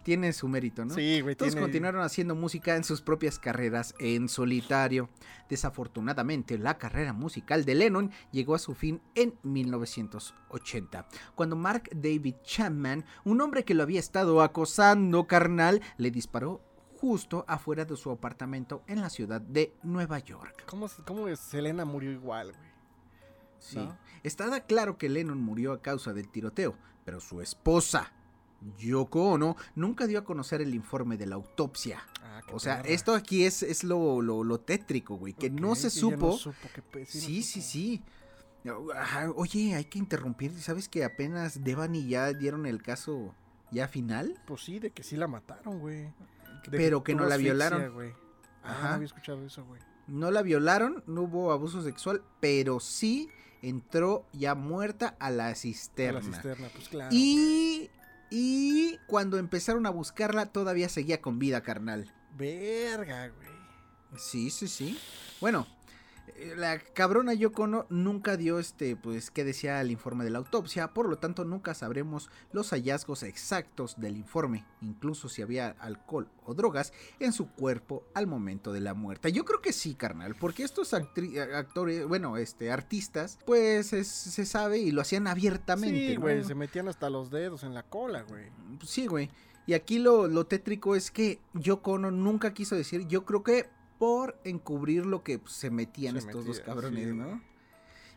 tiene 0.04 0.32
su 0.32 0.46
mérito, 0.46 0.84
¿no? 0.84 0.94
Sí, 0.94 1.20
güey. 1.20 1.34
Todos 1.34 1.52
tiene- 1.52 1.62
continuaron 1.66 2.02
haciendo 2.02 2.36
música 2.36 2.76
en 2.76 2.84
sus 2.84 3.02
propias 3.02 3.38
carreras 3.40 3.94
en 3.98 4.28
solitario. 4.28 5.08
Desafortunadamente, 5.48 6.58
la 6.58 6.78
carrera 6.78 7.12
musical 7.12 7.64
de 7.64 7.74
Lennon 7.74 8.10
llegó 8.30 8.54
a 8.54 8.58
su 8.60 8.74
fin 8.74 9.00
en 9.16 9.34
1980, 9.42 11.06
cuando 11.34 11.56
Mark 11.56 11.88
David 11.94 12.36
Chapman, 12.44 13.04
un 13.24 13.40
hombre 13.40 13.64
que 13.64 13.74
lo 13.74 13.82
había 13.82 14.00
estado 14.00 14.42
acosando 14.42 15.26
carnal, 15.26 15.80
le 15.96 16.10
disparó 16.10 16.60
justo 17.00 17.44
afuera 17.48 17.84
de 17.84 17.96
su 17.96 18.10
apartamento 18.10 18.82
en 18.86 19.00
la 19.00 19.10
ciudad 19.10 19.40
de 19.40 19.74
Nueva 19.82 20.18
York. 20.20 20.64
¿Cómo, 20.66 20.88
cómo 21.06 21.34
Selena 21.36 21.84
murió 21.84 22.10
igual, 22.12 22.52
güey? 22.52 22.70
Sí. 23.58 23.76
¿No? 23.78 23.96
Estaba 24.22 24.60
claro 24.60 24.96
que 24.98 25.08
Lennon 25.08 25.40
murió 25.40 25.72
a 25.72 25.82
causa 25.82 26.12
del 26.12 26.28
tiroteo, 26.30 26.76
pero 27.04 27.20
su 27.20 27.40
esposa, 27.40 28.12
Yoko 28.78 29.32
Ono, 29.32 29.56
nunca 29.74 30.06
dio 30.06 30.18
a 30.18 30.24
conocer 30.24 30.60
el 30.62 30.74
informe 30.74 31.16
de 31.16 31.26
la 31.26 31.34
autopsia. 31.36 32.02
Ah, 32.22 32.40
O 32.52 32.58
sea, 32.60 32.78
perra. 32.82 32.88
esto 32.94 33.14
aquí 33.14 33.44
es, 33.44 33.62
es 33.62 33.84
lo, 33.84 34.20
lo, 34.22 34.42
lo 34.44 34.58
tétrico, 34.60 35.16
güey, 35.16 35.32
que 35.34 35.50
no 35.50 35.74
se 35.74 35.84
que 35.88 35.90
supo. 35.90 36.26
no 36.28 36.32
supo 36.36 36.68
qué 36.74 36.82
pe- 36.82 37.06
Sí, 37.06 37.42
sí, 37.42 37.60
sí. 37.62 38.02
Oye, 39.36 39.74
hay 39.74 39.84
que 39.84 39.98
interrumpir. 39.98 40.58
¿Sabes 40.60 40.88
que 40.88 41.04
apenas 41.04 41.62
Devani 41.64 42.06
ya 42.08 42.32
dieron 42.32 42.64
el 42.66 42.82
caso 42.82 43.34
ya 43.70 43.88
final? 43.88 44.40
Pues 44.46 44.62
sí, 44.64 44.78
de 44.78 44.90
que 44.90 45.02
sí 45.02 45.16
la 45.16 45.26
mataron, 45.28 45.80
güey. 45.80 46.08
Pero 46.70 47.04
que 47.04 47.14
no 47.14 47.26
la 47.26 47.36
violaron. 47.36 47.92
güey. 47.92 48.12
Ah, 48.62 48.70
Ajá. 48.72 48.88
no 48.88 48.94
había 48.94 49.06
escuchado 49.06 49.44
eso, 49.44 49.64
güey. 49.66 49.80
No 50.06 50.30
la 50.30 50.42
violaron, 50.42 51.02
no 51.06 51.22
hubo 51.22 51.52
abuso 51.52 51.82
sexual, 51.82 52.22
pero 52.40 52.80
sí 52.80 53.28
entró 53.62 54.26
ya 54.32 54.54
muerta 54.54 55.16
a 55.18 55.30
la 55.30 55.48
A 55.48 55.54
cisterna. 55.54 56.20
la 56.20 56.24
cisterna, 56.26 56.68
pues 56.74 56.88
claro. 56.88 57.10
Y, 57.14 57.90
y 58.30 58.98
cuando 59.06 59.38
empezaron 59.38 59.86
a 59.86 59.90
buscarla, 59.90 60.46
todavía 60.46 60.88
seguía 60.88 61.20
con 61.20 61.38
vida, 61.38 61.62
carnal. 61.62 62.12
Verga, 62.36 63.28
güey. 63.28 63.48
Sí, 64.16 64.50
sí, 64.50 64.68
sí. 64.68 64.98
Bueno, 65.40 65.66
la 66.56 66.78
cabrona 66.78 67.32
Yoko 67.34 67.62
Ono 67.64 67.86
nunca 67.90 68.36
dio 68.36 68.58
este, 68.58 68.96
pues, 68.96 69.30
qué 69.30 69.44
decía 69.44 69.80
el 69.80 69.90
informe 69.90 70.24
de 70.24 70.30
la 70.30 70.38
autopsia, 70.38 70.88
por 70.94 71.08
lo 71.08 71.16
tanto 71.18 71.44
nunca 71.44 71.74
sabremos 71.74 72.30
los 72.52 72.70
hallazgos 72.70 73.22
exactos 73.22 74.00
del 74.00 74.16
informe, 74.16 74.64
incluso 74.80 75.28
si 75.28 75.42
había 75.42 75.70
alcohol 75.78 76.28
o 76.44 76.54
drogas 76.54 76.92
en 77.20 77.32
su 77.32 77.48
cuerpo 77.50 78.04
al 78.14 78.26
momento 78.26 78.72
de 78.72 78.80
la 78.80 78.94
muerte. 78.94 79.32
Yo 79.32 79.44
creo 79.44 79.60
que 79.60 79.72
sí, 79.72 79.94
carnal, 79.94 80.34
porque 80.34 80.62
estos 80.64 80.92
actores, 80.94 82.06
bueno, 82.06 82.36
este, 82.36 82.70
artistas, 82.70 83.38
pues 83.46 83.92
es- 83.92 84.08
se 84.08 84.46
sabe 84.46 84.78
y 84.78 84.90
lo 84.90 85.00
hacían 85.00 85.26
abiertamente. 85.26 86.08
Sí, 86.08 86.14
¿no? 86.14 86.22
güey, 86.22 86.44
se 86.44 86.54
metían 86.54 86.88
hasta 86.88 87.10
los 87.10 87.30
dedos 87.30 87.62
en 87.64 87.74
la 87.74 87.82
cola, 87.84 88.22
güey. 88.22 88.46
Sí, 88.84 89.06
güey. 89.06 89.30
Y 89.66 89.72
aquí 89.72 89.98
lo, 89.98 90.28
lo 90.28 90.46
tétrico 90.46 90.94
es 90.94 91.10
que 91.10 91.38
Yoko 91.54 91.92
Ono 91.92 92.10
nunca 92.10 92.52
quiso 92.52 92.76
decir, 92.76 93.06
yo 93.08 93.24
creo 93.24 93.42
que 93.42 93.66
por 93.98 94.38
encubrir 94.44 95.06
lo 95.06 95.22
que 95.22 95.40
se 95.46 95.70
metían 95.70 96.14
Se 96.14 96.26
estos 96.26 96.44
dos 96.46 96.60
cabrones, 96.60 97.08
sí, 97.08 97.14
¿no? 97.14 97.40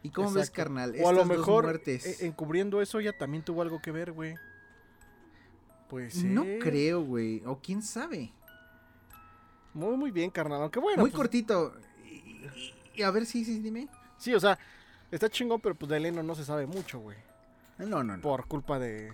¿Y 0.04 0.10
cómo 0.10 0.32
ves, 0.32 0.50
carnal? 0.52 0.96
O 1.02 1.10
a 1.10 1.12
lo 1.12 1.20
dos 1.20 1.28
mejor, 1.28 1.66
muertes. 1.66 2.06
eh, 2.06 2.28
encubriendo 2.28 2.82
eso, 2.82 3.00
ella 3.00 3.18
también 3.18 3.44
tuvo 3.44 3.62
algo 3.62 3.82
que 3.82 3.92
ver, 3.92 4.12
güey. 4.12 4.36
Pues 5.90 6.24
No 6.24 6.44
creo, 6.60 7.02
güey. 7.02 7.42
O 7.46 7.60
quién 7.60 7.82
sabe. 7.82 8.32
Muy, 9.74 9.96
muy 9.96 10.12
bien, 10.12 10.30
carnal. 10.30 10.62
Aunque 10.62 10.80
bueno. 10.80 11.02
Muy 11.02 11.12
pues, 11.12 11.18
cortito. 11.18 11.74
Y, 12.96 13.02
a 13.04 13.12
ver, 13.12 13.26
sí, 13.26 13.46
sí, 13.46 13.60
dime. 13.60 13.88
Sí, 14.18 14.34
o 14.34 14.40
sea, 14.40 14.58
está 15.12 15.30
chingón, 15.30 15.62
pero 15.62 15.76
pues 15.76 15.90
de 15.90 16.00
Lennon 16.00 16.26
no 16.26 16.36
se 16.36 16.44
sabe 16.44 16.66
mucho, 16.66 17.00
güey. 17.00 17.18
No, 17.78 18.04
no, 18.04 18.18
no. 18.18 18.22
Por 18.22 18.48
culpa 18.48 18.80
de. 18.80 19.12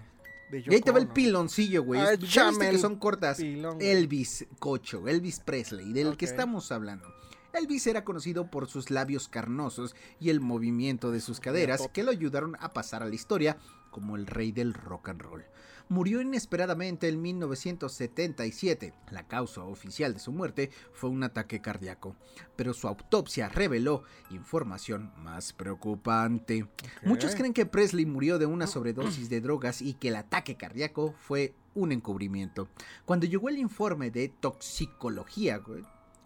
Y 0.53 0.73
ahí 0.73 0.81
te 0.81 0.91
va 0.91 0.99
el 0.99 1.07
piloncillo, 1.07 1.83
güey. 1.83 2.01
Ah, 2.01 2.17
que 2.17 2.77
son 2.77 2.97
cortas. 2.97 3.37
Pilón. 3.37 3.77
Elvis 3.81 4.45
Cocho, 4.59 5.07
Elvis 5.07 5.39
Presley, 5.39 5.93
del 5.93 6.17
que 6.17 6.25
estamos 6.25 6.71
hablando. 6.71 7.13
Elvis 7.53 7.85
era 7.85 8.03
conocido 8.03 8.49
por 8.49 8.67
sus 8.67 8.89
labios 8.89 9.27
carnosos 9.27 9.95
y 10.19 10.29
el 10.29 10.39
movimiento 10.39 11.11
de 11.11 11.21
sus 11.21 11.39
caderas 11.39 11.87
que 11.93 12.03
lo 12.03 12.09
ayudaron 12.09 12.57
a 12.59 12.73
pasar 12.73 13.03
a 13.03 13.07
la 13.07 13.13
historia 13.13 13.57
como 13.91 14.15
el 14.15 14.25
rey 14.25 14.51
del 14.51 14.73
rock 14.73 15.09
and 15.09 15.21
roll. 15.21 15.45
Murió 15.89 16.21
inesperadamente 16.21 17.07
en 17.07 17.21
1977. 17.21 18.93
La 19.11 19.27
causa 19.27 19.63
oficial 19.63 20.13
de 20.13 20.19
su 20.19 20.31
muerte 20.31 20.71
fue 20.93 21.09
un 21.09 21.23
ataque 21.23 21.61
cardíaco, 21.61 22.15
pero 22.55 22.73
su 22.73 22.87
autopsia 22.87 23.49
reveló 23.49 24.03
información 24.29 25.11
más 25.17 25.53
preocupante. 25.53 26.67
Muchos 27.03 27.35
creen 27.35 27.53
que 27.53 27.65
Presley 27.65 28.05
murió 28.05 28.39
de 28.39 28.45
una 28.45 28.67
sobredosis 28.67 29.29
de 29.29 29.41
drogas 29.41 29.81
y 29.81 29.93
que 29.93 30.09
el 30.09 30.15
ataque 30.15 30.55
cardíaco 30.55 31.13
fue 31.17 31.53
un 31.75 31.91
encubrimiento. 31.91 32.69
Cuando 33.05 33.25
llegó 33.25 33.49
el 33.49 33.57
informe 33.57 34.11
de 34.11 34.29
toxicología, 34.29 35.61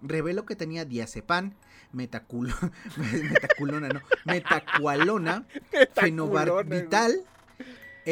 reveló 0.01 0.45
que 0.45 0.55
tenía 0.55 0.86
diazepam, 0.86 1.53
metaculo, 1.91 2.53
metaculona, 2.97 3.89
no, 3.89 4.01
metacualona, 4.26 5.47
fenobarbital, 5.93 7.24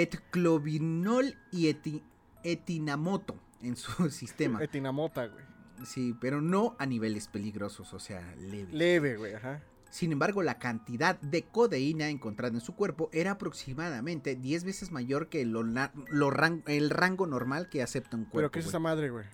etclovinol 0.01 1.35
y 1.51 1.67
eti- 1.67 2.03
etinamoto 2.43 3.35
en 3.61 3.75
su 3.75 4.09
sistema. 4.09 4.63
Etinamota, 4.63 5.27
güey. 5.27 5.43
Sí, 5.85 6.15
pero 6.21 6.41
no 6.41 6.75
a 6.79 6.85
niveles 6.85 7.27
peligrosos, 7.27 7.93
o 7.93 7.99
sea, 7.99 8.33
leves. 8.37 8.73
Leve, 8.73 9.17
güey, 9.17 9.33
ajá. 9.33 9.61
Sin 9.89 10.11
embargo, 10.11 10.41
la 10.43 10.57
cantidad 10.59 11.19
de 11.21 11.43
codeína 11.43 12.09
encontrada 12.09 12.53
en 12.53 12.61
su 12.61 12.75
cuerpo 12.75 13.09
era 13.13 13.31
aproximadamente 13.31 14.35
10 14.35 14.63
veces 14.65 14.91
mayor 14.91 15.29
que 15.29 15.45
lo 15.45 15.63
lo 15.63 16.31
el 16.67 16.89
rango 16.89 17.27
normal 17.27 17.69
que 17.69 17.81
acepta 17.81 18.17
un 18.17 18.23
cuerpo. 18.25 18.37
Pero 18.37 18.51
¿qué 18.51 18.59
es 18.59 18.65
esa 18.67 18.79
madre, 18.79 19.09
güey? 19.09 19.25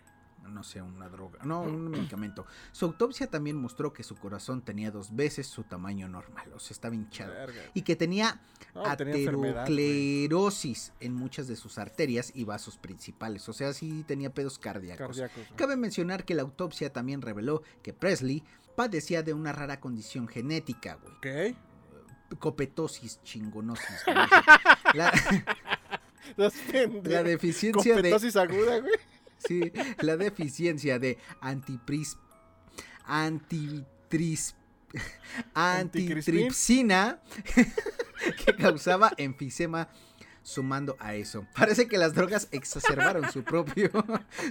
No 0.52 0.64
sé, 0.64 0.82
una 0.82 1.10
droga. 1.10 1.40
No, 1.44 1.62
un 1.62 1.90
medicamento. 1.90 2.46
Su 2.72 2.86
autopsia 2.86 3.28
también 3.28 3.56
mostró 3.56 3.94
que 3.94 4.04
su 4.04 4.16
corazón 4.16 4.62
tenía 4.62 4.92
dos 4.92 5.16
veces 5.16 5.48
su 5.48 5.64
tamaño 5.64 6.08
normal. 6.08 6.52
O 6.54 6.60
sea, 6.60 6.76
estaba 6.76 6.94
hinchado. 6.94 7.32
Verga. 7.32 7.62
Y 7.74 7.82
que 7.84 7.96
tenía 7.96 8.42
No, 8.76 8.86
aterosclerosis 8.86 10.94
en 11.00 11.16
muchas 11.16 11.48
de 11.48 11.56
sus 11.56 11.78
arterias 11.78 12.32
y 12.36 12.44
vasos 12.44 12.78
principales. 12.78 13.48
O 13.50 13.54
sea, 13.54 13.74
sí 13.74 14.04
tenía 14.08 14.34
pedos 14.34 14.60
cardíacos. 14.60 15.18
Cardíacos. 15.18 15.44
Cabe 15.56 15.78
mencionar 15.78 16.26
que 16.26 16.36
la 16.36 16.42
autopsia 16.42 16.92
también 16.92 17.22
reveló 17.22 17.64
que 17.82 17.94
Presley 17.94 18.44
padecía 18.76 19.24
de 19.24 19.34
una 19.34 19.52
rara 19.52 19.80
condición 19.80 20.28
genética, 20.28 21.00
güey. 21.02 21.54
Ok. 21.54 21.58
Copetosis 22.40 23.22
chingonosis. 23.24 24.04
La, 24.94 25.12
la 27.04 27.24
deficiencia 27.24 27.96
de... 27.96 28.02
Copetosis 28.02 28.36
aguda, 28.36 28.80
güey. 28.80 28.94
Sí, 29.46 29.72
la 30.02 30.18
deficiencia 30.18 31.00
de 31.00 31.18
antipris... 31.40 32.18
Antitris... 33.06 34.56
Antitripsina 35.54 37.22
que 38.46 38.56
causaba 38.58 39.14
enfisema 39.18 39.88
sumando 40.44 40.98
a 41.00 41.16
eso. 41.16 41.48
Parece 41.56 41.88
que 41.88 41.98
las 41.98 42.14
drogas 42.14 42.48
exacerbaron 42.52 43.32
su 43.32 43.44
propio, 43.44 43.90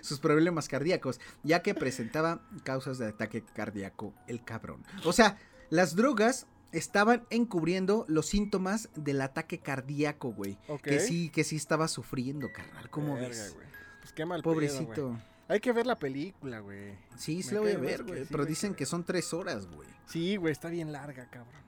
sus 0.03 0.19
problemas 0.19 0.69
cardíacos, 0.69 1.21
ya 1.43 1.63
que 1.63 1.75
presentaba 1.75 2.41
causas 2.65 2.99
de 2.99 3.09
ataque 3.09 3.45
cardíaco 3.45 4.15
el 4.27 4.43
cabrón. 4.45 4.83
O 5.05 5.13
sea, 5.13 5.39
las 5.69 5.95
drogas 5.97 6.47
estaban 6.73 7.27
encubriendo 7.31 8.05
los 8.09 8.27
síntomas 8.27 8.89
del 8.95 9.21
ataque 9.21 9.59
cardíaco, 9.59 10.33
güey. 10.33 10.59
Ok. 10.69 10.83
Que 10.83 11.01
sí, 11.01 11.29
que 11.31 11.45
sí 11.45 11.57
estaba 11.57 11.89
sufriendo, 11.89 12.53
carnal. 12.53 12.89
¿Cómo 12.91 13.15
Verga, 13.15 13.29
ves? 13.29 13.55
güey. 13.55 13.70
Pues 14.11 14.17
qué 14.17 14.27
mal 14.27 14.43
pedo, 14.43 14.55
güey. 14.55 14.69
Pobrecito. 14.69 15.17
Hay 15.47 15.61
que 15.61 15.73
ver 15.73 15.87
la 15.87 15.97
película, 15.97 16.59
güey. 16.61 16.97
Sí, 17.17 17.43
sí 17.43 17.55
la 17.55 17.61
voy 17.61 17.73
a 17.73 17.79
ver, 17.79 18.03
güey. 18.05 18.21
sí, 18.23 18.27
Pero 18.31 18.43
güey, 18.45 18.49
dicen 18.49 18.73
que- 18.73 18.79
que 18.79 18.87
son 18.87 19.05
tres 19.05 19.33
horas, 19.33 19.67
güey. 19.67 19.89
Sí, 20.07 20.37
güey, 20.37 20.53
está 20.53 20.69
bien 20.69 20.91
larga, 20.93 21.29
cabrón. 21.31 21.61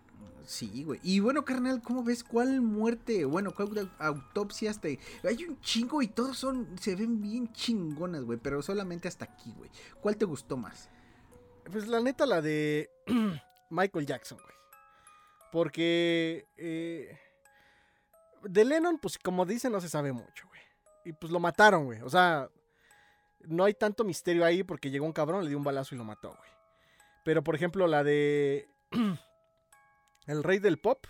Sí, 0.44 0.82
güey. 0.82 0.98
Y 1.04 1.20
bueno, 1.20 1.44
carnal, 1.44 1.80
¿cómo 1.82 2.02
ves? 2.02 2.24
¿Cuál 2.24 2.60
muerte? 2.60 3.24
Bueno, 3.24 3.52
¿cuál 3.54 3.68
au- 3.68 3.90
autopsias 4.00 4.80
te...? 4.80 4.98
Hay 5.22 5.44
un 5.44 5.60
chingo 5.60 6.02
y 6.02 6.08
todos 6.08 6.36
son... 6.36 6.76
Se 6.80 6.96
ven 6.96 7.20
bien 7.22 7.52
chingonas, 7.52 8.24
güey. 8.24 8.38
Pero 8.42 8.60
solamente 8.60 9.06
hasta 9.06 9.24
aquí, 9.24 9.52
güey. 9.56 9.70
¿Cuál 10.00 10.16
te 10.16 10.24
gustó 10.24 10.56
más? 10.56 10.88
Pues 11.70 11.86
la 11.86 12.00
neta, 12.00 12.26
la 12.26 12.40
de 12.42 12.90
Michael 13.70 14.04
Jackson, 14.06 14.38
güey. 14.38 14.54
Porque 15.52 16.48
eh, 16.56 17.18
de 18.42 18.64
Lennon, 18.64 18.98
pues 18.98 19.18
como 19.18 19.44
dicen, 19.46 19.70
no 19.70 19.80
se 19.80 19.88
sabe 19.88 20.12
mucho. 20.12 20.48
Y 21.04 21.12
pues 21.12 21.32
lo 21.32 21.40
mataron, 21.40 21.84
güey. 21.84 22.00
O 22.02 22.10
sea, 22.10 22.48
no 23.40 23.64
hay 23.64 23.74
tanto 23.74 24.04
misterio 24.04 24.44
ahí 24.44 24.62
porque 24.62 24.90
llegó 24.90 25.06
un 25.06 25.12
cabrón, 25.12 25.44
le 25.44 25.48
dio 25.48 25.58
un 25.58 25.64
balazo 25.64 25.94
y 25.94 25.98
lo 25.98 26.04
mató, 26.04 26.28
güey. 26.28 26.50
Pero 27.24 27.42
por 27.42 27.54
ejemplo, 27.54 27.86
la 27.86 28.02
de 28.04 28.68
El 30.26 30.42
Rey 30.42 30.58
del 30.58 30.78
Pop, 30.78 31.06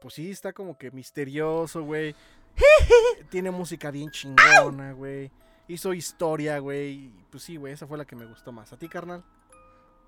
pues 0.00 0.14
sí, 0.14 0.30
está 0.30 0.52
como 0.52 0.78
que 0.78 0.90
misterioso, 0.90 1.82
güey. 1.82 2.14
Tiene 3.30 3.50
música 3.50 3.90
bien 3.90 4.10
chingona, 4.10 4.92
güey. 4.92 5.30
Hizo 5.68 5.94
historia, 5.94 6.58
güey. 6.58 7.12
Pues 7.30 7.44
sí, 7.44 7.56
güey, 7.56 7.72
esa 7.72 7.86
fue 7.86 7.98
la 7.98 8.04
que 8.04 8.16
me 8.16 8.26
gustó 8.26 8.52
más. 8.52 8.72
¿A 8.72 8.78
ti, 8.78 8.88
carnal? 8.88 9.24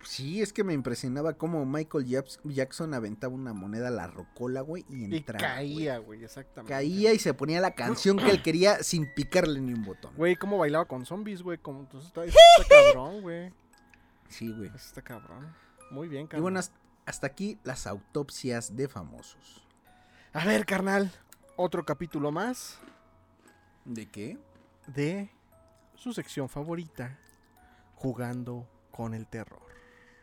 Sí, 0.04 0.42
es 0.42 0.52
que 0.52 0.64
me 0.64 0.72
impresionaba 0.72 1.34
cómo 1.34 1.64
Michael 1.64 2.06
Jackson 2.44 2.92
aventaba 2.94 3.32
una 3.34 3.52
moneda 3.52 3.88
a 3.88 3.90
la 3.92 4.06
rocola, 4.08 4.60
güey, 4.60 4.84
y 4.88 5.06
Y 5.14 5.16
entraba. 5.18 5.38
güey. 5.54 5.54
caía, 5.76 5.98
güey, 5.98 6.24
exactamente. 6.24 6.72
Caía 6.72 7.12
y 7.12 7.18
se 7.18 7.34
ponía 7.34 7.60
la 7.60 7.72
canción 7.74 8.16
que 8.18 8.30
él 8.30 8.42
quería 8.42 8.82
sin 8.82 9.06
picarle 9.14 9.60
ni 9.60 9.72
un 9.72 9.84
botón. 9.84 10.12
Güey, 10.16 10.36
cómo 10.36 10.58
bailaba 10.58 10.86
con 10.86 11.06
zombies, 11.06 11.42
güey. 11.42 11.58
Como, 11.58 11.80
entonces 11.80 12.08
está, 12.08 12.24
está 12.24 12.38
cabrón, 12.68 13.22
güey. 13.22 13.52
Sí, 14.28 14.52
güey. 14.52 14.70
Está 14.74 15.02
cabrón. 15.02 15.54
Muy 15.90 16.08
bien, 16.08 16.24
Y 16.24 16.28
carnal. 16.28 16.42
bueno, 16.42 16.60
hasta 17.06 17.26
aquí 17.26 17.58
las 17.64 17.86
autopsias 17.86 18.74
de 18.76 18.88
famosos. 18.88 19.66
A 20.32 20.44
ver, 20.46 20.64
carnal. 20.66 21.12
Otro 21.56 21.84
capítulo 21.84 22.32
más 22.32 22.78
¿De 23.84 24.06
qué? 24.08 24.38
de 24.86 25.30
su 25.94 26.12
sección 26.12 26.48
favorita. 26.48 27.18
Jugando 27.94 28.66
con 28.90 29.14
el 29.14 29.26
terror. 29.26 29.62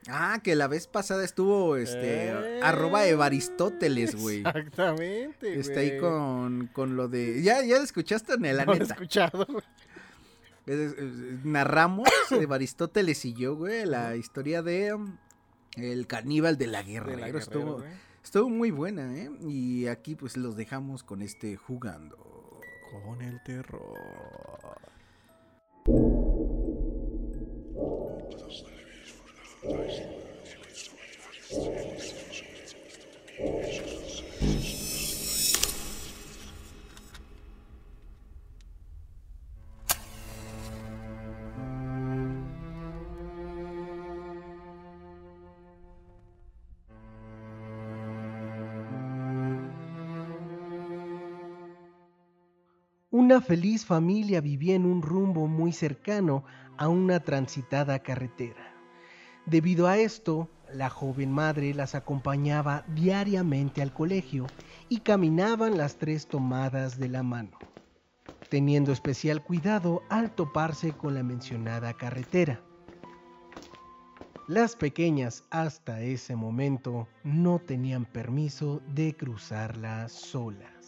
Ah, 0.07 0.39
que 0.43 0.55
la 0.55 0.67
vez 0.67 0.87
pasada 0.87 1.23
estuvo 1.25 1.75
este 1.75 2.27
Eh, 2.29 2.59
arroba 2.63 3.05
Evaristóteles, 3.05 4.15
güey. 4.15 4.39
Exactamente, 4.39 5.47
güey. 5.47 5.59
Está 5.59 5.81
ahí 5.81 5.99
con, 5.99 6.67
con 6.73 6.95
lo 6.95 7.07
de. 7.09 7.41
Ya, 7.43 7.63
ya 7.63 7.77
lo 7.77 7.83
escuchaste 7.83 8.33
en 8.33 8.41
la 8.57 8.65
No 8.65 8.71
lo 8.71 8.77
he 8.77 8.79
neta. 8.79 8.93
escuchado, 8.93 9.45
güey. 9.45 9.63
Es- 10.65 10.93
es- 10.93 11.45
narramos 11.45 12.07
Evaristóteles 12.31 13.25
y 13.25 13.33
yo, 13.33 13.55
güey, 13.55 13.85
la 13.85 14.15
historia 14.15 14.61
de 14.61 14.93
um, 14.93 15.17
el 15.75 16.07
caníbal 16.07 16.57
de 16.57 16.67
la 16.67 16.81
guerra. 16.83 17.07
De 17.11 17.17
la 17.17 17.25
Guerrero. 17.27 17.39
Estuvo, 17.39 17.73
güey. 17.79 17.89
estuvo 18.23 18.49
muy 18.49 18.71
buena, 18.71 19.15
¿eh? 19.17 19.29
Y 19.47 19.87
aquí 19.87 20.15
pues 20.15 20.37
los 20.37 20.55
dejamos 20.55 21.03
con 21.03 21.21
este 21.21 21.55
jugando. 21.57 22.17
Con 23.05 23.21
el 23.21 23.41
terror. 23.43 24.79
Una 53.11 53.41
feliz 53.41 53.85
familia 53.85 54.39
vivía 54.39 54.75
en 54.75 54.85
un 54.85 55.01
rumbo 55.01 55.47
muy 55.47 55.73
cercano 55.73 56.45
a 56.77 56.87
una 56.87 57.19
transitada 57.19 57.99
carretera. 57.99 58.68
Debido 59.49 59.87
a 59.87 59.97
esto, 59.97 60.47
la 60.71 60.91
joven 60.91 61.31
madre 61.31 61.73
las 61.73 61.95
acompañaba 61.95 62.85
diariamente 62.87 63.81
al 63.81 63.91
colegio 63.91 64.51
y 64.89 64.99
caminaban 64.99 65.75
las 65.75 65.97
tres 65.97 66.29
tomadas 66.29 66.99
de 66.99 67.09
la 67.09 67.23
mano, 67.23 67.57
teniendo 68.49 68.91
especial 68.91 69.43
cuidado 69.43 70.03
al 70.09 70.35
toparse 70.35 70.95
con 70.95 71.15
la 71.15 71.23
mencionada 71.23 71.95
carretera. 71.95 72.61
Las 74.47 74.75
pequeñas 74.75 75.43
hasta 75.49 76.01
ese 76.01 76.35
momento 76.35 77.07
no 77.23 77.57
tenían 77.57 78.05
permiso 78.05 78.81
de 78.87 79.15
cruzarla 79.15 80.09
solas. 80.09 80.78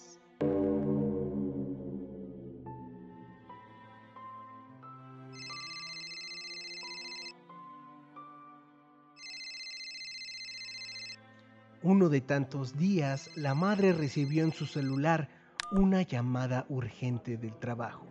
Uno 12.02 12.10
de 12.10 12.22
tantos 12.22 12.76
días, 12.80 13.30
la 13.36 13.54
madre 13.54 13.94
recibió 13.94 14.44
en 14.44 14.52
su 14.52 14.66
celular 14.66 15.30
una 15.72 16.02
llamada 16.02 16.66
urgente 16.68 17.38
del 17.38 17.56
trabajo, 17.60 18.08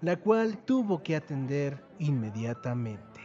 la 0.00 0.16
cual 0.16 0.64
tuvo 0.64 1.02
que 1.02 1.14
atender 1.14 1.84
inmediatamente. 1.98 3.20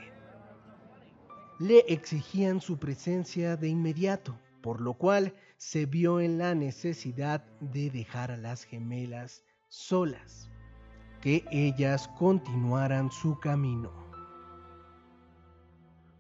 Le 1.58 1.86
exigían 1.88 2.60
su 2.60 2.80
presencia 2.80 3.56
de 3.56 3.70
inmediato, 3.70 4.38
por 4.62 4.82
lo 4.82 4.96
cual 4.96 5.36
se 5.56 5.86
vio 5.86 6.20
en 6.20 6.38
la 6.38 6.54
necesidad 6.54 7.46
de 7.62 7.90
dejar 7.90 8.30
a 8.30 8.36
las 8.36 8.66
gemelas 8.66 9.46
solas, 9.70 10.50
que 11.22 11.46
ellas 11.50 12.10
continuaran 12.20 13.10
su 13.10 13.40
camino. 13.40 13.94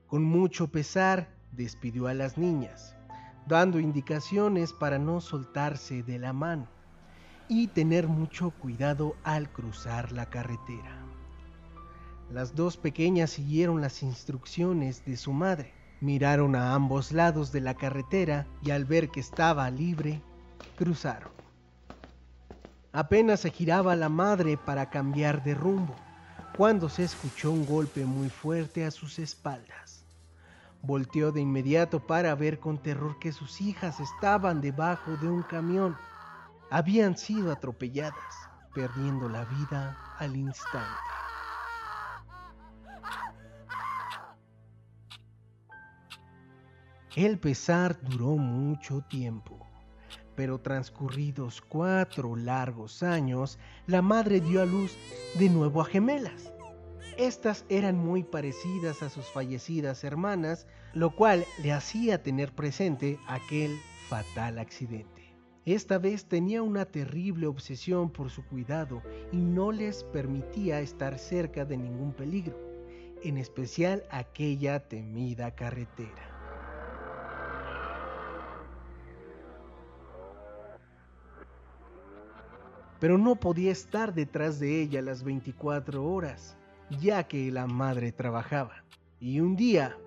Con 0.07 0.23
mucho 0.23 0.69
pesar, 0.69 1.35
despidió 1.51 2.07
a 2.07 2.13
las 2.13 2.37
niñas, 2.37 2.95
dando 3.47 3.79
indicaciones 3.79 4.73
para 4.73 4.99
no 4.99 5.21
soltarse 5.21 6.03
de 6.03 6.19
la 6.19 6.33
mano 6.33 6.67
y 7.47 7.67
tener 7.67 8.07
mucho 8.07 8.51
cuidado 8.51 9.15
al 9.23 9.49
cruzar 9.51 10.11
la 10.11 10.29
carretera. 10.29 11.03
Las 12.31 12.55
dos 12.55 12.77
pequeñas 12.77 13.31
siguieron 13.31 13.81
las 13.81 14.01
instrucciones 14.01 15.05
de 15.05 15.17
su 15.17 15.33
madre, 15.33 15.73
miraron 16.01 16.55
a 16.55 16.73
ambos 16.73 17.11
lados 17.11 17.51
de 17.51 17.61
la 17.61 17.75
carretera 17.75 18.47
y 18.63 18.71
al 18.71 18.85
ver 18.85 19.09
que 19.09 19.19
estaba 19.19 19.69
libre, 19.69 20.21
cruzaron. 20.75 21.31
Apenas 22.91 23.41
se 23.41 23.49
giraba 23.49 23.95
la 23.95 24.09
madre 24.09 24.57
para 24.57 24.89
cambiar 24.89 25.43
de 25.43 25.53
rumbo, 25.53 25.95
cuando 26.57 26.89
se 26.89 27.03
escuchó 27.03 27.51
un 27.51 27.65
golpe 27.65 28.05
muy 28.05 28.29
fuerte 28.29 28.85
a 28.85 28.91
sus 28.91 29.19
espaldas. 29.19 29.92
Volteó 30.85 31.31
de 31.31 31.39
inmediato 31.39 32.05
para 32.05 32.35
ver 32.35 32.59
con 32.59 32.77
terror 32.77 33.17
que 33.17 33.31
sus 33.31 33.61
hijas 33.61 34.01
estaban 34.01 34.59
debajo 34.59 35.15
de 35.15 35.29
un 35.29 35.41
camión. 35.41 35.95
Habían 36.69 37.15
sido 37.17 37.53
atropelladas, 37.53 38.35
perdiendo 38.73 39.29
la 39.29 39.45
vida 39.45 39.97
al 40.19 40.35
instante. 40.35 40.99
El 47.15 47.39
pesar 47.39 47.97
duró 48.01 48.35
mucho 48.35 49.05
tiempo, 49.07 49.65
pero 50.35 50.59
transcurridos 50.59 51.61
cuatro 51.61 52.35
largos 52.35 53.03
años, 53.03 53.57
la 53.87 54.01
madre 54.01 54.41
dio 54.41 54.61
a 54.61 54.65
luz 54.65 54.97
de 55.35 55.47
nuevo 55.47 55.79
a 55.79 55.85
gemelas. 55.85 56.51
Estas 57.17 57.63
eran 57.69 57.97
muy 57.97 58.23
parecidas 58.23 59.03
a 59.03 59.09
sus 59.09 59.27
fallecidas 59.27 60.03
hermanas, 60.03 60.65
lo 60.93 61.15
cual 61.15 61.45
le 61.61 61.71
hacía 61.71 62.23
tener 62.23 62.53
presente 62.53 63.19
aquel 63.27 63.77
fatal 64.09 64.57
accidente. 64.57 65.35
Esta 65.65 65.99
vez 65.99 66.25
tenía 66.25 66.63
una 66.63 66.85
terrible 66.85 67.45
obsesión 67.45 68.09
por 68.09 68.31
su 68.31 68.43
cuidado 68.45 69.03
y 69.31 69.37
no 69.37 69.71
les 69.71 70.03
permitía 70.03 70.81
estar 70.81 71.19
cerca 71.19 71.65
de 71.65 71.77
ningún 71.77 72.13
peligro, 72.13 72.57
en 73.23 73.37
especial 73.37 74.03
aquella 74.09 74.79
temida 74.87 75.51
carretera. 75.55 76.29
Pero 82.99 83.17
no 83.17 83.35
podía 83.35 83.71
estar 83.71 84.13
detrás 84.13 84.59
de 84.59 84.81
ella 84.81 85.01
las 85.01 85.23
24 85.23 86.03
horas, 86.03 86.57
ya 86.99 87.23
que 87.23 87.51
la 87.51 87.67
madre 87.67 88.11
trabajaba. 88.11 88.83
Y 89.19 89.39
un 89.39 89.55
día 89.55 89.97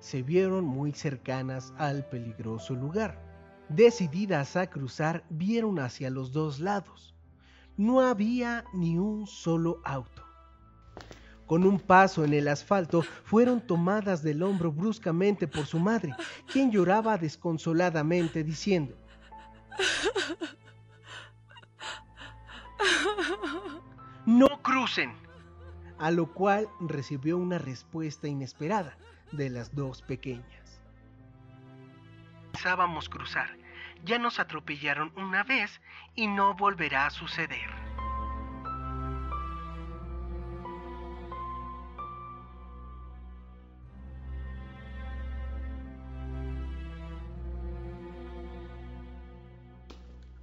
se 0.00 0.22
vieron 0.22 0.64
muy 0.64 0.92
cercanas 0.92 1.72
al 1.78 2.04
peligroso 2.08 2.74
lugar. 2.74 3.20
Decididas 3.68 4.56
a 4.56 4.66
cruzar, 4.68 5.24
vieron 5.30 5.78
hacia 5.78 6.10
los 6.10 6.32
dos 6.32 6.60
lados. 6.60 7.14
No 7.76 8.00
había 8.00 8.64
ni 8.74 8.98
un 8.98 9.26
solo 9.26 9.80
auto. 9.84 10.22
Con 11.46 11.64
un 11.64 11.78
paso 11.78 12.24
en 12.24 12.34
el 12.34 12.48
asfalto, 12.48 13.02
fueron 13.02 13.60
tomadas 13.60 14.22
del 14.22 14.42
hombro 14.42 14.72
bruscamente 14.72 15.46
por 15.46 15.66
su 15.66 15.78
madre, 15.78 16.14
quien 16.50 16.70
lloraba 16.70 17.18
desconsoladamente 17.18 18.42
diciendo, 18.42 18.96
No 24.26 24.62
crucen. 24.62 25.21
A 26.02 26.10
lo 26.10 26.26
cual 26.26 26.68
recibió 26.80 27.38
una 27.38 27.58
respuesta 27.58 28.26
inesperada 28.26 28.98
de 29.30 29.50
las 29.50 29.72
dos 29.72 30.02
pequeñas. 30.02 30.82
Pensábamos 32.50 33.08
cruzar. 33.08 33.56
Ya 34.04 34.18
nos 34.18 34.40
atropellaron 34.40 35.12
una 35.16 35.44
vez 35.44 35.80
y 36.16 36.26
no 36.26 36.56
volverá 36.56 37.06
a 37.06 37.10
suceder. 37.10 37.70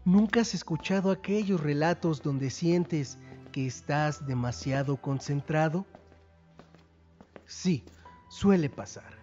¿Nunca 0.06 0.40
has 0.40 0.54
escuchado 0.54 1.12
aquellos 1.12 1.60
relatos 1.60 2.24
donde 2.24 2.50
sientes 2.50 3.20
que 3.52 3.68
estás 3.68 4.26
demasiado 4.26 4.98
concentrado? 4.98 5.86
Sí, 7.46 7.84
suele 8.30 8.70
pasar. 8.70 9.18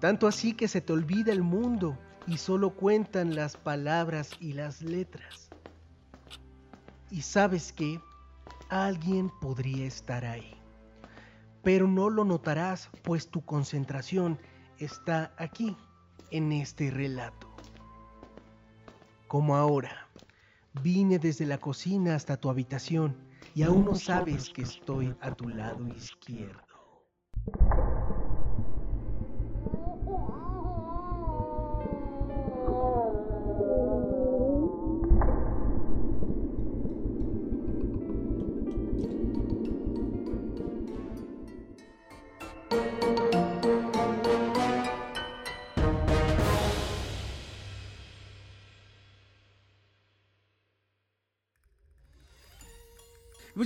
Tanto 0.00 0.26
así 0.26 0.54
que 0.54 0.68
se 0.68 0.80
te 0.80 0.92
olvida 0.92 1.32
el 1.32 1.42
mundo 1.42 1.98
y 2.26 2.38
solo 2.38 2.70
cuentan 2.70 3.34
las 3.34 3.56
palabras 3.56 4.30
y 4.40 4.52
las 4.52 4.82
letras. 4.82 5.48
Y 7.10 7.22
sabes 7.22 7.72
que 7.72 8.00
alguien 8.68 9.30
podría 9.40 9.86
estar 9.86 10.24
ahí. 10.24 10.54
Pero 11.62 11.88
no 11.88 12.10
lo 12.10 12.24
notarás, 12.24 12.90
pues 13.02 13.28
tu 13.28 13.44
concentración 13.44 14.38
está 14.78 15.32
aquí, 15.36 15.76
en 16.30 16.52
este 16.52 16.90
relato. 16.90 17.48
Como 19.28 19.56
ahora, 19.56 20.05
vine 20.82 21.18
desde 21.18 21.46
la 21.46 21.58
cocina 21.58 22.14
hasta 22.14 22.36
tu 22.36 22.50
habitación 22.50 23.16
y 23.54 23.62
aún 23.62 23.84
no 23.84 23.94
sabes 23.94 24.50
que 24.50 24.62
estoy 24.62 25.14
a 25.20 25.34
tu 25.34 25.48
lado 25.48 25.86
izquierdo. 25.88 26.65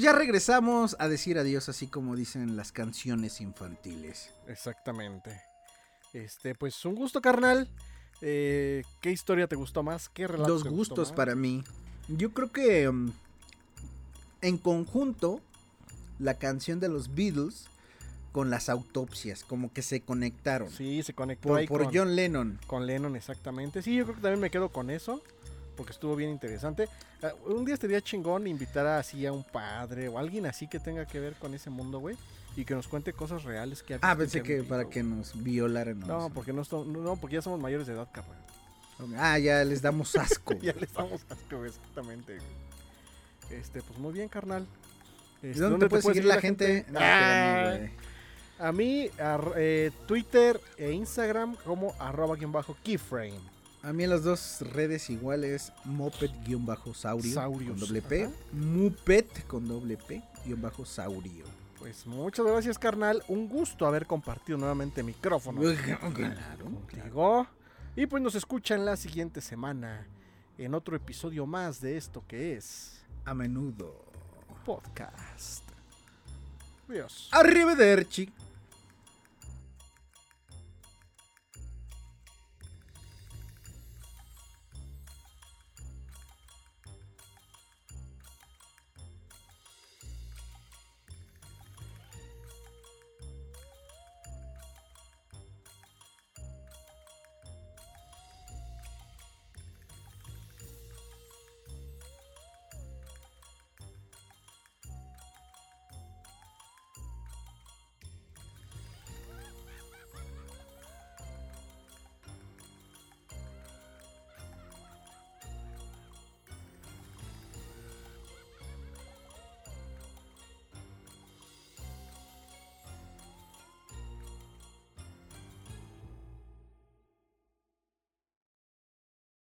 Pues 0.00 0.06
ya 0.10 0.18
regresamos 0.18 0.96
a 0.98 1.08
decir 1.08 1.36
adiós, 1.36 1.68
así 1.68 1.86
como 1.86 2.16
dicen 2.16 2.56
las 2.56 2.72
canciones 2.72 3.42
infantiles. 3.42 4.30
Exactamente. 4.46 5.42
Este, 6.14 6.54
pues 6.54 6.82
un 6.86 6.94
gusto, 6.94 7.20
carnal. 7.20 7.68
Eh, 8.22 8.82
¿Qué 9.02 9.10
historia 9.10 9.46
te 9.46 9.56
gustó 9.56 9.82
más? 9.82 10.08
¿Qué 10.08 10.26
relato 10.26 10.46
te 10.46 10.52
gustó 10.54 10.70
gustos 10.70 11.08
más? 11.10 11.16
para 11.16 11.34
mí. 11.34 11.62
Yo 12.08 12.30
creo 12.32 12.50
que 12.50 12.90
mm, 12.90 13.12
en 14.40 14.56
conjunto 14.56 15.42
la 16.18 16.32
canción 16.32 16.80
de 16.80 16.88
los 16.88 17.14
Beatles 17.14 17.66
con 18.32 18.48
las 18.48 18.70
autopsias, 18.70 19.44
como 19.44 19.70
que 19.70 19.82
se 19.82 20.00
conectaron. 20.00 20.70
Sí, 20.70 21.02
se 21.02 21.12
conectó 21.12 21.50
por 21.50 21.58
ahí 21.58 21.66
por 21.66 21.84
con, 21.84 21.94
John 21.94 22.16
Lennon. 22.16 22.58
con 22.66 22.86
Lennon, 22.86 23.16
exactamente. 23.16 23.82
Sí, 23.82 23.96
yo 23.96 24.04
creo 24.04 24.16
que 24.16 24.22
también 24.22 24.40
me 24.40 24.50
quedo 24.50 24.70
con 24.70 24.88
eso. 24.88 25.20
Porque 25.80 25.92
estuvo 25.92 26.14
bien 26.14 26.28
interesante. 26.28 26.90
Ah, 27.22 27.32
un 27.46 27.64
día 27.64 27.72
estaría 27.72 28.02
chingón 28.02 28.46
invitar 28.46 28.86
así 28.86 29.24
a 29.24 29.32
un 29.32 29.42
padre 29.42 30.08
o 30.08 30.18
alguien 30.18 30.44
así 30.44 30.68
que 30.68 30.78
tenga 30.78 31.06
que 31.06 31.18
ver 31.18 31.32
con 31.36 31.54
ese 31.54 31.70
mundo, 31.70 32.00
güey. 32.00 32.18
Y 32.54 32.66
que 32.66 32.74
nos 32.74 32.86
cuente 32.86 33.14
cosas 33.14 33.44
reales 33.44 33.82
que 33.82 33.94
ha 33.94 33.98
Ah, 34.02 34.14
pensé 34.14 34.42
que 34.42 34.56
vivido, 34.56 34.68
para 34.68 34.82
güey. 34.82 34.92
que 34.92 35.02
nos 35.02 35.42
violaran. 35.42 35.98
No, 36.00 36.28
porque 36.34 36.52
no, 36.52 36.64
no, 36.84 37.16
porque 37.16 37.36
ya 37.36 37.40
somos 37.40 37.58
mayores 37.58 37.86
de 37.86 37.94
edad, 37.94 38.06
cabrón. 38.12 38.36
Ah, 39.16 39.38
ya 39.38 39.64
les 39.64 39.80
damos 39.80 40.14
asco. 40.16 40.52
ya 40.60 40.74
le 40.74 40.84
estamos 40.84 41.22
asco, 41.30 41.56
güey, 41.56 41.70
exactamente. 41.70 42.34
güey. 42.36 43.58
Este, 43.58 43.80
pues 43.80 43.98
muy 43.98 44.12
bien, 44.12 44.28
carnal. 44.28 44.66
¿Y 45.42 45.46
Este, 45.46 45.60
¿Dónde 45.62 45.86
te 45.86 45.88
puede 45.88 46.02
seguir 46.02 46.26
la 46.26 46.42
gente? 46.42 46.84
Ah, 46.94 47.78
a 48.58 48.70
mí, 48.72 49.08
eh, 49.56 49.90
Twitter 50.06 50.60
e 50.76 50.92
Instagram 50.92 51.56
como 51.64 51.94
arroba 51.98 52.36
guion 52.36 52.52
bajo 52.52 52.76
keyframe. 52.84 53.40
A 53.82 53.92
mí 53.94 54.04
en 54.04 54.10
las 54.10 54.22
dos 54.24 54.58
redes 54.60 55.08
iguales, 55.08 55.72
moped-saurio 55.84 56.94
Saurios, 57.32 57.70
con 57.70 57.80
doble 57.80 58.02
P, 58.02 58.24
ajá. 58.24 58.34
con 59.48 59.66
doble 59.68 59.96
P, 59.96 60.22
guion 60.44 60.60
bajo 60.60 60.84
saurio. 60.84 61.46
Pues 61.78 62.06
muchas 62.06 62.44
gracias, 62.44 62.78
carnal. 62.78 63.22
Un 63.28 63.48
gusto 63.48 63.86
haber 63.86 64.06
compartido 64.06 64.58
nuevamente 64.58 65.02
micrófono 65.02 65.62
Claro. 65.62 66.00
contigo. 66.66 67.46
Y 67.96 68.04
pues 68.06 68.22
nos 68.22 68.34
escuchan 68.34 68.84
la 68.84 68.96
siguiente 68.98 69.40
semana 69.40 70.06
en 70.58 70.74
otro 70.74 70.94
episodio 70.94 71.46
más 71.46 71.80
de 71.80 71.96
esto 71.96 72.22
que 72.28 72.56
es 72.56 73.00
A 73.24 73.32
menudo. 73.32 74.04
podcast. 74.66 75.64
Adiós. 76.86 77.28
Arrivederci. 77.32 78.30